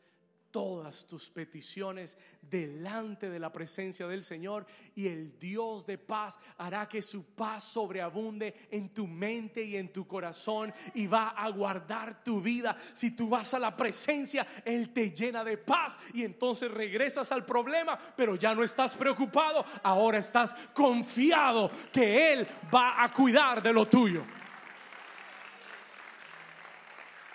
todas 0.51 1.07
tus 1.07 1.29
peticiones 1.29 2.17
delante 2.41 3.29
de 3.29 3.39
la 3.39 3.49
presencia 3.49 4.07
del 4.07 4.25
Señor 4.25 4.65
y 4.93 5.07
el 5.07 5.39
Dios 5.39 5.85
de 5.85 5.97
paz 5.97 6.37
hará 6.57 6.89
que 6.89 7.01
su 7.01 7.23
paz 7.23 7.63
sobreabunde 7.63 8.67
en 8.71 8.89
tu 8.89 9.07
mente 9.07 9.63
y 9.63 9.77
en 9.77 9.93
tu 9.93 10.05
corazón 10.05 10.73
y 10.95 11.07
va 11.07 11.29
a 11.29 11.47
guardar 11.49 12.25
tu 12.25 12.41
vida. 12.41 12.75
Si 12.93 13.11
tú 13.11 13.29
vas 13.29 13.53
a 13.53 13.59
la 13.59 13.73
presencia, 13.73 14.45
Él 14.65 14.91
te 14.91 15.11
llena 15.11 15.45
de 15.45 15.57
paz 15.57 15.97
y 16.13 16.25
entonces 16.25 16.69
regresas 16.69 17.31
al 17.31 17.45
problema, 17.45 17.97
pero 18.17 18.35
ya 18.35 18.53
no 18.53 18.65
estás 18.65 18.97
preocupado, 18.97 19.63
ahora 19.81 20.17
estás 20.17 20.53
confiado 20.73 21.71
que 21.89 22.33
Él 22.33 22.45
va 22.73 23.01
a 23.01 23.13
cuidar 23.13 23.63
de 23.63 23.71
lo 23.71 23.87
tuyo. 23.87 24.25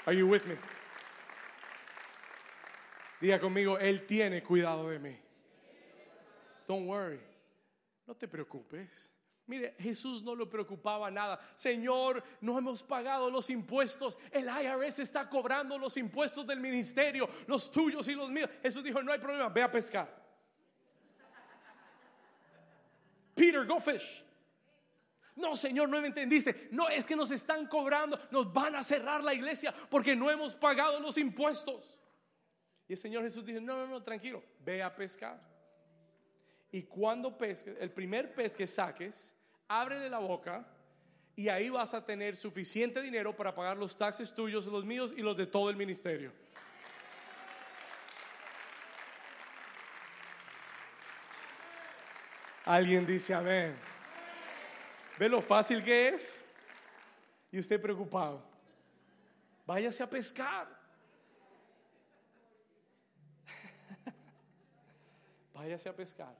Are 0.07 0.13
you 0.13 0.27
with 0.27 0.47
me? 0.47 0.57
Diga 3.21 3.41
conmigo, 3.41 3.79
Él 3.79 4.07
tiene 4.07 4.43
cuidado 4.43 4.91
de 4.91 4.99
mí. 4.99 5.17
Don't 6.67 6.87
worry. 6.87 7.21
No 8.07 8.15
te 8.15 8.27
preocupes. 8.27 9.09
Mire, 9.47 9.75
Jesús 9.79 10.23
no 10.23 10.35
le 10.35 10.47
preocupaba 10.47 11.11
nada. 11.11 11.39
Señor, 11.55 12.23
no 12.41 12.59
hemos 12.59 12.83
pagado 12.83 13.31
los 13.31 13.51
impuestos. 13.51 14.17
El 14.31 14.47
IRS 14.47 15.01
está 15.01 15.29
cobrando 15.29 15.79
los 15.79 15.97
impuestos 15.97 16.47
del 16.47 16.61
ministerio, 16.61 17.29
los 17.47 17.71
tuyos 17.71 18.09
y 18.09 18.15
los 18.15 18.31
míos. 18.31 18.49
Jesús 18.63 18.83
dijo, 18.83 19.03
no 19.03 19.13
hay 19.13 19.19
problema, 19.19 19.49
ve 19.51 19.63
a 19.63 19.71
pescar. 19.71 20.09
Peter, 23.35 23.67
go 23.67 23.81
fish. 23.81 24.23
No, 25.37 25.57
Señor, 25.57 25.89
no 25.89 26.01
me 26.01 26.09
entendiste. 26.09 26.68
No, 26.70 26.89
es 26.89 27.07
que 27.07 27.16
nos 27.16 27.30
están 27.30 27.66
cobrando, 27.66 28.18
nos 28.30 28.53
van 28.53 28.76
a 28.76 28.82
cerrar 28.82 29.22
la 29.22 29.35
iglesia 29.35 29.74
porque 29.91 30.14
no 30.14 30.30
hemos 30.30 30.55
pagado 30.55 31.01
los 31.01 31.18
impuestos. 31.18 31.99
Y 32.87 32.93
el 32.93 32.99
Señor 32.99 33.24
Jesús 33.24 33.45
dice, 33.45 33.61
no, 33.61 33.76
no, 33.76 33.87
no, 33.87 34.03
tranquilo, 34.03 34.43
ve 34.61 34.82
a 34.82 34.95
pescar. 34.95 35.41
Y 36.70 36.82
cuando 36.82 37.37
pesques, 37.37 37.76
el 37.80 37.91
primer 37.91 38.35
pez 38.35 38.55
que 38.55 38.66
saques, 38.66 39.32
ábrele 39.68 40.09
la 40.11 40.18
boca 40.18 40.66
y 41.37 41.49
ahí 41.49 41.68
vas 41.68 41.95
a 41.95 42.05
tener 42.05 42.37
suficiente 42.37 43.03
dinero 43.03 43.35
para 43.35 43.55
pagar 43.55 43.76
los 43.76 43.97
taxes 43.97 44.35
tuyos, 44.35 44.66
los 44.66 44.85
míos 44.85 45.14
y 45.16 45.22
los 45.22 45.37
de 45.37 45.47
todo 45.47 45.70
el 45.70 45.76
ministerio. 45.76 46.32
Alguien 52.64 53.05
dice 53.07 53.35
amén. 53.35 53.94
¿Ve 55.19 55.29
lo 55.29 55.41
fácil 55.41 55.83
que 55.83 56.09
es? 56.09 56.43
Y 57.53 57.59
usted 57.59 57.81
preocupado. 57.81 58.43
Váyase 59.67 60.03
a 60.03 60.11
pescar. 60.11 60.69
váyase 65.55 65.89
a 65.89 65.97
pescar. 65.97 66.37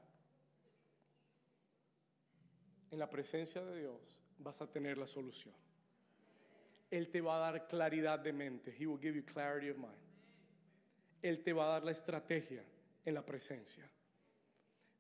En 2.91 2.99
la 2.99 3.09
presencia 3.09 3.65
de 3.65 3.81
Dios 3.81 4.23
vas 4.39 4.61
a 4.61 4.71
tener 4.71 4.99
la 4.99 5.07
solución. 5.07 5.55
Él 6.91 7.11
te 7.11 7.21
va 7.21 7.37
a 7.37 7.51
dar 7.51 7.67
claridad 7.67 8.19
de 8.19 8.33
mente. 8.33 8.75
He 8.79 8.87
will 8.87 9.01
give 9.01 9.17
you 9.17 9.25
clarity 9.25 9.71
of 9.71 9.77
mind. 9.77 9.99
Él 11.23 11.43
te 11.43 11.53
va 11.53 11.65
a 11.65 11.69
dar 11.69 11.85
la 11.85 11.91
estrategia 11.91 12.63
en 13.05 13.15
la 13.15 13.25
presencia. 13.25 13.89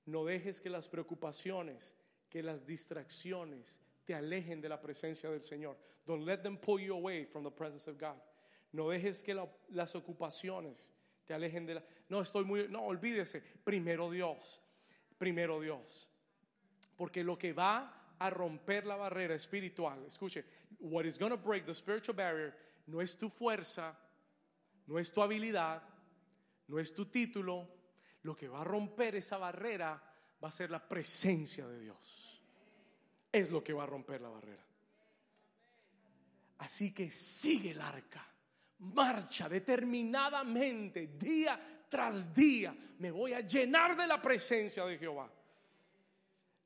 No 0.06 0.24
dejes 0.24 0.60
que 0.60 0.70
las 0.70 0.88
preocupaciones, 0.88 1.94
que 2.34 2.42
las 2.42 2.66
distracciones 2.66 3.78
te 4.04 4.12
alejen 4.12 4.60
de 4.60 4.68
la 4.68 4.80
presencia 4.80 5.30
del 5.30 5.40
Señor. 5.40 5.76
Don't 6.04 6.26
let 6.26 6.38
them 6.38 6.56
pull 6.56 6.80
you 6.80 6.92
away 6.92 7.24
from 7.24 7.44
the 7.44 7.50
presence 7.50 7.88
of 7.88 7.96
God. 7.96 8.20
No 8.72 8.88
dejes 8.88 9.22
que 9.22 9.40
las 9.68 9.94
ocupaciones 9.94 10.92
te 11.24 11.32
alejen 11.32 11.64
de 11.64 11.74
la... 11.74 11.84
No, 12.08 12.20
estoy 12.20 12.44
muy... 12.44 12.66
No, 12.66 12.86
olvídese. 12.86 13.40
Primero 13.62 14.10
Dios. 14.10 14.60
Primero 15.16 15.60
Dios. 15.60 16.08
Porque 16.96 17.22
lo 17.22 17.38
que 17.38 17.52
va 17.52 18.16
a 18.18 18.30
romper 18.30 18.84
la 18.84 18.96
barrera 18.96 19.36
espiritual, 19.36 20.04
escuche, 20.04 20.44
what 20.80 21.04
is 21.04 21.16
going 21.16 21.30
to 21.30 21.36
break 21.36 21.66
the 21.66 21.74
spiritual 21.74 22.16
barrier 22.16 22.52
no 22.88 23.00
es 23.00 23.16
tu 23.16 23.30
fuerza, 23.30 23.96
no 24.88 24.98
es 24.98 25.12
tu 25.12 25.22
habilidad, 25.22 25.84
no 26.66 26.80
es 26.80 26.92
tu 26.92 27.04
título. 27.04 27.68
Lo 28.22 28.34
que 28.34 28.48
va 28.48 28.62
a 28.62 28.64
romper 28.64 29.14
esa 29.14 29.38
barrera 29.38 30.02
va 30.44 30.48
a 30.48 30.52
ser 30.52 30.70
la 30.70 30.86
presencia 30.86 31.66
de 31.66 31.80
Dios. 31.80 32.42
Es 33.32 33.50
lo 33.50 33.64
que 33.64 33.72
va 33.72 33.84
a 33.84 33.86
romper 33.86 34.20
la 34.20 34.28
barrera. 34.28 34.64
Así 36.58 36.92
que 36.92 37.10
sigue 37.10 37.70
el 37.70 37.80
arca 37.80 38.34
marcha 38.78 39.48
determinadamente, 39.48 41.06
día 41.18 41.86
tras 41.88 42.34
día. 42.34 42.76
Me 42.98 43.10
voy 43.10 43.32
a 43.32 43.40
llenar 43.40 43.96
de 43.96 44.06
la 44.06 44.20
presencia 44.20 44.84
de 44.84 44.98
Jehová. 44.98 45.30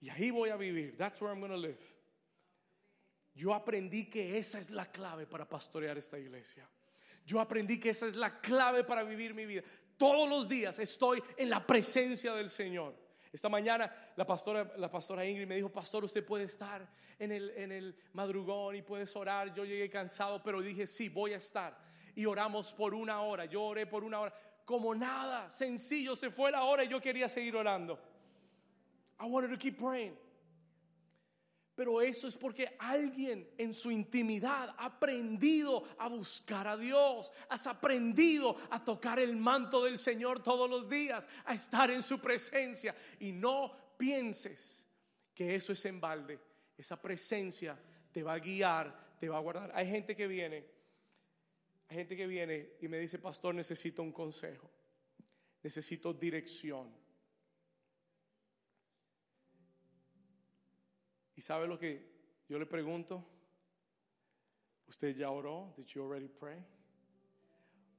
Y 0.01 0.09
ahí 0.09 0.31
voy 0.31 0.51
a 0.51 0.57
vivir. 0.57 0.97
That's 0.97 1.21
where 1.21 1.33
I'm 1.33 1.41
going 1.41 1.53
to 1.53 1.57
live. 1.57 1.79
Yo 3.35 3.55
aprendí 3.55 4.11
que 4.11 4.37
esa 4.37 4.59
es 4.59 4.71
la 4.71 4.87
clave 4.87 5.27
para 5.27 5.49
pastorear 5.49 5.97
esta 5.97 6.19
iglesia. 6.19 6.69
Yo 7.25 7.41
aprendí 7.41 7.79
que 7.79 7.91
esa 7.91 8.07
es 8.07 8.17
la 8.17 8.41
clave 8.41 8.85
para 8.85 9.05
vivir 9.05 9.35
mi 9.35 9.47
vida. 9.47 9.63
Todos 9.97 10.29
los 10.29 10.49
días 10.49 10.79
estoy 10.79 11.23
en 11.37 11.51
la 11.51 11.65
presencia 11.65 12.35
del 12.35 12.51
Señor. 12.51 12.95
Esta 13.33 13.49
mañana 13.49 13.93
la 14.17 14.27
pastora, 14.27 14.73
la 14.77 14.91
pastora 14.91 15.25
Ingrid 15.25 15.47
me 15.47 15.57
dijo, 15.57 15.69
pastor, 15.69 16.05
usted 16.05 16.25
puede 16.25 16.45
estar 16.45 16.89
en 17.19 17.33
el, 17.33 17.51
en 17.51 17.73
el 17.73 17.97
madrugón 18.13 18.77
y 18.77 18.83
puedes 18.83 19.15
orar. 19.17 19.55
Yo 19.55 19.65
llegué 19.65 19.91
cansado, 19.91 20.43
pero 20.43 20.63
dije, 20.63 20.87
sí, 20.87 21.09
voy 21.09 21.35
a 21.35 21.39
estar 21.39 21.77
y 22.15 22.27
oramos 22.27 22.73
por 22.73 22.95
una 22.95 23.21
hora. 23.21 23.45
Yo 23.45 23.63
oré 23.63 23.87
por 23.87 24.03
una 24.03 24.21
hora. 24.21 24.35
Como 24.65 24.95
nada, 24.95 25.49
sencillo, 25.51 26.17
se 26.17 26.31
fue 26.31 26.51
la 26.51 26.65
hora 26.65 26.85
y 26.85 26.89
yo 26.89 27.01
quería 27.01 27.29
seguir 27.29 27.55
orando. 27.55 27.99
I 29.21 29.27
wanted 29.27 29.51
to 29.51 29.57
keep 29.57 29.79
praying. 29.79 30.17
Pero 31.79 32.03
eso 32.03 32.27
es 32.27 32.37
porque 32.37 32.75
alguien 32.77 33.49
en 33.57 33.73
su 33.73 33.93
intimidad 33.93 34.75
ha 34.77 34.87
aprendido 34.87 35.85
a 35.97 36.09
buscar 36.09 36.67
a 36.67 36.77
Dios. 36.77 37.31
Has 37.49 37.69
aprendido 37.69 38.57
a 38.69 38.85
tocar 38.85 39.21
el 39.21 39.37
manto 39.37 39.85
del 39.85 39.97
Señor 39.97 40.43
todos 40.43 40.69
los 40.69 40.91
días, 40.91 41.29
a 41.45 41.55
estar 41.55 41.89
en 41.93 42.03
su 42.03 42.19
presencia. 42.19 42.97
Y 43.21 43.31
no 43.31 43.71
pienses 43.97 44.85
que 45.33 45.55
eso 45.55 45.73
es 45.73 45.85
en 45.85 46.01
balde. 46.01 46.41
Esa 46.77 47.01
presencia 47.01 47.79
te 48.11 48.25
va 48.25 48.33
a 48.33 48.41
guiar, 48.41 49.15
te 49.21 49.29
va 49.29 49.37
a 49.37 49.41
guardar. 49.41 49.71
Hay 49.73 49.89
gente 49.89 50.17
que 50.17 50.27
viene 50.27 50.67
hay 51.91 51.97
gente 51.99 52.17
que 52.17 52.27
viene 52.27 52.73
y 52.81 52.89
me 52.89 52.99
dice, 52.99 53.21
pastor, 53.21 53.55
necesito 53.55 54.03
un 54.03 54.11
consejo, 54.11 54.69
necesito 55.63 56.13
dirección. 56.13 56.93
¿Y 61.39 61.41
sabe 61.41 61.69
lo 61.69 61.79
que 61.79 62.05
yo 62.49 62.59
le 62.59 62.67
pregunto? 62.67 63.25
¿Usted 64.89 65.17
ya 65.17 65.31
oró? 65.31 65.73
Did 65.77 65.87
you 65.87 66.03
already 66.03 66.27
pray? 66.27 66.59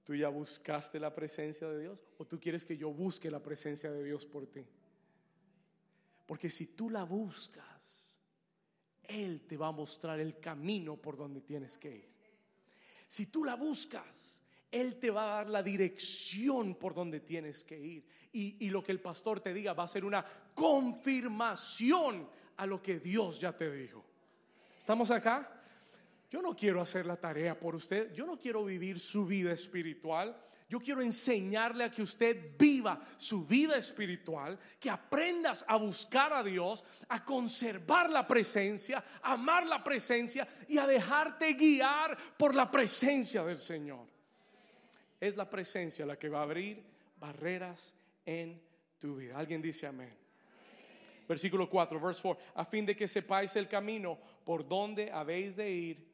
¿Tú 0.04 0.14
ya 0.14 0.28
buscaste 0.28 1.00
la 1.00 1.16
presencia 1.16 1.70
de 1.70 1.84
Dios? 1.84 2.04
¿O 2.18 2.28
tú 2.28 2.38
quieres 2.38 2.66
que 2.66 2.76
yo 2.76 2.92
busque 2.92 3.32
la 3.32 3.42
presencia 3.42 3.90
de 3.92 4.04
Dios 4.04 4.26
por 4.26 4.46
ti? 4.48 4.66
Porque 6.26 6.50
si 6.50 6.68
tú 6.76 6.90
la 6.90 7.06
buscas, 7.06 8.14
Él 9.04 9.48
te 9.48 9.56
va 9.56 9.68
a 9.68 9.72
mostrar 9.72 10.20
el 10.20 10.38
camino 10.42 10.98
por 10.98 11.16
donde 11.16 11.40
tienes 11.40 11.78
que 11.78 11.96
ir. 11.96 12.10
Si 13.08 13.28
tú 13.28 13.46
la 13.46 13.56
buscas, 13.56 14.44
Él 14.70 15.00
te 15.00 15.12
va 15.12 15.24
a 15.24 15.36
dar 15.38 15.50
la 15.50 15.64
dirección 15.64 16.76
por 16.76 16.94
donde 16.94 17.22
tienes 17.22 17.64
que 17.64 17.80
ir. 17.80 18.06
Y, 18.34 18.70
lo 18.70 18.84
que 18.84 18.92
el 18.92 19.00
pastor 19.00 19.40
te 19.40 19.54
diga 19.54 19.72
va 19.72 19.86
a 19.86 19.88
ser 19.88 20.04
una 20.04 20.26
confirmación 20.54 22.28
a 22.60 22.66
lo 22.66 22.82
que 22.82 23.00
Dios 23.00 23.40
ya 23.40 23.54
te 23.56 23.72
dijo. 23.72 24.04
¿Estamos 24.78 25.10
acá? 25.12 25.50
Yo 26.30 26.42
no 26.42 26.54
quiero 26.56 26.82
hacer 26.82 27.06
la 27.06 27.16
tarea 27.16 27.58
por 27.58 27.74
usted, 27.74 28.14
yo 28.14 28.26
no 28.26 28.38
quiero 28.38 28.66
vivir 28.66 29.00
su 29.00 29.26
vida 29.26 29.54
espiritual. 29.54 30.36
Yo 30.68 30.80
quiero 30.80 31.02
enseñarle 31.02 31.86
a 31.86 31.90
que 31.90 32.04
usted 32.04 32.56
viva 32.56 33.02
su 33.18 33.44
vida 33.44 33.76
espiritual, 33.76 34.60
que 34.80 34.88
aprendas 34.88 35.66
a 35.68 35.78
buscar 35.78 36.32
a 36.32 36.44
Dios, 36.44 36.86
a 37.08 37.26
conservar 37.26 38.08
la 38.12 38.28
presencia, 38.28 39.04
a 39.24 39.34
amar 39.34 39.66
la 39.66 39.84
presencia 39.84 40.48
y 40.68 40.78
a 40.78 40.86
dejarte 40.86 41.54
guiar 41.54 42.16
por 42.38 42.54
la 42.54 42.70
presencia 42.70 43.44
del 43.44 43.58
Señor. 43.58 44.06
Es 45.20 45.36
la 45.36 45.50
presencia 45.50 46.06
la 46.06 46.20
que 46.20 46.30
va 46.30 46.42
a 46.42 46.44
abrir 46.44 46.84
barreras 47.20 47.96
en 48.24 48.62
tu 49.00 49.16
vida. 49.16 49.40
Alguien 49.40 49.64
dice 49.64 49.88
amén. 49.88 50.19
Versículo 51.30 51.70
4, 51.70 52.00
verse 52.00 52.22
4, 52.22 52.44
a 52.56 52.66
fin 52.66 52.86
de 52.86 52.96
que 52.96 53.08
sepáis 53.08 53.56
el 53.56 53.70
camino 53.70 54.20
por 54.44 54.68
donde 54.68 55.12
habéis 55.12 55.56
de 55.56 55.70
ir. 55.70 56.10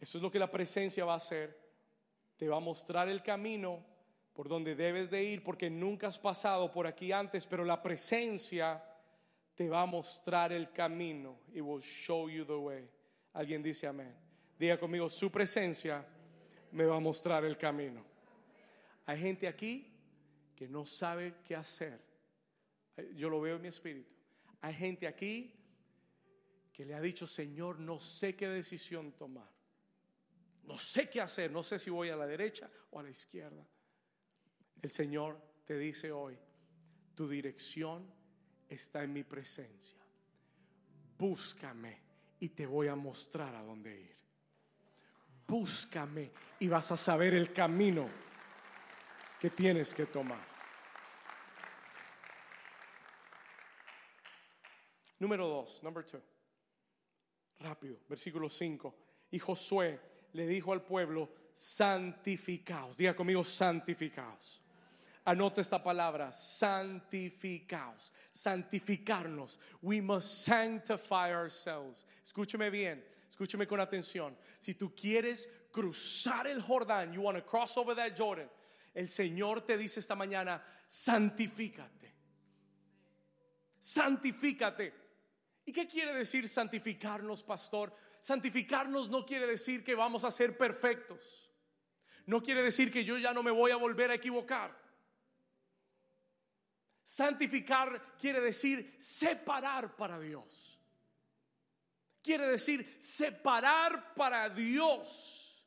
Eso 0.00 0.18
es 0.18 0.22
lo 0.22 0.30
que 0.30 0.38
la 0.38 0.50
presencia 0.50 1.06
va 1.06 1.14
a 1.14 1.18
hacer 1.18 1.64
te 2.36 2.48
va 2.48 2.56
a 2.56 2.60
mostrar 2.60 3.08
el 3.08 3.22
camino 3.22 3.84
por 4.32 4.48
donde 4.48 4.74
debes 4.74 5.10
de 5.10 5.22
ir 5.22 5.44
porque 5.44 5.70
nunca 5.70 6.08
has 6.08 6.18
pasado 6.18 6.70
por 6.70 6.86
aquí 6.86 7.12
antes, 7.12 7.46
pero 7.46 7.64
la 7.64 7.80
presencia 7.80 8.82
te 9.54 9.68
va 9.68 9.82
a 9.82 9.86
mostrar 9.86 10.52
el 10.52 10.72
camino. 10.72 11.38
It 11.52 11.62
will 11.62 11.80
show 11.80 12.28
you 12.28 12.44
the 12.44 12.54
way. 12.54 12.88
Alguien 13.32 13.62
dice 13.62 13.86
amén. 13.86 14.14
Diga 14.58 14.78
conmigo, 14.78 15.08
su 15.08 15.30
presencia 15.30 16.04
me 16.72 16.84
va 16.84 16.96
a 16.96 17.00
mostrar 17.00 17.44
el 17.44 17.56
camino. 17.56 18.04
Hay 19.06 19.20
gente 19.20 19.46
aquí 19.46 19.92
que 20.56 20.68
no 20.68 20.84
sabe 20.84 21.34
qué 21.44 21.54
hacer. 21.54 22.00
Yo 23.14 23.28
lo 23.28 23.40
veo 23.40 23.56
en 23.56 23.62
mi 23.62 23.68
espíritu. 23.68 24.12
Hay 24.60 24.74
gente 24.74 25.06
aquí 25.06 25.52
que 26.72 26.84
le 26.84 26.94
ha 26.94 27.00
dicho, 27.00 27.26
Señor, 27.26 27.78
no 27.78 27.98
sé 28.00 28.34
qué 28.34 28.48
decisión 28.48 29.12
tomar. 29.12 29.48
No 30.64 30.78
sé 30.78 31.08
qué 31.08 31.20
hacer, 31.20 31.50
no 31.50 31.62
sé 31.62 31.78
si 31.78 31.90
voy 31.90 32.08
a 32.08 32.16
la 32.16 32.26
derecha 32.26 32.70
o 32.90 32.98
a 32.98 33.02
la 33.02 33.10
izquierda. 33.10 33.66
El 34.80 34.90
Señor 34.90 35.38
te 35.64 35.78
dice 35.78 36.10
hoy, 36.10 36.38
tu 37.14 37.28
dirección 37.28 38.10
está 38.68 39.02
en 39.02 39.12
mi 39.12 39.24
presencia. 39.24 39.98
Búscame 41.18 42.02
y 42.40 42.48
te 42.50 42.66
voy 42.66 42.88
a 42.88 42.96
mostrar 42.96 43.54
a 43.54 43.62
dónde 43.62 44.00
ir. 44.00 44.16
Búscame 45.46 46.32
y 46.58 46.68
vas 46.68 46.90
a 46.90 46.96
saber 46.96 47.34
el 47.34 47.52
camino 47.52 48.08
que 49.38 49.50
tienes 49.50 49.94
que 49.94 50.06
tomar. 50.06 50.53
Número 55.18 55.46
dos, 55.46 55.82
number 55.82 56.04
two. 56.04 56.20
Rápido, 57.60 57.98
versículo 58.08 58.48
5. 58.48 58.94
Y 59.30 59.38
Josué 59.38 60.00
le 60.32 60.46
dijo 60.46 60.72
al 60.72 60.82
pueblo, 60.82 61.30
santificaos. 61.52 62.96
Diga 62.96 63.14
conmigo, 63.14 63.44
santificaos. 63.44 64.60
Anota 65.26 65.62
esta 65.62 65.82
palabra, 65.82 66.32
santificaos, 66.32 68.12
santificarnos. 68.30 69.58
We 69.80 70.02
must 70.02 70.44
sanctify 70.44 71.32
ourselves. 71.32 72.06
Escúcheme 72.22 72.68
bien, 72.70 73.02
escúcheme 73.26 73.66
con 73.66 73.80
atención. 73.80 74.36
Si 74.58 74.74
tú 74.74 74.94
quieres 74.94 75.48
cruzar 75.72 76.46
el 76.46 76.60
Jordán, 76.60 77.12
you 77.14 77.22
want 77.22 77.38
to 77.38 77.44
cross 77.44 77.78
over 77.78 77.94
that 77.94 78.14
Jordan, 78.14 78.50
el 78.92 79.08
Señor 79.08 79.62
te 79.62 79.78
dice 79.78 80.00
esta 80.00 80.14
mañana, 80.14 80.62
santifícate. 80.88 82.12
Santifícate. 83.80 85.03
¿Y 85.64 85.72
qué 85.72 85.86
quiere 85.86 86.12
decir 86.12 86.48
santificarnos, 86.48 87.42
pastor? 87.42 87.94
Santificarnos 88.20 89.08
no 89.08 89.24
quiere 89.24 89.46
decir 89.46 89.82
que 89.82 89.94
vamos 89.94 90.24
a 90.24 90.30
ser 90.30 90.56
perfectos. 90.56 91.50
No 92.26 92.42
quiere 92.42 92.62
decir 92.62 92.92
que 92.92 93.04
yo 93.04 93.18
ya 93.18 93.32
no 93.32 93.42
me 93.42 93.50
voy 93.50 93.70
a 93.70 93.76
volver 93.76 94.10
a 94.10 94.14
equivocar. 94.14 94.78
Santificar 97.02 98.16
quiere 98.16 98.40
decir 98.40 98.96
separar 98.98 99.94
para 99.96 100.18
Dios. 100.18 100.80
Quiere 102.22 102.46
decir 102.46 102.96
separar 103.00 104.14
para 104.14 104.48
Dios. 104.48 105.66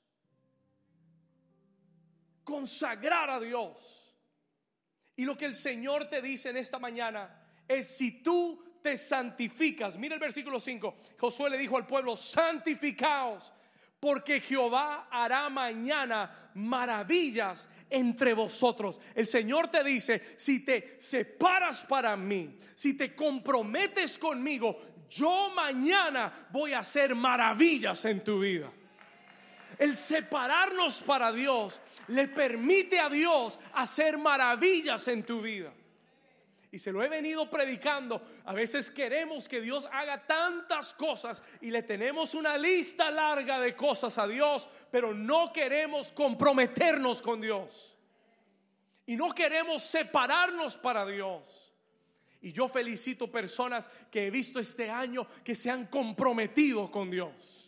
Consagrar 2.44 3.30
a 3.30 3.40
Dios. 3.40 4.16
Y 5.16 5.26
lo 5.26 5.38
que 5.38 5.46
el 5.46 5.56
Señor 5.56 6.10
te 6.10 6.22
dice 6.22 6.50
en 6.50 6.58
esta 6.58 6.80
mañana 6.80 7.44
es 7.68 7.98
si 7.98 8.24
tú 8.24 8.67
te 8.82 8.98
santificas. 8.98 9.98
Mira 9.98 10.16
el 10.16 10.20
versículo 10.20 10.60
5. 10.60 10.96
Josué 11.18 11.50
le 11.50 11.58
dijo 11.58 11.78
al 11.78 11.86
pueblo, 11.86 12.16
santificaos, 12.16 13.54
porque 14.00 14.40
Jehová 14.40 15.08
hará 15.12 15.50
mañana 15.50 16.52
maravillas 16.54 17.70
entre 17.90 18.34
vosotros. 18.34 19.00
El 19.16 19.26
Señor 19.26 19.70
te 19.70 19.84
dice, 19.84 20.36
si 20.38 20.64
te 20.64 20.98
separas 21.00 21.84
para 21.84 22.16
mí, 22.16 22.58
si 22.76 22.96
te 22.96 23.16
comprometes 23.16 24.18
conmigo, 24.18 24.80
yo 25.10 25.52
mañana 25.56 26.48
voy 26.52 26.74
a 26.74 26.80
hacer 26.80 27.16
maravillas 27.16 28.06
en 28.06 28.24
tu 28.24 28.40
vida. 28.40 28.72
El 29.80 29.96
separarnos 29.96 31.02
para 31.02 31.32
Dios 31.32 31.82
le 32.08 32.28
permite 32.28 33.00
a 33.00 33.10
Dios 33.10 33.60
hacer 33.74 34.18
maravillas 34.18 35.08
en 35.08 35.24
tu 35.24 35.42
vida 35.42 35.72
y 36.78 36.80
se 36.80 36.92
lo 36.92 37.02
he 37.02 37.10
venido 37.10 37.50
predicando, 37.50 38.22
a 38.46 38.54
veces 38.54 38.92
queremos 38.92 39.50
que 39.50 39.60
Dios 39.60 39.90
haga 39.92 40.28
tantas 40.28 40.94
cosas 40.94 41.42
y 41.60 41.72
le 41.72 41.82
tenemos 41.82 42.36
una 42.36 42.56
lista 42.56 43.10
larga 43.10 43.60
de 43.60 43.76
cosas 43.76 44.20
a 44.20 44.28
Dios, 44.28 44.70
pero 44.92 45.12
no 45.12 45.52
queremos 45.52 46.12
comprometernos 46.12 47.24
con 47.24 47.42
Dios. 47.42 47.98
Y 49.08 49.16
no 49.16 49.34
queremos 49.34 49.82
separarnos 49.82 50.78
para 50.78 51.04
Dios. 51.08 51.74
Y 52.42 52.52
yo 52.52 52.68
felicito 52.68 53.32
personas 53.32 53.90
que 54.12 54.28
he 54.28 54.30
visto 54.30 54.60
este 54.60 54.88
año 54.88 55.28
que 55.44 55.56
se 55.56 55.72
han 55.72 55.88
comprometido 55.88 56.92
con 56.92 57.10
Dios. 57.10 57.67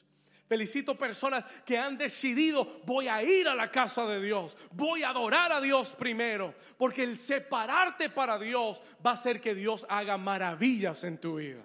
Felicito 0.49 0.97
personas 0.97 1.45
que 1.63 1.77
han 1.77 1.95
decidido, 1.95 2.81
voy 2.83 3.07
a 3.07 3.21
ir 3.21 3.47
a 3.47 3.53
la 3.53 3.67
casa 3.67 4.07
de 4.07 4.19
Dios, 4.19 4.57
voy 4.71 5.03
a 5.03 5.09
adorar 5.09 5.51
a 5.51 5.61
Dios 5.61 5.93
primero, 5.93 6.55
porque 6.75 7.03
el 7.03 7.17
separarte 7.17 8.09
para 8.09 8.39
Dios 8.39 8.81
va 9.05 9.11
a 9.11 9.13
hacer 9.13 9.39
que 9.39 9.53
Dios 9.53 9.85
haga 9.87 10.17
maravillas 10.17 11.03
en 11.03 11.19
tu 11.19 11.35
vida. 11.35 11.61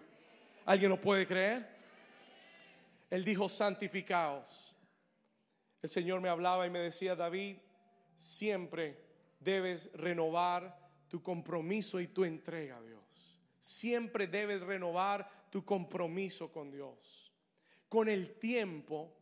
¿Alguien 0.66 0.91
lo 0.91 1.01
puede 1.01 1.26
creer? 1.26 1.66
Él 3.09 3.24
dijo, 3.24 3.49
santificaos. 3.49 4.76
El 5.80 5.89
Señor 5.89 6.20
me 6.20 6.28
hablaba 6.28 6.66
y 6.66 6.70
me 6.70 6.80
decía, 6.80 7.16
David, 7.16 7.57
siempre 8.16 9.01
debes 9.41 9.91
renovar 9.95 10.78
tu 11.09 11.22
compromiso 11.22 12.01
y 12.01 12.09
tu 12.09 12.22
entrega 12.22 12.76
a 12.76 12.82
Dios. 12.82 13.01
Siempre 13.61 14.26
debes 14.26 14.61
renovar 14.61 15.26
tu 15.49 15.64
compromiso 15.64 16.53
con 16.53 16.70
Dios 16.70 17.24
con 17.95 18.09
el 18.09 18.40
tiempo, 18.40 19.16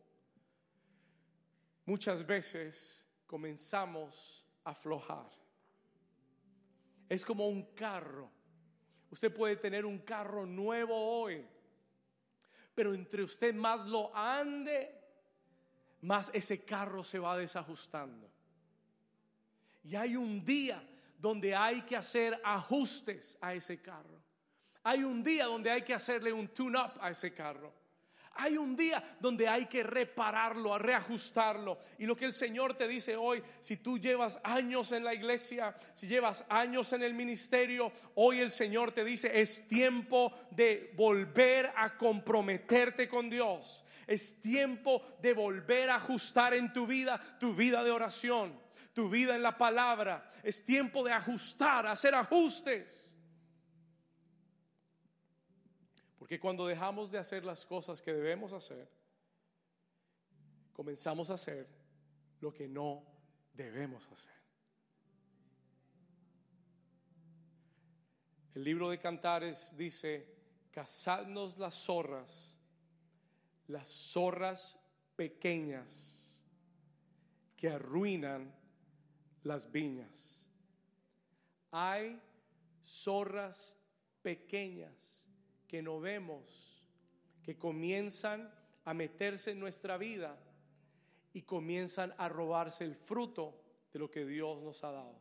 muchas 1.85 2.25
veces 2.25 3.07
comenzamos 3.27 4.47
a 4.63 4.71
aflojar. 4.71 5.29
Es 7.07 7.23
como 7.23 7.47
un 7.47 7.75
carro. 7.75 8.31
Usted 9.11 9.31
puede 9.31 9.57
tener 9.57 9.85
un 9.85 9.99
carro 9.99 10.47
nuevo 10.47 10.95
hoy, 10.95 11.45
pero 12.73 12.95
entre 12.95 13.21
usted 13.21 13.53
más 13.53 13.85
lo 13.85 14.11
ande, 14.17 14.99
más 16.01 16.31
ese 16.33 16.65
carro 16.65 17.03
se 17.03 17.19
va 17.19 17.37
desajustando. 17.37 18.27
Y 19.83 19.95
hay 19.95 20.15
un 20.15 20.43
día 20.43 20.83
donde 21.19 21.53
hay 21.53 21.83
que 21.83 21.95
hacer 21.95 22.41
ajustes 22.43 23.37
a 23.39 23.53
ese 23.53 23.79
carro. 23.79 24.19
Hay 24.81 25.03
un 25.03 25.23
día 25.23 25.45
donde 25.45 25.69
hay 25.69 25.83
que 25.83 25.93
hacerle 25.93 26.33
un 26.33 26.47
tune-up 26.47 26.93
a 26.99 27.11
ese 27.11 27.31
carro. 27.31 27.82
Hay 28.35 28.57
un 28.57 28.75
día 28.75 29.03
donde 29.19 29.47
hay 29.47 29.67
que 29.67 29.83
repararlo, 29.83 30.73
a 30.73 30.79
reajustarlo. 30.79 31.77
Y 31.99 32.05
lo 32.05 32.15
que 32.15 32.25
el 32.25 32.33
Señor 32.33 32.73
te 32.75 32.87
dice 32.87 33.15
hoy, 33.15 33.43
si 33.61 33.77
tú 33.77 33.99
llevas 33.99 34.39
años 34.43 34.91
en 34.91 35.03
la 35.03 35.13
iglesia, 35.13 35.75
si 35.93 36.07
llevas 36.07 36.43
años 36.49 36.93
en 36.93 37.03
el 37.03 37.13
ministerio, 37.13 37.91
hoy 38.15 38.39
el 38.39 38.49
Señor 38.49 38.91
te 38.91 39.05
dice, 39.05 39.39
es 39.39 39.67
tiempo 39.67 40.33
de 40.49 40.91
volver 40.95 41.71
a 41.75 41.95
comprometerte 41.97 43.07
con 43.07 43.29
Dios. 43.29 43.83
Es 44.07 44.41
tiempo 44.41 45.03
de 45.21 45.33
volver 45.33 45.91
a 45.91 45.95
ajustar 45.95 46.55
en 46.55 46.73
tu 46.73 46.87
vida, 46.87 47.21
tu 47.39 47.53
vida 47.53 47.83
de 47.83 47.91
oración, 47.91 48.59
tu 48.93 49.09
vida 49.09 49.35
en 49.35 49.43
la 49.43 49.57
palabra. 49.57 50.31
Es 50.41 50.65
tiempo 50.65 51.03
de 51.03 51.11
ajustar, 51.11 51.85
hacer 51.85 52.15
ajustes. 52.15 53.12
Porque 56.23 56.39
cuando 56.39 56.65
dejamos 56.65 57.11
de 57.11 57.17
hacer 57.17 57.43
las 57.43 57.65
cosas 57.65 58.01
que 58.01 58.13
debemos 58.13 58.53
hacer, 58.53 58.89
comenzamos 60.71 61.29
a 61.29 61.33
hacer 61.33 61.67
lo 62.39 62.53
que 62.53 62.65
no 62.65 63.03
debemos 63.53 64.09
hacer. 64.09 64.31
El 68.55 68.63
libro 68.63 68.89
de 68.89 68.99
Cantares 68.99 69.75
dice, 69.75 70.25
cazadnos 70.71 71.57
las 71.57 71.73
zorras 71.73 72.57
las 73.67 73.89
zorras 73.89 74.79
pequeñas 75.17 76.39
que 77.57 77.67
arruinan 77.67 78.55
las 79.43 79.69
viñas. 79.69 80.41
Hay 81.69 82.17
zorras 82.81 83.75
pequeñas 84.21 85.22
que 85.73 85.81
no 85.81 85.99
vemos, 85.99 86.83
que 87.41 87.57
comienzan 87.57 88.53
a 88.85 88.93
meterse 88.93 89.49
en 89.49 89.59
nuestra 89.59 89.97
vida 89.97 90.39
y 91.33 91.41
comienzan 91.41 92.13
a 92.19 92.29
robarse 92.29 92.83
el 92.83 92.95
fruto 92.95 93.59
de 93.91 93.97
lo 93.97 94.11
que 94.11 94.23
Dios 94.23 94.61
nos 94.61 94.83
ha 94.83 94.91
dado. 94.91 95.19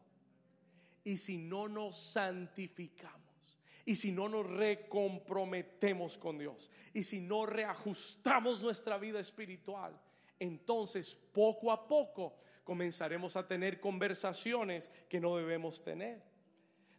Y 1.04 1.16
si 1.16 1.38
no 1.38 1.68
nos 1.68 1.98
santificamos, 1.98 3.62
y 3.86 3.96
si 3.96 4.12
no 4.12 4.28
nos 4.28 4.46
recomprometemos 4.46 6.18
con 6.18 6.36
Dios, 6.36 6.70
y 6.92 7.02
si 7.02 7.22
no 7.22 7.46
reajustamos 7.46 8.60
nuestra 8.60 8.98
vida 8.98 9.20
espiritual, 9.20 9.98
entonces 10.38 11.14
poco 11.14 11.72
a 11.72 11.88
poco 11.88 12.36
comenzaremos 12.62 13.36
a 13.36 13.48
tener 13.48 13.80
conversaciones 13.80 14.90
que 15.08 15.18
no 15.18 15.34
debemos 15.34 15.82
tener. 15.82 16.31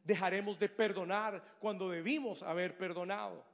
Dejaremos 0.04 0.60
de 0.60 0.70
perdonar 0.70 1.42
cuando 1.60 1.90
debimos 1.90 2.44
haber 2.44 2.78
perdonado. 2.78 3.46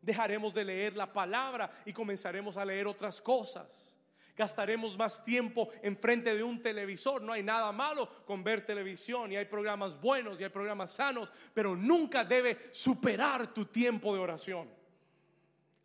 Dejaremos 0.00 0.54
de 0.54 0.64
leer 0.64 0.96
la 0.96 1.12
palabra 1.12 1.70
y 1.84 1.92
comenzaremos 1.92 2.56
a 2.56 2.64
leer 2.64 2.86
otras 2.86 3.20
cosas. 3.20 3.96
Gastaremos 4.36 4.96
más 4.96 5.24
tiempo 5.24 5.70
enfrente 5.82 6.34
de 6.34 6.42
un 6.42 6.62
televisor. 6.62 7.20
No 7.20 7.32
hay 7.32 7.42
nada 7.42 7.70
malo 7.70 8.24
con 8.24 8.42
ver 8.42 8.64
televisión 8.64 9.30
y 9.30 9.36
hay 9.36 9.44
programas 9.44 10.00
buenos 10.00 10.40
y 10.40 10.44
hay 10.44 10.50
programas 10.50 10.92
sanos, 10.92 11.32
pero 11.52 11.76
nunca 11.76 12.24
debe 12.24 12.58
superar 12.72 13.52
tu 13.52 13.66
tiempo 13.66 14.14
de 14.14 14.20
oración. 14.20 14.68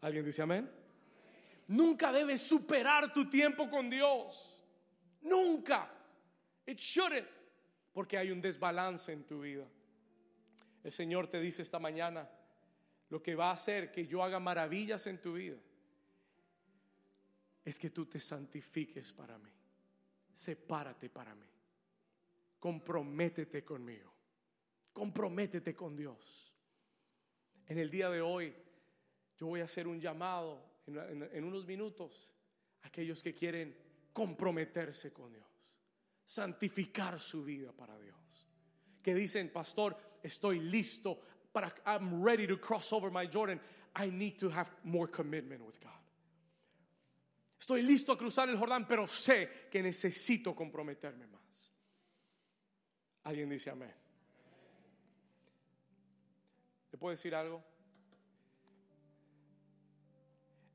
¿Alguien 0.01 0.25
dice 0.25 0.41
amén? 0.41 0.71
Nunca 1.67 2.11
debe 2.11 2.37
superar 2.37 3.11
tu 3.11 3.29
tiempo 3.29 3.69
con 3.69 3.89
Dios. 3.89 4.63
Nunca. 5.21 5.91
It 6.65 6.79
shouldn't. 6.79 7.27
Porque 7.91 8.17
hay 8.17 8.31
un 8.31 8.39
desbalance 8.41 9.11
en 9.11 9.23
tu 9.25 9.41
vida. 9.41 9.65
El 10.87 10.93
Señor 10.93 11.27
te 11.27 11.41
dice 11.41 11.63
esta 11.63 11.79
mañana, 11.79 12.29
lo 13.09 13.21
que 13.21 13.35
va 13.35 13.49
a 13.49 13.55
hacer 13.55 13.91
que 13.91 14.07
yo 14.07 14.23
haga 14.23 14.39
maravillas 14.39 15.05
en 15.07 15.19
tu 15.19 15.33
vida 15.33 15.57
es 17.65 17.77
que 17.77 17.89
tú 17.89 18.05
te 18.05 18.21
santifiques 18.21 19.11
para 19.11 19.37
mí. 19.37 19.51
Sepárate 20.33 21.09
para 21.09 21.35
mí. 21.35 21.45
Comprométete 22.57 23.65
conmigo. 23.65 24.13
Comprométete 24.93 25.75
con 25.75 25.93
Dios. 25.93 26.55
En 27.67 27.79
el 27.79 27.91
día 27.91 28.09
de 28.09 28.21
hoy 28.21 28.55
yo 29.35 29.47
voy 29.47 29.59
a 29.59 29.65
hacer 29.65 29.89
un 29.89 29.99
llamado 29.99 30.63
en, 30.87 31.43
unos 31.43 31.65
minutos 31.65 32.31
a 32.83 32.87
aquellos 32.87 33.21
que 33.21 33.35
quieren 33.35 33.75
comprometerse 34.13 35.11
con 35.11 35.33
Dios, 35.33 35.49
santificar 36.25 37.19
su 37.19 37.43
vida 37.43 37.73
para 37.73 37.99
Dios. 37.99 38.46
Que 39.07 39.15
dicen, 39.15 39.47
pastor, 39.47 39.95
estoy 40.21 40.59
listo 40.59 41.17
para, 41.53 41.73
I'm 41.85 42.21
ready 42.21 42.45
to 42.45 42.57
cross 42.57 42.91
over 42.91 43.09
my 43.09 43.25
Jordan. 43.25 43.57
I 43.95 44.09
need 44.09 44.37
to 44.39 44.49
have 44.49 44.69
more 44.83 45.07
commitment 45.07 45.65
with 45.65 45.79
God. 45.79 45.93
Estoy 47.57 47.83
listo 47.83 48.11
a 48.11 48.17
cruzar 48.17 48.49
el 48.49 48.57
Jordán, 48.57 48.85
pero 48.85 49.07
sé 49.07 49.69
que 49.71 49.81
necesito 49.81 50.53
comprometerme 50.53 51.25
más. 51.25 51.71
¿Alguien 53.23 53.49
dice 53.49 53.69
amén? 53.69 53.93
¿Le 56.91 56.97
puedo 56.97 57.11
decir 57.11 57.33
algo? 57.33 57.63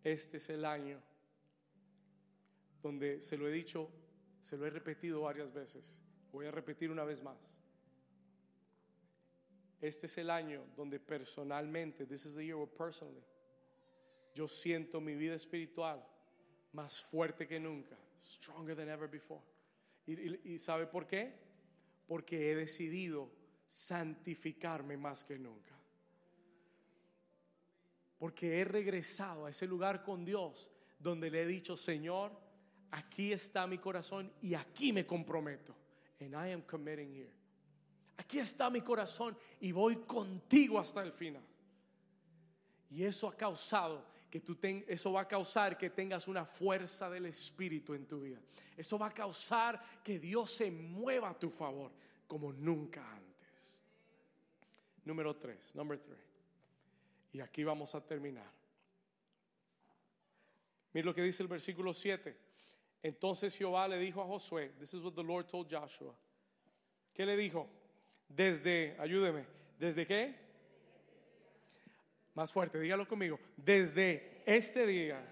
Este 0.03 0.39
es 0.39 0.49
el 0.49 0.65
año 0.65 0.99
donde 2.83 3.21
se 3.21 3.37
lo 3.37 3.47
he 3.47 3.53
dicho, 3.53 3.91
se 4.41 4.57
lo 4.57 4.65
he 4.65 4.71
repetido 4.71 5.21
varias 5.21 5.53
veces. 5.53 6.01
Voy 6.33 6.47
a 6.47 6.51
repetir 6.51 6.91
una 6.91 7.05
vez 7.05 7.23
más. 7.23 7.62
Este 9.83 10.07
es 10.07 10.17
el 10.17 10.31
año 10.31 10.65
donde 10.77 11.01
personalmente, 11.01 12.07
this 12.07 12.25
is 12.25 12.37
the 12.37 12.45
year 12.45 12.57
where 12.57 12.71
personally, 12.71 13.25
yo 14.33 14.47
siento 14.47 15.01
mi 15.01 15.17
vida 15.17 15.35
espiritual 15.35 16.01
más 16.73 17.01
fuerte 17.01 17.49
que 17.49 17.59
nunca, 17.59 17.99
stronger 18.21 18.77
than 18.77 18.89
ever 18.89 19.09
before. 19.09 19.43
¿Y, 20.07 20.59
sabe 20.61 20.87
por 20.87 21.09
qué? 21.09 21.35
Porque 22.07 22.53
he 22.53 22.55
decidido 22.55 23.29
santificarme 23.67 24.97
más 24.97 25.25
que 25.25 25.37
nunca. 25.37 25.75
Porque 28.19 28.61
he 28.61 28.65
regresado 28.65 29.47
a 29.47 29.51
ese 29.51 29.67
lugar 29.67 30.05
con 30.05 30.25
Dios 30.25 30.71
donde 31.01 31.29
le 31.29 31.43
he 31.43 31.47
dicho, 31.47 31.77
Señor, 31.77 32.31
aquí 32.93 33.33
está 33.33 33.67
mi 33.67 33.79
corazón 33.79 34.33
y 34.43 34.55
aquí 34.55 34.93
me 34.93 35.05
comprometo. 35.05 35.75
And 36.21 36.35
I 36.35 36.53
am 36.53 36.63
committing 36.63 37.13
here. 37.13 37.42
Aquí 38.23 38.39
está 38.39 38.71
mi 38.71 38.83
corazón 38.83 39.37
y 39.59 39.73
voy 39.73 39.97
contigo 39.97 40.79
hasta 40.79 41.03
el 41.03 41.11
final. 41.11 41.43
Y 42.89 43.03
eso 43.03 43.27
ha 43.27 43.37
causado 43.37 44.07
que 44.31 44.39
tú 44.39 44.55
ten, 44.55 44.85
eso 44.87 45.13
va 45.13 45.23
a 45.23 45.29
causar 45.29 45.77
que 45.77 45.91
tengas 45.91 46.29
una 46.29 46.45
fuerza 46.45 47.11
del 47.11 47.27
Espíritu 47.27 47.95
en 47.95 48.07
tu 48.07 48.21
vida. 48.21 48.41
Eso 48.77 48.97
va 48.97 49.09
a 49.09 49.13
causar 49.13 49.83
que 50.05 50.21
Dios 50.21 50.53
se 50.53 50.71
mueva 50.71 51.31
a 51.31 51.39
tu 51.39 51.51
favor 51.51 51.91
como 52.29 52.53
nunca 52.53 53.05
antes. 53.13 53.83
Número 55.05 55.35
tres, 55.35 55.75
number 55.75 55.99
three. 55.99 56.17
Y 57.33 57.41
aquí 57.41 57.65
vamos 57.65 57.93
a 57.97 58.07
terminar. 58.07 58.53
Mira 60.93 61.07
lo 61.07 61.15
que 61.15 61.23
dice 61.23 61.43
el 61.43 61.49
versículo 61.49 61.93
7. 61.93 62.37
Entonces 63.03 63.57
Jehová 63.57 63.89
le 63.89 63.99
dijo 63.99 64.23
a 64.23 64.27
Josué, 64.27 64.69
this 64.79 64.95
is 64.95 65.03
what 65.03 65.15
the 65.15 65.25
Lord 65.25 65.49
told 65.49 65.69
Joshua. 65.69 66.15
¿Qué 67.13 67.27
le 67.27 67.37
dijo? 67.37 67.82
Desde, 68.35 68.97
ayúdeme, 68.99 69.45
¿desde 69.79 70.07
qué? 70.07 70.35
Más 72.35 72.51
fuerte, 72.51 72.81
dígalo 72.81 73.07
conmigo. 73.07 73.39
Desde 73.57 74.43
este 74.47 74.87
día 74.87 75.23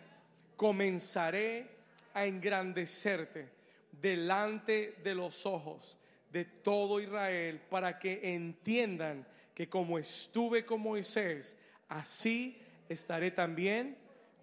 comenzaré 0.57 1.67
a 2.13 2.27
engrandecerte 2.27 3.49
delante 3.91 4.97
de 5.03 5.15
los 5.15 5.47
ojos 5.47 5.97
de 6.31 6.45
todo 6.45 7.01
Israel 7.01 7.61
para 7.71 7.99
que 7.99 8.35
entiendan 8.35 9.27
que 9.55 9.69
como 9.69 9.99
estuve 9.99 10.65
con 10.65 10.81
Moisés, 10.81 11.57
así 11.89 12.61
estaré 12.89 13.31
también 13.31 13.97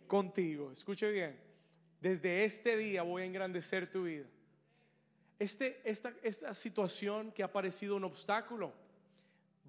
contigo. 0.08 0.72
Escuche 0.72 1.12
bien, 1.12 1.38
desde 2.02 2.44
este 2.44 2.76
día 2.78 3.04
voy 3.04 3.22
a 3.22 3.26
engrandecer 3.26 3.90
tu 3.90 4.04
vida. 4.04 4.26
Este, 5.40 5.82
esta, 5.90 6.14
esta 6.24 6.54
situación 6.54 7.32
que 7.32 7.44
ha 7.44 7.52
parecido 7.52 7.96
un 7.96 8.04
obstáculo 8.04 8.74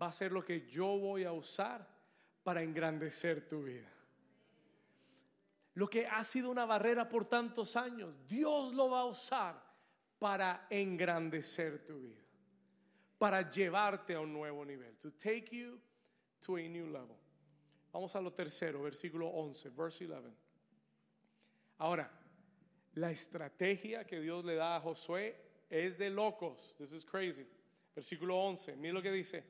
va 0.01 0.07
a 0.07 0.13
ser 0.13 0.33
lo 0.33 0.45
que 0.45 0.67
yo 0.67 0.99
voy 0.99 1.25
a 1.25 1.33
usar 1.33 1.87
para 2.43 2.63
engrandecer 2.63 3.49
tu 3.49 3.65
vida. 3.65 3.93
Lo 5.75 5.89
que 5.89 6.07
ha 6.07 6.25
sido 6.25 6.51
una 6.51 6.65
barrera 6.65 7.09
por 7.09 7.27
tantos 7.27 7.77
años, 7.77 8.15
Dios 8.27 8.73
lo 8.73 8.91
va 8.91 9.01
a 9.01 9.05
usar 9.05 9.63
para 10.19 10.67
engrandecer 10.71 11.85
tu 11.85 12.01
vida, 12.01 12.25
para 13.19 13.49
llevarte 13.49 14.15
a 14.15 14.21
un 14.21 14.33
nuevo 14.33 14.65
nivel, 14.65 14.97
to 14.97 15.13
take 15.13 15.57
you 15.57 15.81
to 16.41 16.57
a 16.57 16.63
new 16.63 16.87
level. 16.87 17.17
Vamos 17.93 18.15
a 18.17 18.21
lo 18.21 18.33
tercero, 18.33 18.83
versículo 18.83 19.29
11, 19.29 19.71
verse 19.71 20.05
11. 20.07 20.31
Ahora, 21.79 22.11
la 22.95 23.11
estrategia 23.11 24.05
que 24.05 24.21
Dios 24.21 24.45
le 24.45 24.57
da 24.57 24.77
a 24.77 24.81
Josué 24.81 25.48
es 25.71 25.99
de 25.99 26.11
locos. 26.11 26.75
This 26.79 26.93
is 26.93 27.05
crazy. 27.05 27.47
Versículo 27.95 28.37
11, 28.37 28.77
mira 28.77 28.95
lo 28.95 29.03
que 29.03 29.11
dice. 29.11 29.45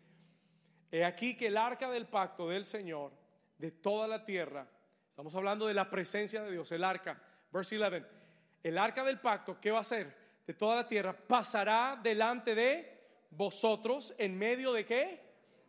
He 0.91 1.05
aquí 1.05 1.37
que 1.37 1.49
el 1.49 1.57
arca 1.57 1.91
del 1.91 2.07
pacto 2.07 2.49
del 2.49 2.65
Señor 2.65 3.13
de 3.59 3.71
toda 3.71 4.09
la 4.09 4.25
tierra, 4.25 4.67
estamos 5.09 5.35
hablando 5.35 5.67
de 5.67 5.75
la 5.75 5.91
presencia 5.91 6.43
de 6.43 6.53
Dios, 6.53 6.73
el 6.73 6.83
arca, 6.83 7.21
verse 7.53 7.79
11, 7.79 8.05
el 8.63 8.79
arca 8.79 9.05
del 9.05 9.21
pacto, 9.21 9.61
¿qué 9.61 9.71
va 9.71 9.79
a 9.79 9.83
hacer? 9.83 10.17
De 10.47 10.55
toda 10.55 10.77
la 10.77 10.89
tierra, 10.89 11.13
pasará 11.13 12.01
delante 12.03 12.55
de 12.55 12.99
vosotros 13.31 14.15
en 14.17 14.39
medio 14.39 14.73
de 14.73 14.87
qué? 14.87 15.21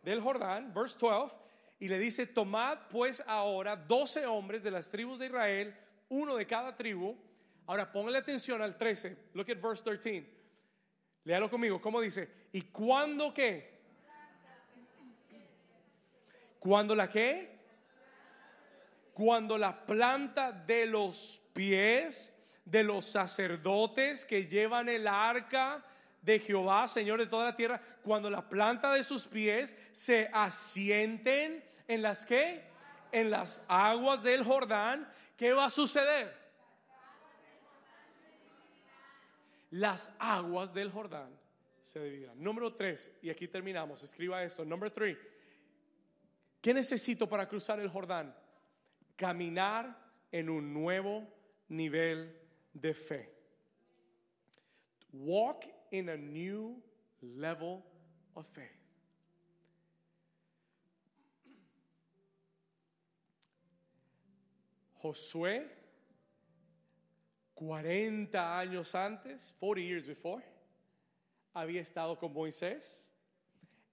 Del 0.02 0.22
Jordán, 0.22 0.72
verse 0.72 0.96
12, 0.98 1.36
y 1.80 1.88
le 1.88 1.98
dice, 1.98 2.26
tomad 2.26 2.78
pues 2.88 3.22
ahora 3.26 3.76
doce 3.76 4.24
hombres 4.24 4.62
de 4.62 4.70
las 4.70 4.90
tribus 4.90 5.18
de 5.18 5.26
Israel, 5.26 5.76
uno 6.08 6.36
de 6.36 6.46
cada 6.46 6.74
tribu. 6.74 7.16
Ahora 7.66 7.92
póngale 7.92 8.18
atención 8.18 8.62
al 8.62 8.76
13, 8.76 9.16
look 9.34 9.50
at 9.50 9.60
verse 9.60 9.82
13. 9.84 10.39
Léalo 11.30 11.48
conmigo, 11.48 11.80
¿cómo 11.80 12.00
dice? 12.00 12.28
¿Y 12.52 12.62
cuándo 12.62 13.32
qué? 13.32 13.70
Cuando 16.58 16.96
la 16.96 17.08
qué? 17.08 17.56
Cuando 19.14 19.56
la 19.56 19.86
planta 19.86 20.50
de 20.50 20.86
los 20.86 21.40
pies 21.52 22.32
de 22.64 22.82
los 22.82 23.04
sacerdotes 23.04 24.24
que 24.24 24.48
llevan 24.48 24.88
el 24.88 25.06
arca 25.06 25.84
de 26.20 26.40
Jehová, 26.40 26.88
Señor 26.88 27.20
de 27.20 27.28
toda 27.28 27.44
la 27.44 27.54
tierra, 27.54 27.80
cuando 28.02 28.28
la 28.28 28.48
planta 28.48 28.92
de 28.92 29.04
sus 29.04 29.28
pies 29.28 29.76
se 29.92 30.28
asienten 30.32 31.64
en 31.86 32.02
las 32.02 32.26
que? 32.26 32.64
En 33.12 33.30
las 33.30 33.62
aguas 33.68 34.24
del 34.24 34.42
Jordán, 34.42 35.08
¿qué 35.36 35.52
va 35.52 35.66
a 35.66 35.70
suceder? 35.70 36.39
Las 39.70 40.10
aguas 40.18 40.74
del 40.74 40.90
Jordán 40.90 41.30
se 41.82 42.02
dividirán. 42.02 42.42
Número 42.42 42.74
tres, 42.74 43.10
y 43.22 43.30
aquí 43.30 43.48
terminamos, 43.48 44.02
escriba 44.02 44.42
esto. 44.42 44.64
Número 44.64 44.92
tres, 44.92 45.16
¿qué 46.60 46.74
necesito 46.74 47.28
para 47.28 47.48
cruzar 47.48 47.80
el 47.80 47.88
Jordán? 47.88 48.34
Caminar 49.16 49.96
en 50.32 50.50
un 50.50 50.72
nuevo 50.72 51.26
nivel 51.68 52.36
de 52.72 52.94
fe. 52.94 53.32
Walk 55.12 55.66
in 55.90 56.08
a 56.08 56.16
new 56.16 56.82
level 57.20 57.82
of 58.34 58.46
faith. 58.52 58.80
Josué, 64.94 65.79
40 67.60 68.58
años 68.58 68.94
antes, 68.94 69.54
40 69.60 69.80
years 69.82 70.06
before, 70.06 70.42
había 71.52 71.82
estado 71.82 72.18
con 72.18 72.32
Moisés. 72.32 73.12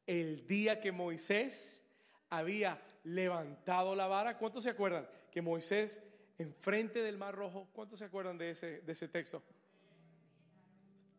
El 0.05 0.47
día 0.47 0.80
que 0.80 0.93
Moisés 0.93 1.84
había 2.30 2.82
levantado 3.03 3.93
la 3.93 4.07
vara, 4.07 4.38
¿cuántos 4.38 4.63
se 4.63 4.70
acuerdan? 4.70 5.05
Que 5.30 5.41
Moisés 5.41 6.01
enfrente 6.38 7.01
del 7.01 7.18
Mar 7.18 7.36
Rojo, 7.36 7.68
¿cuántos 7.74 7.99
se 7.99 8.05
acuerdan 8.05 8.38
de 8.38 8.51
ese, 8.51 8.80
de 8.80 8.91
ese 8.93 9.09
texto? 9.09 9.43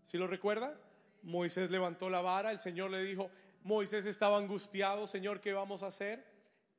¿Si 0.03 0.17
lo 0.17 0.27
recuerda? 0.27 0.75
Moisés 1.23 1.71
levantó 1.71 2.09
la 2.09 2.23
vara, 2.23 2.51
el 2.51 2.61
Señor 2.61 2.91
le 2.91 3.03
dijo, 3.03 3.31
Moisés 3.63 4.07
estaba 4.07 4.39
angustiado, 4.39 5.07
Señor, 5.07 5.43
¿qué 5.43 5.53
vamos 5.53 5.83
a 5.83 5.89
hacer? 5.89 6.25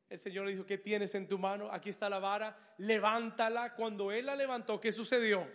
El 0.10 0.20
Señor 0.20 0.46
le 0.46 0.54
dijo, 0.54 0.66
¿qué 0.66 0.80
tienes 0.80 1.14
en 1.14 1.28
tu 1.28 1.38
mano? 1.38 1.72
Aquí 1.72 1.90
está 1.90 2.10
la 2.10 2.18
vara, 2.18 2.58
levántala. 2.80 3.76
Cuando 3.76 4.12
él 4.12 4.26
la 4.26 4.36
levantó, 4.36 4.82
¿qué 4.82 4.92
sucedió? 4.92 5.48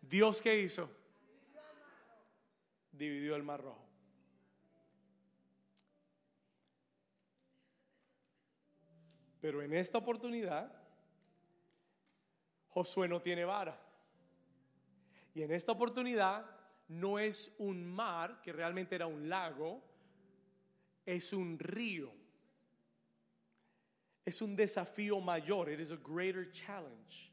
Dios 0.00 0.40
qué 0.40 0.58
hizo? 0.58 0.90
Dividió 2.90 3.36
el 3.36 3.42
mar 3.42 3.60
rojo. 3.60 3.86
Pero 9.40 9.60
en 9.60 9.74
esta 9.74 9.98
oportunidad, 9.98 10.72
Josué 12.68 13.06
no 13.06 13.20
tiene 13.20 13.44
vara. 13.44 13.78
Y 15.34 15.42
en 15.42 15.52
esta 15.52 15.72
oportunidad 15.72 16.46
no 16.88 17.18
es 17.18 17.54
un 17.58 17.84
mar, 17.84 18.40
que 18.40 18.54
realmente 18.54 18.94
era 18.94 19.06
un 19.06 19.28
lago, 19.28 19.82
es 21.04 21.34
un 21.34 21.58
río. 21.58 22.23
Es 24.24 24.40
un 24.40 24.56
desafío 24.56 25.20
mayor, 25.20 25.68
it 25.70 25.80
is 25.80 25.92
a 25.92 25.96
greater 25.96 26.50
challenge. 26.50 27.30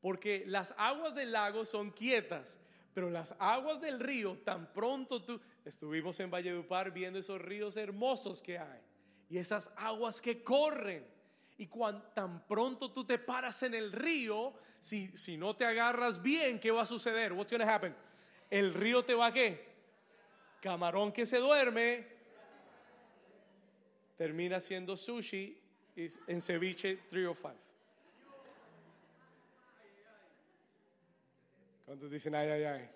Porque 0.00 0.44
las 0.46 0.74
aguas 0.76 1.14
del 1.14 1.32
lago 1.32 1.64
son 1.64 1.90
quietas, 1.90 2.58
pero 2.92 3.08
las 3.08 3.34
aguas 3.38 3.80
del 3.80 4.00
río, 4.00 4.38
tan 4.44 4.72
pronto 4.72 5.22
tú, 5.22 5.40
estuvimos 5.64 6.18
en 6.20 6.30
Valledupar 6.30 6.92
viendo 6.92 7.18
esos 7.18 7.40
ríos 7.40 7.76
hermosos 7.76 8.42
que 8.42 8.58
hay, 8.58 8.80
y 9.30 9.38
esas 9.38 9.70
aguas 9.76 10.20
que 10.20 10.42
corren. 10.42 11.06
Y 11.56 11.68
cuando 11.68 12.02
tan 12.08 12.44
pronto 12.46 12.90
tú 12.92 13.04
te 13.04 13.18
paras 13.18 13.62
en 13.62 13.74
el 13.74 13.92
río, 13.92 14.54
si, 14.80 15.16
si 15.16 15.36
no 15.36 15.56
te 15.56 15.64
agarras 15.64 16.20
bien, 16.20 16.58
¿qué 16.58 16.70
va 16.70 16.82
a 16.82 16.86
suceder? 16.86 17.32
What's 17.32 17.52
going 17.52 17.64
to 17.64 17.70
happen? 17.70 17.94
El 18.50 18.74
río 18.74 19.04
te 19.04 19.14
va 19.14 19.26
a 19.26 19.32
qué? 19.32 19.72
Camarón 20.60 21.12
que 21.12 21.26
se 21.26 21.38
duerme 21.38 22.06
termina 24.16 24.60
siendo 24.60 24.96
sushi 24.96 25.63
en 25.96 26.40
ceviche 26.40 26.96
305. 27.08 27.54
¿Cuántos 31.86 32.10
dicen 32.10 32.34
ay, 32.34 32.48
ay, 32.48 32.64
ay? 32.64 32.90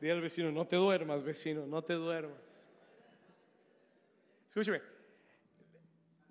Dile 0.00 0.12
al 0.12 0.20
vecino, 0.20 0.50
no 0.50 0.66
te 0.66 0.76
duermas, 0.76 1.22
vecino, 1.22 1.66
no 1.66 1.82
te 1.82 1.94
duermas. 1.94 2.68
Escúcheme, 4.48 4.80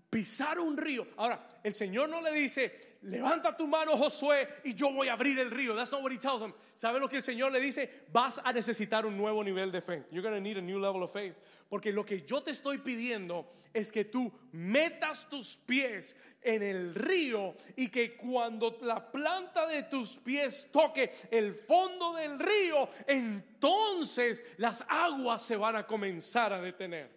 pisar 0.09 0.59
un 0.59 0.77
río. 0.77 1.07
Ahora, 1.17 1.59
el 1.63 1.73
Señor 1.73 2.09
no 2.09 2.21
le 2.21 2.31
dice, 2.31 2.97
levanta 3.01 3.55
tu 3.55 3.67
mano 3.67 3.97
Josué 3.97 4.47
y 4.63 4.73
yo 4.73 4.91
voy 4.91 5.07
a 5.07 5.13
abrir 5.13 5.37
el 5.39 5.51
río. 5.51 5.75
That's 5.75 5.91
not 5.91 6.01
what 6.01 6.11
he 6.11 6.17
tells 6.17 6.41
him. 6.41 6.53
¿Sabe 6.75 6.99
lo 6.99 7.07
que 7.07 7.17
el 7.17 7.23
Señor 7.23 7.51
le 7.51 7.59
dice? 7.59 7.89
Vas 8.11 8.39
a 8.43 8.53
necesitar 8.53 9.05
un 9.05 9.17
nuevo 9.17 9.43
nivel 9.43 9.71
de 9.71 9.81
fe. 9.81 10.03
You're 10.11 10.21
going 10.21 10.35
to 10.35 10.41
need 10.41 10.57
a 10.57 10.61
new 10.61 10.79
level 10.79 11.03
of 11.03 11.11
faith. 11.11 11.35
Porque 11.69 11.91
lo 11.91 12.03
que 12.03 12.21
yo 12.25 12.41
te 12.41 12.51
estoy 12.51 12.77
pidiendo 12.77 13.45
es 13.73 13.91
que 13.91 14.05
tú 14.05 14.31
metas 14.53 15.27
tus 15.29 15.57
pies 15.57 16.15
en 16.41 16.63
el 16.63 16.95
río 16.95 17.55
y 17.75 17.89
que 17.89 18.15
cuando 18.15 18.77
la 18.81 19.11
planta 19.11 19.67
de 19.67 19.83
tus 19.83 20.17
pies 20.17 20.69
toque 20.71 21.13
el 21.29 21.53
fondo 21.53 22.13
del 22.13 22.39
río, 22.39 22.89
entonces 23.05 24.43
las 24.57 24.83
aguas 24.87 25.41
se 25.41 25.57
van 25.57 25.75
a 25.75 25.85
comenzar 25.85 26.53
a 26.53 26.61
detener. 26.61 27.16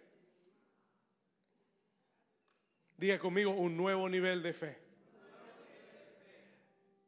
Diga 3.01 3.17
conmigo 3.17 3.49
un 3.49 3.75
nuevo 3.75 4.07
nivel 4.07 4.43
de 4.43 4.53
fe. 4.53 4.77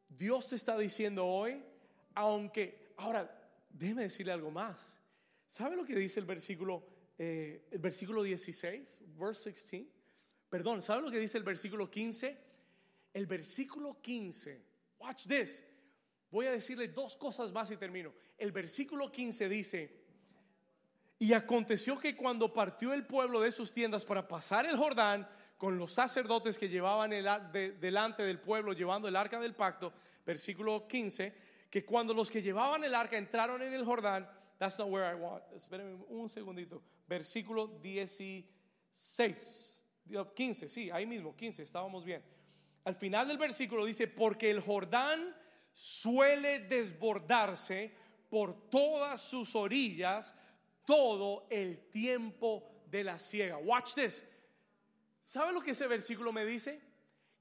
Dios 0.10 0.50
te 0.50 0.56
está 0.56 0.76
diciendo 0.76 1.24
hoy, 1.24 1.62
aunque, 2.16 2.94
ahora, 2.98 3.30
déjeme 3.70 4.02
decirle 4.02 4.32
algo 4.32 4.50
más. 4.50 5.00
¿Sabe 5.46 5.76
lo 5.76 5.86
que 5.86 5.96
dice 5.96 6.20
el 6.20 6.26
versículo, 6.26 6.84
eh, 7.16 7.68
el 7.70 7.78
versículo 7.78 8.24
16, 8.24 9.02
verse 9.20 9.52
16? 9.52 9.88
Perdón, 10.50 10.82
¿sabe 10.82 11.04
lo 11.04 11.12
que 11.12 11.20
dice 11.20 11.38
el 11.38 11.44
versículo 11.44 11.92
15? 11.92 12.38
El 13.14 13.28
versículo 13.28 14.02
15, 14.02 14.66
watch 14.98 15.28
this. 15.28 15.64
Voy 16.32 16.48
a 16.48 16.52
decirle 16.54 16.88
dos 16.88 17.16
cosas 17.16 17.52
más 17.52 17.70
y 17.70 17.78
termino. 17.78 18.16
El 18.40 18.52
versículo 18.52 19.12
15 19.12 19.48
dice, 19.48 20.03
y 21.24 21.32
aconteció 21.32 21.98
que 21.98 22.18
cuando 22.18 22.52
partió 22.52 22.92
el 22.92 23.06
pueblo 23.06 23.40
de 23.40 23.54
sus 23.54 23.72
tiendas 23.72 24.04
para 24.04 24.28
pasar 24.28 24.66
el 24.66 24.76
Jordán, 24.76 25.26
con 25.58 25.78
los 25.78 25.94
sacerdotes 25.94 26.58
que 26.58 26.68
llevaban 26.68 27.14
el, 27.14 27.26
delante 27.80 28.24
del 28.24 28.42
pueblo 28.42 28.74
llevando 28.74 29.08
el 29.08 29.16
arca 29.16 29.40
del 29.40 29.56
pacto, 29.56 29.94
versículo 30.26 30.86
15, 30.86 31.34
que 31.70 31.86
cuando 31.86 32.14
los 32.14 32.30
que 32.30 32.42
llevaban 32.42 32.84
el 32.84 32.94
arca 32.94 33.18
entraron 33.18 33.62
en 33.62 33.74
el 33.74 33.86
Jordán, 33.86 34.30
that's 34.60 34.78
not 34.78 34.90
where 34.90 35.10
I 35.10 35.16
want, 35.18 35.42
espérenme 35.56 36.04
un 36.10 36.28
segundito, 36.28 36.84
versículo 37.08 37.68
16, 37.68 39.82
15, 40.36 40.68
sí, 40.68 40.92
ahí 40.92 41.06
mismo, 41.06 41.38
15, 41.38 41.64
estábamos 41.64 42.04
bien. 42.04 42.22
Al 42.84 42.96
final 42.96 43.30
del 43.30 43.38
versículo 43.38 43.86
dice, 43.86 44.10
porque 44.10 44.52
el 44.52 44.60
Jordán 44.60 45.34
suele 45.72 46.60
desbordarse 46.60 47.96
por 48.30 48.70
todas 48.70 49.22
sus 49.22 49.56
orillas 49.56 50.36
todo 50.86 51.48
el 51.50 51.90
tiempo 51.90 52.70
de 52.90 53.04
la 53.04 53.20
ciega. 53.20 53.58
Watch 53.58 53.94
this. 53.96 54.26
¿Sabe 55.26 55.54
lo 55.54 55.62
que 55.62 55.72
ese 55.72 55.88
versículo 55.88 56.32
me 56.32 56.46
dice? 56.46 56.82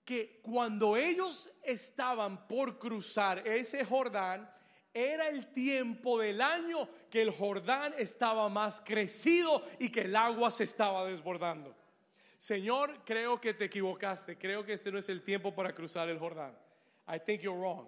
Que 0.05 0.41
cuando 0.43 0.97
ellos 0.97 1.51
estaban 1.63 2.47
por 2.47 2.79
cruzar 2.79 3.47
ese 3.47 3.85
Jordán, 3.85 4.51
era 4.95 5.29
el 5.29 5.53
tiempo 5.53 6.19
del 6.19 6.41
año 6.41 6.89
que 7.11 7.23
el 7.23 7.31
Jordán 7.31 7.95
estaba 7.97 8.49
más 8.49 8.83
crecido 8.85 9.65
y 9.79 9.91
que 9.91 10.03
el 10.03 10.17
agua 10.17 10.51
se 10.51 10.65
estaba 10.65 11.07
desbordando. 11.07 11.75
Señor, 12.37 13.05
creo 13.05 13.41
que 13.41 13.55
te 13.55 13.67
equivocaste. 13.67 14.37
Creo 14.37 14.65
que 14.65 14.73
este 14.73 14.91
no 14.91 14.99
es 14.99 15.09
el 15.09 15.23
tiempo 15.23 15.55
para 15.55 15.73
cruzar 15.73 16.09
el 16.09 16.19
Jordán. 16.19 16.57
I 17.07 17.19
think 17.19 17.41
you're 17.41 17.59
wrong. 17.59 17.87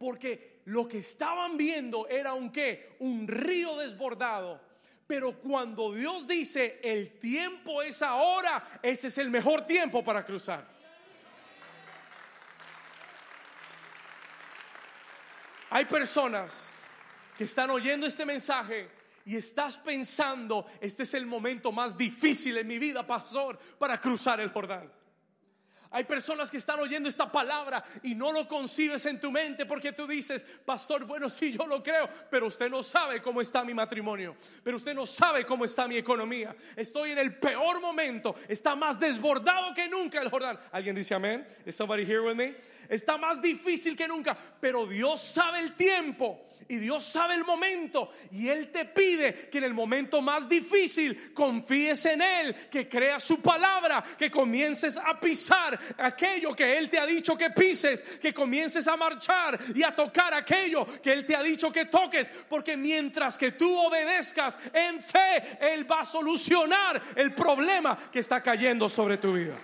Porque 0.00 0.62
lo 0.64 0.88
que 0.88 0.98
estaban 0.98 1.56
viendo 1.56 2.08
era 2.08 2.32
un? 2.32 2.50
Un 2.98 3.28
río 3.28 3.76
desbordado 3.76 4.68
pero 5.10 5.32
cuando 5.40 5.92
Dios 5.92 6.28
dice 6.28 6.78
el 6.84 7.18
tiempo 7.18 7.82
es 7.82 8.00
ahora, 8.00 8.78
ese 8.80 9.08
es 9.08 9.18
el 9.18 9.28
mejor 9.28 9.66
tiempo 9.66 10.04
para 10.04 10.24
cruzar. 10.24 10.64
Hay 15.68 15.84
personas 15.86 16.70
que 17.36 17.42
están 17.42 17.70
oyendo 17.70 18.06
este 18.06 18.24
mensaje 18.24 18.88
y 19.24 19.34
estás 19.34 19.76
pensando, 19.78 20.64
este 20.80 21.02
es 21.02 21.14
el 21.14 21.26
momento 21.26 21.72
más 21.72 21.98
difícil 21.98 22.58
en 22.58 22.68
mi 22.68 22.78
vida, 22.78 23.04
pastor, 23.04 23.58
para 23.80 24.00
cruzar 24.00 24.38
el 24.38 24.50
Jordán. 24.50 24.92
Hay 25.92 26.04
personas 26.04 26.50
que 26.50 26.56
están 26.56 26.78
oyendo 26.78 27.08
esta 27.08 27.30
palabra 27.30 27.82
y 28.04 28.14
no 28.14 28.30
lo 28.30 28.46
concibes 28.46 29.04
en 29.06 29.18
tu 29.18 29.32
mente 29.32 29.66
porque 29.66 29.92
tú 29.92 30.06
dices, 30.06 30.46
pastor, 30.64 31.04
bueno, 31.04 31.28
sí, 31.28 31.52
yo 31.52 31.66
lo 31.66 31.82
creo, 31.82 32.08
pero 32.30 32.46
usted 32.46 32.70
no 32.70 32.82
sabe 32.84 33.20
cómo 33.20 33.40
está 33.40 33.64
mi 33.64 33.74
matrimonio, 33.74 34.36
pero 34.62 34.76
usted 34.76 34.94
no 34.94 35.04
sabe 35.04 35.44
cómo 35.44 35.64
está 35.64 35.88
mi 35.88 35.96
economía. 35.96 36.54
Estoy 36.76 37.10
en 37.10 37.18
el 37.18 37.36
peor 37.36 37.80
momento, 37.80 38.36
está 38.46 38.76
más 38.76 39.00
desbordado 39.00 39.74
que 39.74 39.88
nunca 39.88 40.22
el 40.22 40.30
Jordán. 40.30 40.60
¿Alguien 40.70 40.94
dice 40.94 41.14
amén? 41.14 41.46
¿Is 41.66 41.74
somebody 41.74 42.04
here 42.04 42.20
with 42.20 42.36
me? 42.36 42.54
Está 42.90 43.16
más 43.16 43.40
difícil 43.40 43.96
que 43.96 44.08
nunca, 44.08 44.36
pero 44.60 44.84
Dios 44.84 45.22
sabe 45.22 45.60
el 45.60 45.76
tiempo 45.76 46.50
y 46.70 46.76
Dios 46.76 47.04
sabe 47.04 47.34
el 47.34 47.44
momento 47.44 48.12
y 48.30 48.48
Él 48.48 48.70
te 48.70 48.84
pide 48.84 49.48
que 49.48 49.58
en 49.58 49.64
el 49.64 49.74
momento 49.74 50.20
más 50.20 50.48
difícil 50.48 51.32
confíes 51.32 52.04
en 52.06 52.20
Él, 52.20 52.54
que 52.68 52.88
creas 52.88 53.22
su 53.24 53.40
palabra, 53.40 54.04
que 54.16 54.30
comiences 54.30 54.96
a 54.96 55.18
pisar 55.18 55.78
aquello 55.98 56.54
que 56.54 56.78
Él 56.78 56.88
te 56.88 56.98
ha 56.98 57.06
dicho 57.06 57.36
que 57.36 57.50
pises, 57.50 58.02
que 58.02 58.34
comiences 58.34 58.86
a 58.86 58.96
marchar 58.96 59.58
y 59.74 59.82
a 59.82 59.94
tocar 59.94 60.34
aquello 60.34 60.86
que 61.00 61.12
Él 61.12 61.24
te 61.24 61.34
ha 61.34 61.42
dicho 61.42 61.72
que 61.72 61.86
toques, 61.86 62.30
porque 62.48 62.76
mientras 62.76 63.36
que 63.36 63.52
tú 63.52 63.76
obedezcas 63.76 64.56
en 64.72 65.00
fe, 65.00 65.58
Él 65.60 65.90
va 65.90 66.00
a 66.00 66.04
solucionar 66.04 67.02
el 67.16 67.34
problema 67.34 67.98
que 68.12 68.20
está 68.20 68.42
cayendo 68.42 68.88
sobre 68.88 69.16
tu 69.18 69.32
vida. 69.32 69.56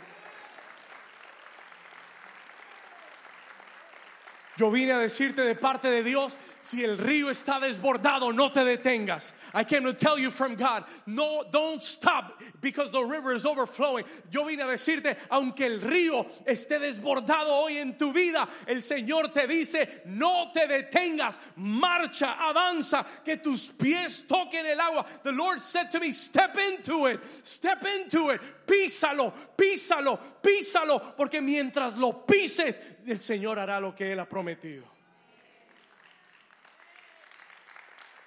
Yo 4.57 4.71
vine 4.71 4.93
a 4.93 4.99
decirte 4.99 5.43
de 5.45 5.55
parte 5.55 5.89
de 5.91 6.03
Dios, 6.03 6.37
si 6.61 6.83
el 6.83 6.97
río 6.97 7.29
está 7.31 7.61
desbordado, 7.61 8.35
no 8.35 8.51
te 8.51 8.61
detengas. 8.61 9.33
I 9.53 9.65
came 9.65 9.85
to 9.85 9.93
tell 9.93 10.19
you 10.19 10.31
from 10.31 10.57
God, 10.57 10.85
no, 11.07 11.45
don't 11.51 11.83
stop 11.83 12.41
because 12.63 12.91
the 12.91 13.03
river 13.03 13.33
is 13.33 13.45
overflowing. 13.45 14.05
Yo 14.31 14.45
vine 14.45 14.63
a 14.63 14.67
decirte, 14.67 15.17
aunque 15.31 15.67
el 15.67 15.81
río 15.81 16.27
esté 16.47 16.79
desbordado 16.79 17.51
hoy 17.51 17.77
en 17.77 17.99
tu 17.99 18.13
vida, 18.13 18.49
el 18.67 18.79
Señor 18.79 19.33
te 19.33 19.47
dice, 19.47 20.03
no 20.07 20.51
te 20.53 20.67
detengas, 20.67 21.39
marcha, 21.57 22.37
avanza, 22.39 23.05
que 23.25 23.37
tus 23.37 23.69
pies 23.69 24.25
toquen 24.27 24.65
el 24.65 24.81
agua. 24.81 25.05
The 25.23 25.33
Lord 25.33 25.61
said 25.61 25.91
to 25.91 26.01
me, 26.01 26.13
step 26.13 26.57
into 26.57 27.07
it, 27.07 27.21
step 27.45 27.85
into 27.85 28.31
it, 28.31 28.41
písalo, 28.67 29.33
písalo, 29.57 30.19
písalo, 30.43 31.15
porque 31.17 31.43
mientras 31.43 31.97
lo 31.97 32.25
pises, 32.27 32.81
el 33.13 33.21
Señor 33.21 33.59
hará 33.59 33.81
lo 33.81 33.95
que 33.95 34.13
Él 34.13 34.21
ha 34.21 34.29
prometido. 34.29 34.85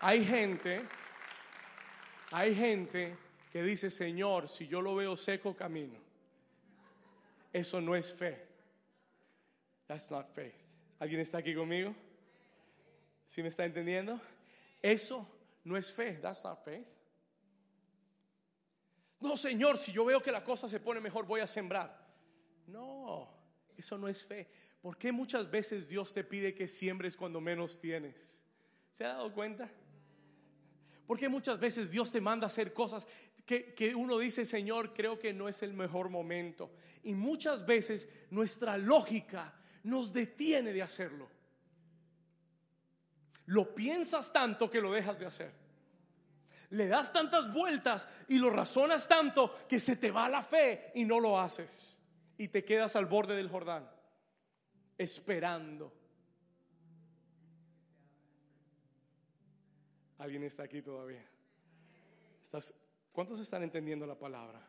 Hay 0.01 0.23
gente, 0.23 0.81
hay 2.31 2.55
gente 2.55 3.17
que 3.51 3.61
dice, 3.61 3.89
Señor, 3.89 4.47
si 4.47 4.67
yo 4.67 4.81
lo 4.81 4.95
veo 4.95 5.17
seco, 5.17 5.55
camino. 5.55 5.97
Eso 7.51 7.81
no 7.81 7.95
es 7.95 8.13
fe. 8.13 8.47
That's 9.87 10.11
not 10.11 10.27
faith. 10.33 10.53
¿Alguien 10.99 11.21
está 11.21 11.39
aquí 11.39 11.53
conmigo? 11.55 11.95
¿Sí 13.25 13.41
me 13.41 13.49
está 13.49 13.65
entendiendo? 13.65 14.19
Eso 14.81 15.27
no 15.63 15.75
es 15.75 15.91
fe. 15.91 16.13
That's 16.13 16.43
not 16.43 16.63
faith. 16.63 16.87
No, 19.19 19.35
Señor, 19.35 19.77
si 19.77 19.91
yo 19.91 20.05
veo 20.05 20.21
que 20.21 20.31
la 20.31 20.43
cosa 20.43 20.69
se 20.69 20.79
pone 20.79 21.01
mejor, 21.01 21.25
voy 21.25 21.41
a 21.41 21.47
sembrar. 21.47 22.07
No, 22.67 23.27
eso 23.75 23.97
no 23.97 24.07
es 24.07 24.25
fe. 24.25 24.47
¿Por 24.81 24.97
qué 24.97 25.11
muchas 25.11 25.49
veces 25.49 25.87
Dios 25.87 26.13
te 26.13 26.23
pide 26.23 26.53
que 26.53 26.67
siembres 26.67 27.17
cuando 27.17 27.41
menos 27.41 27.79
tienes? 27.79 28.41
¿Se 28.93 29.05
ha 29.05 29.09
dado 29.09 29.33
cuenta? 29.33 29.69
Porque 31.05 31.27
muchas 31.27 31.59
veces 31.59 31.89
Dios 31.89 32.11
te 32.11 32.21
manda 32.21 32.45
a 32.45 32.47
hacer 32.47 32.73
cosas 32.73 33.07
que, 33.45 33.73
que, 33.73 33.95
uno 33.95 34.17
dice, 34.19 34.45
Señor, 34.45 34.93
creo 34.93 35.17
que 35.17 35.33
no 35.33 35.49
es 35.49 35.63
el 35.63 35.73
mejor 35.73 36.09
momento. 36.09 36.71
Y 37.03 37.13
muchas 37.13 37.65
veces 37.65 38.07
nuestra 38.29 38.77
lógica 38.77 39.53
nos 39.83 40.13
detiene 40.13 40.71
de 40.71 40.83
hacerlo. 40.83 41.27
Lo 43.47 43.73
piensas 43.73 44.31
tanto 44.31 44.69
que 44.69 44.81
lo 44.81 44.91
dejas 44.91 45.17
de 45.17 45.25
hacer. 45.25 45.51
Le 46.69 46.87
das 46.87 47.11
tantas 47.11 47.51
vueltas 47.51 48.07
y 48.27 48.37
lo 48.37 48.51
razonas 48.51 49.07
tanto 49.07 49.67
que 49.67 49.79
se 49.79 49.95
te 49.95 50.11
va 50.11 50.29
la 50.29 50.43
fe 50.43 50.91
y 50.93 51.03
no 51.03 51.19
lo 51.19 51.39
haces. 51.39 51.97
Y 52.37 52.49
te 52.49 52.63
quedas 52.63 52.95
al 52.95 53.07
borde 53.07 53.35
del 53.35 53.49
Jordán, 53.49 53.89
esperando 54.99 55.99
¿Alguien 60.19 60.43
está 60.43 60.63
aquí 60.63 60.81
todavía? 60.81 61.25
¿Estás, 62.43 62.73
¿Cuántos 63.13 63.39
están 63.39 63.63
entendiendo 63.63 64.05
la 64.05 64.19
palabra? 64.19 64.61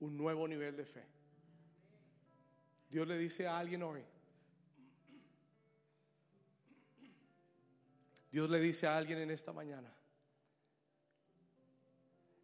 Un 0.00 0.16
nuevo 0.16 0.46
nivel 0.46 0.76
de 0.76 0.86
fe. 0.86 1.04
Dios 2.88 3.08
le 3.08 3.18
dice 3.18 3.48
a 3.48 3.58
alguien 3.58 3.82
hoy. 3.82 4.04
Dios 8.30 8.48
le 8.48 8.60
dice 8.60 8.86
a 8.86 8.96
alguien 8.96 9.18
en 9.18 9.32
esta 9.32 9.52
mañana. 9.52 9.92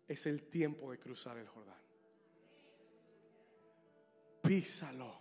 Es 0.08 0.26
el 0.26 0.42
tiempo 0.42 0.90
de 0.90 0.98
cruzar 0.98 1.38
el 1.38 1.46
Jordán. 1.46 1.83
Písalo. 4.44 5.20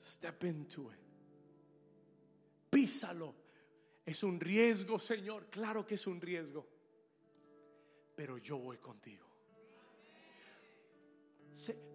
Step 0.00 0.44
into 0.44 0.90
it. 0.90 0.98
Písalo. 2.70 3.34
Es 4.04 4.22
un 4.22 4.40
riesgo, 4.40 4.98
Señor. 4.98 5.46
Claro 5.50 5.86
que 5.86 5.94
es 5.94 6.06
un 6.06 6.20
riesgo. 6.20 6.66
Pero 8.16 8.38
yo 8.38 8.58
voy 8.58 8.78
contigo. 8.78 9.26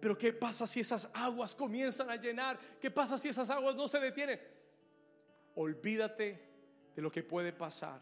Pero 0.00 0.16
¿qué 0.16 0.32
pasa 0.32 0.66
si 0.66 0.80
esas 0.80 1.10
aguas 1.12 1.54
comienzan 1.54 2.08
a 2.10 2.16
llenar? 2.16 2.58
¿Qué 2.80 2.90
pasa 2.90 3.18
si 3.18 3.28
esas 3.28 3.50
aguas 3.50 3.74
no 3.74 3.88
se 3.88 3.98
detienen? 3.98 4.40
Olvídate 5.56 6.48
de 6.94 7.02
lo 7.02 7.10
que 7.10 7.22
puede 7.22 7.52
pasar. 7.52 8.00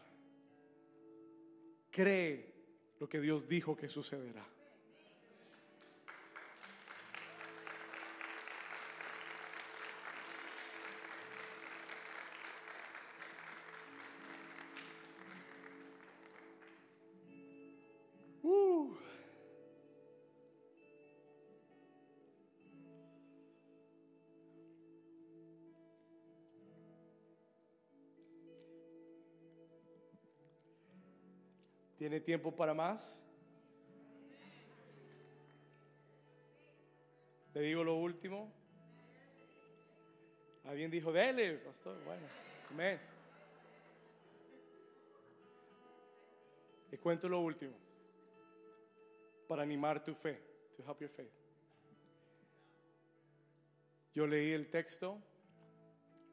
Cree 1.89 2.53
lo 2.99 3.09
que 3.09 3.19
Dios 3.19 3.47
dijo 3.47 3.75
que 3.75 3.89
sucederá. 3.89 4.45
¿Tiene 32.07 32.21
tiempo 32.21 32.55
para 32.55 32.73
más? 32.73 33.21
Le 37.53 37.59
digo 37.59 37.83
lo 37.83 37.95
último. 37.95 38.49
Alguien 40.63 40.89
dijo, 40.89 41.11
dele, 41.11 41.57
pastor. 41.57 42.01
Bueno, 42.05 42.25
amén. 42.69 42.97
Le 46.91 46.97
cuento 46.97 47.27
lo 47.27 47.41
último 47.41 47.73
para 49.49 49.63
animar 49.63 50.01
tu 50.01 50.15
fe, 50.15 50.41
to 50.77 50.83
help 50.83 51.01
your 51.01 51.09
faith. 51.09 51.35
Yo 54.13 54.25
leí 54.25 54.53
el 54.53 54.69
texto 54.69 55.21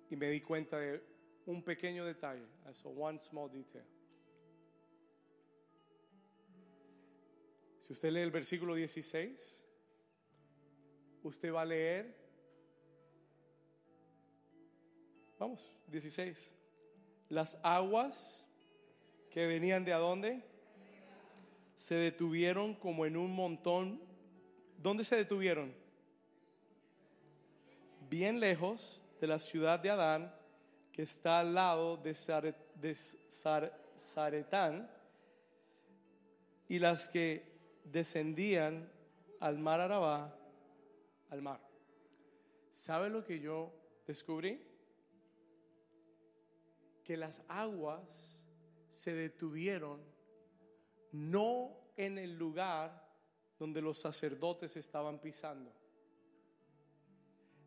y 0.09 0.15
me 0.15 0.31
di 0.31 0.41
cuenta 0.41 0.79
de 0.79 1.03
un 1.47 1.65
pequeño 1.65 2.05
detalle, 2.05 2.47
so 2.71 2.91
one 2.91 3.19
small 3.19 3.51
detail. 3.51 3.94
Si 7.85 7.93
usted 7.93 8.13
lee 8.13 8.21
el 8.21 8.31
versículo 8.31 8.75
16, 8.77 9.63
usted 11.23 11.53
va 11.53 11.61
a 11.61 11.65
leer, 11.67 12.17
vamos, 15.39 15.61
16, 15.89 16.51
las 17.29 17.59
aguas 17.63 18.47
que 19.29 19.47
venían 19.47 19.85
de 19.85 19.93
adónde 19.93 20.43
se 21.77 21.97
detuvieron 21.97 22.75
como 22.75 23.05
en 23.05 23.19
un 23.19 23.35
montón. 23.35 24.01
¿Dónde 24.79 25.05
se 25.05 25.17
detuvieron? 25.17 25.75
Bien 28.09 28.41
lejos 28.41 29.03
de 29.21 29.27
la 29.27 29.39
ciudad 29.39 29.79
de 29.79 29.91
Adán, 29.91 30.35
que 30.91 31.03
está 31.03 31.41
al 31.41 31.53
lado 31.53 31.99
de, 31.99 32.15
Zaretán, 33.99 34.91
y 36.67 36.79
las 36.79 37.11
que 37.11 37.53
descendían 37.85 38.91
al 39.41 39.59
mar 39.59 39.81
Arabá, 39.81 40.37
al 41.31 41.43
mar. 41.43 41.61
¿Sabe 42.73 43.11
lo 43.11 43.25
que 43.25 43.39
yo 43.39 43.73
descubrí? 44.07 44.61
Que 47.05 47.17
las 47.17 47.43
aguas 47.49 48.43
se 48.89 49.15
detuvieron 49.15 50.01
no 51.13 51.77
en 51.97 52.19
el 52.19 52.37
lugar 52.37 53.05
donde 53.59 53.81
los 53.81 53.99
sacerdotes 53.99 54.77
estaban 54.77 55.21
pisando. 55.21 55.73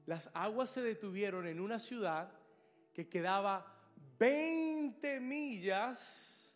Las 0.06 0.30
aguas 0.34 0.70
se 0.70 0.82
detuvieron 0.82 1.48
en 1.48 1.60
una 1.60 1.80
ciudad 1.80 2.32
que 2.94 3.08
quedaba 3.08 3.74
20 4.20 5.20
millas 5.20 6.56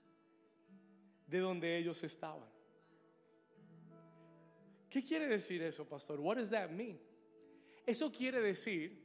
de 1.27 1.39
donde 1.39 1.77
ellos 1.77 2.03
estaban. 2.03 2.50
¿Qué 4.91 5.01
quiere 5.01 5.25
decir 5.25 5.63
eso, 5.63 5.85
pastor? 5.85 6.19
What 6.19 6.35
does 6.35 6.49
that 6.49 6.69
mean? 6.69 6.99
Eso 7.85 8.11
quiere 8.11 8.41
decir 8.41 9.01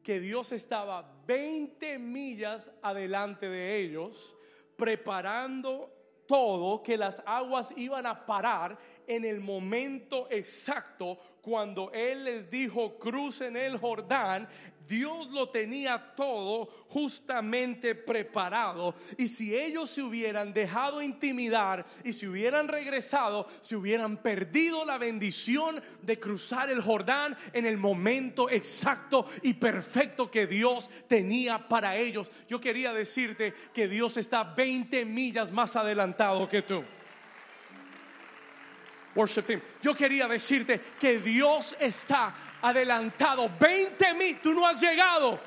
que 0.00 0.20
Dios 0.20 0.52
estaba 0.52 1.02
20 1.26 1.98
millas 1.98 2.70
adelante 2.82 3.48
de 3.48 3.78
ellos, 3.78 4.36
preparando 4.76 5.92
todo, 6.28 6.84
que 6.84 6.96
las 6.96 7.20
aguas 7.26 7.74
iban 7.76 8.06
a 8.06 8.24
parar 8.24 8.78
en 9.08 9.24
el 9.24 9.40
momento 9.40 10.28
exacto 10.30 11.18
cuando 11.40 11.90
Él 11.92 12.24
les 12.24 12.50
dijo 12.50 12.98
crucen 12.98 13.56
el 13.56 13.78
Jordán, 13.78 14.48
Dios 14.86 15.28
lo 15.28 15.50
tenía 15.50 16.14
todo 16.16 16.66
justamente 16.88 17.94
preparado. 17.94 18.94
Y 19.18 19.28
si 19.28 19.54
ellos 19.54 19.90
se 19.90 20.02
hubieran 20.02 20.54
dejado 20.54 21.02
intimidar 21.02 21.86
y 22.04 22.14
si 22.14 22.26
hubieran 22.26 22.68
regresado, 22.68 23.46
se 23.60 23.76
hubieran 23.76 24.16
perdido 24.16 24.84
la 24.86 24.96
bendición 24.96 25.82
de 26.02 26.18
cruzar 26.18 26.70
el 26.70 26.80
Jordán 26.80 27.36
en 27.52 27.66
el 27.66 27.76
momento 27.76 28.48
exacto 28.48 29.26
y 29.42 29.54
perfecto 29.54 30.30
que 30.30 30.46
Dios 30.46 30.90
tenía 31.06 31.68
para 31.68 31.96
ellos. 31.96 32.32
Yo 32.48 32.60
quería 32.60 32.92
decirte 32.92 33.52
que 33.74 33.88
Dios 33.88 34.16
está 34.16 34.42
20 34.42 35.04
millas 35.04 35.52
más 35.52 35.76
adelantado 35.76 36.48
que 36.48 36.62
tú. 36.62 36.82
Worship 39.18 39.42
team. 39.42 39.60
Yo 39.82 39.94
quería 39.94 40.28
decirte 40.28 40.80
que 41.00 41.18
Dios 41.18 41.74
está 41.80 42.32
adelantado. 42.62 43.50
20 43.58 44.14
mil, 44.14 44.40
tú 44.40 44.54
no 44.54 44.64
has 44.64 44.80
llegado. 44.80 45.40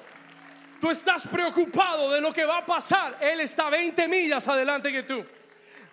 Tú 0.82 0.90
estás 0.90 1.26
preocupado 1.26 2.12
de 2.12 2.20
lo 2.20 2.34
que 2.34 2.44
va 2.44 2.58
a 2.58 2.66
pasar. 2.66 3.18
Él 3.22 3.40
está 3.40 3.70
20 3.70 4.10
millas 4.10 4.46
adelante 4.48 4.92
que 4.92 5.04
tú 5.04 5.24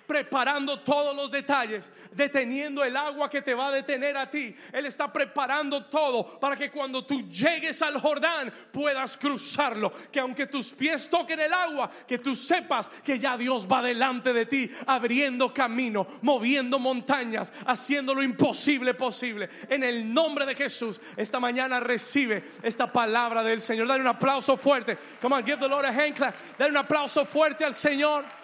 preparando 0.09 0.81
todos 0.81 1.15
los 1.15 1.31
detalles, 1.31 1.93
deteniendo 2.11 2.83
el 2.83 2.97
agua 2.97 3.29
que 3.29 3.43
te 3.43 3.55
va 3.55 3.69
a 3.69 3.73
detener 3.73 4.17
a 4.17 4.29
ti. 4.29 4.57
Él 4.73 4.87
está 4.87 5.13
preparando 5.13 5.85
todo 5.85 6.41
para 6.41 6.57
que 6.57 6.71
cuando 6.71 7.05
tú 7.05 7.29
llegues 7.29 7.83
al 7.83 8.01
Jordán 8.01 8.51
puedas 8.73 9.19
cruzarlo. 9.19 9.93
Que 10.11 10.19
aunque 10.19 10.47
tus 10.47 10.73
pies 10.73 11.11
toquen 11.11 11.39
el 11.39 11.53
agua, 11.53 11.91
que 12.07 12.19
tú 12.19 12.35
sepas 12.35 12.89
que 13.05 13.19
ya 13.19 13.37
Dios 13.37 13.69
va 13.71 13.83
delante 13.83 14.33
de 14.33 14.47
ti, 14.47 14.71
abriendo 14.87 15.53
camino, 15.53 16.07
moviendo 16.23 16.79
montañas, 16.79 17.53
haciendo 17.67 18.15
lo 18.15 18.23
imposible 18.23 18.95
posible. 18.95 19.51
En 19.69 19.85
el 19.85 20.13
nombre 20.13 20.47
de 20.47 20.55
Jesús, 20.55 21.03
esta 21.19 21.39
mañana 21.39 21.81
recibe 21.81 22.45
esta 22.63 22.91
palabra 22.91 23.43
del 23.43 23.61
Señor. 23.61 23.87
Dale 23.87 24.01
un 24.01 24.09
aplauso 24.09 24.57
fuerte. 24.57 24.97
Come 25.21 25.37
on, 25.37 25.45
give 25.45 25.61
the 25.61 25.69
Lord 25.69 25.85
a 25.85 25.91
hand 25.91 26.15
clap. 26.15 26.35
Dale 26.57 26.71
un 26.71 26.79
aplauso 26.79 27.27
fuerte 27.27 27.63
al 27.63 27.75
Señor. 27.75 28.38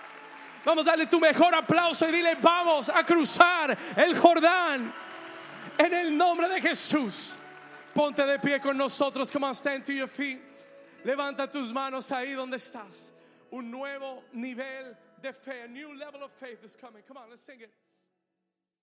Vamos 0.65 0.87
a 0.87 0.91
darle 0.91 1.07
tu 1.07 1.21
mejor 1.21 1.55
aplauso 1.55 2.09
y 2.09 2.13
dile, 2.13 2.37
vamos 2.37 2.89
a 2.89 3.05
cruzar 3.05 3.77
el 3.97 4.17
Jordán 4.17 4.93
en 5.79 5.93
el 5.93 6.17
nombre 6.17 6.49
de 6.49 6.61
Jesús. 6.61 7.37
Ponte 7.95 8.25
de 8.25 8.39
pie 8.39 8.61
con 8.61 8.77
nosotros. 8.77 9.31
Come 9.31 9.45
on, 9.45 9.55
stand 9.55 9.85
to 9.85 9.93
your 9.93 10.09
feet. 10.09 10.41
Levanta 11.05 11.51
tus 11.51 11.71
manos 11.71 12.11
ahí 12.11 12.35
donde 12.35 12.57
estás. 12.57 13.13
Un 13.53 13.71
nuevo 13.71 14.25
nivel 14.35 14.97
de 15.23 15.33
fe. 15.33 15.63
A 15.65 15.69
new 15.69 15.95
level 15.97 16.23
of 16.25 16.33
faith 16.33 16.65
is 16.65 16.77
coming. 16.77 17.03
Come 17.07 17.19
on, 17.19 17.31
let's 17.31 17.43
sing 17.43 17.61
it. 17.61 17.71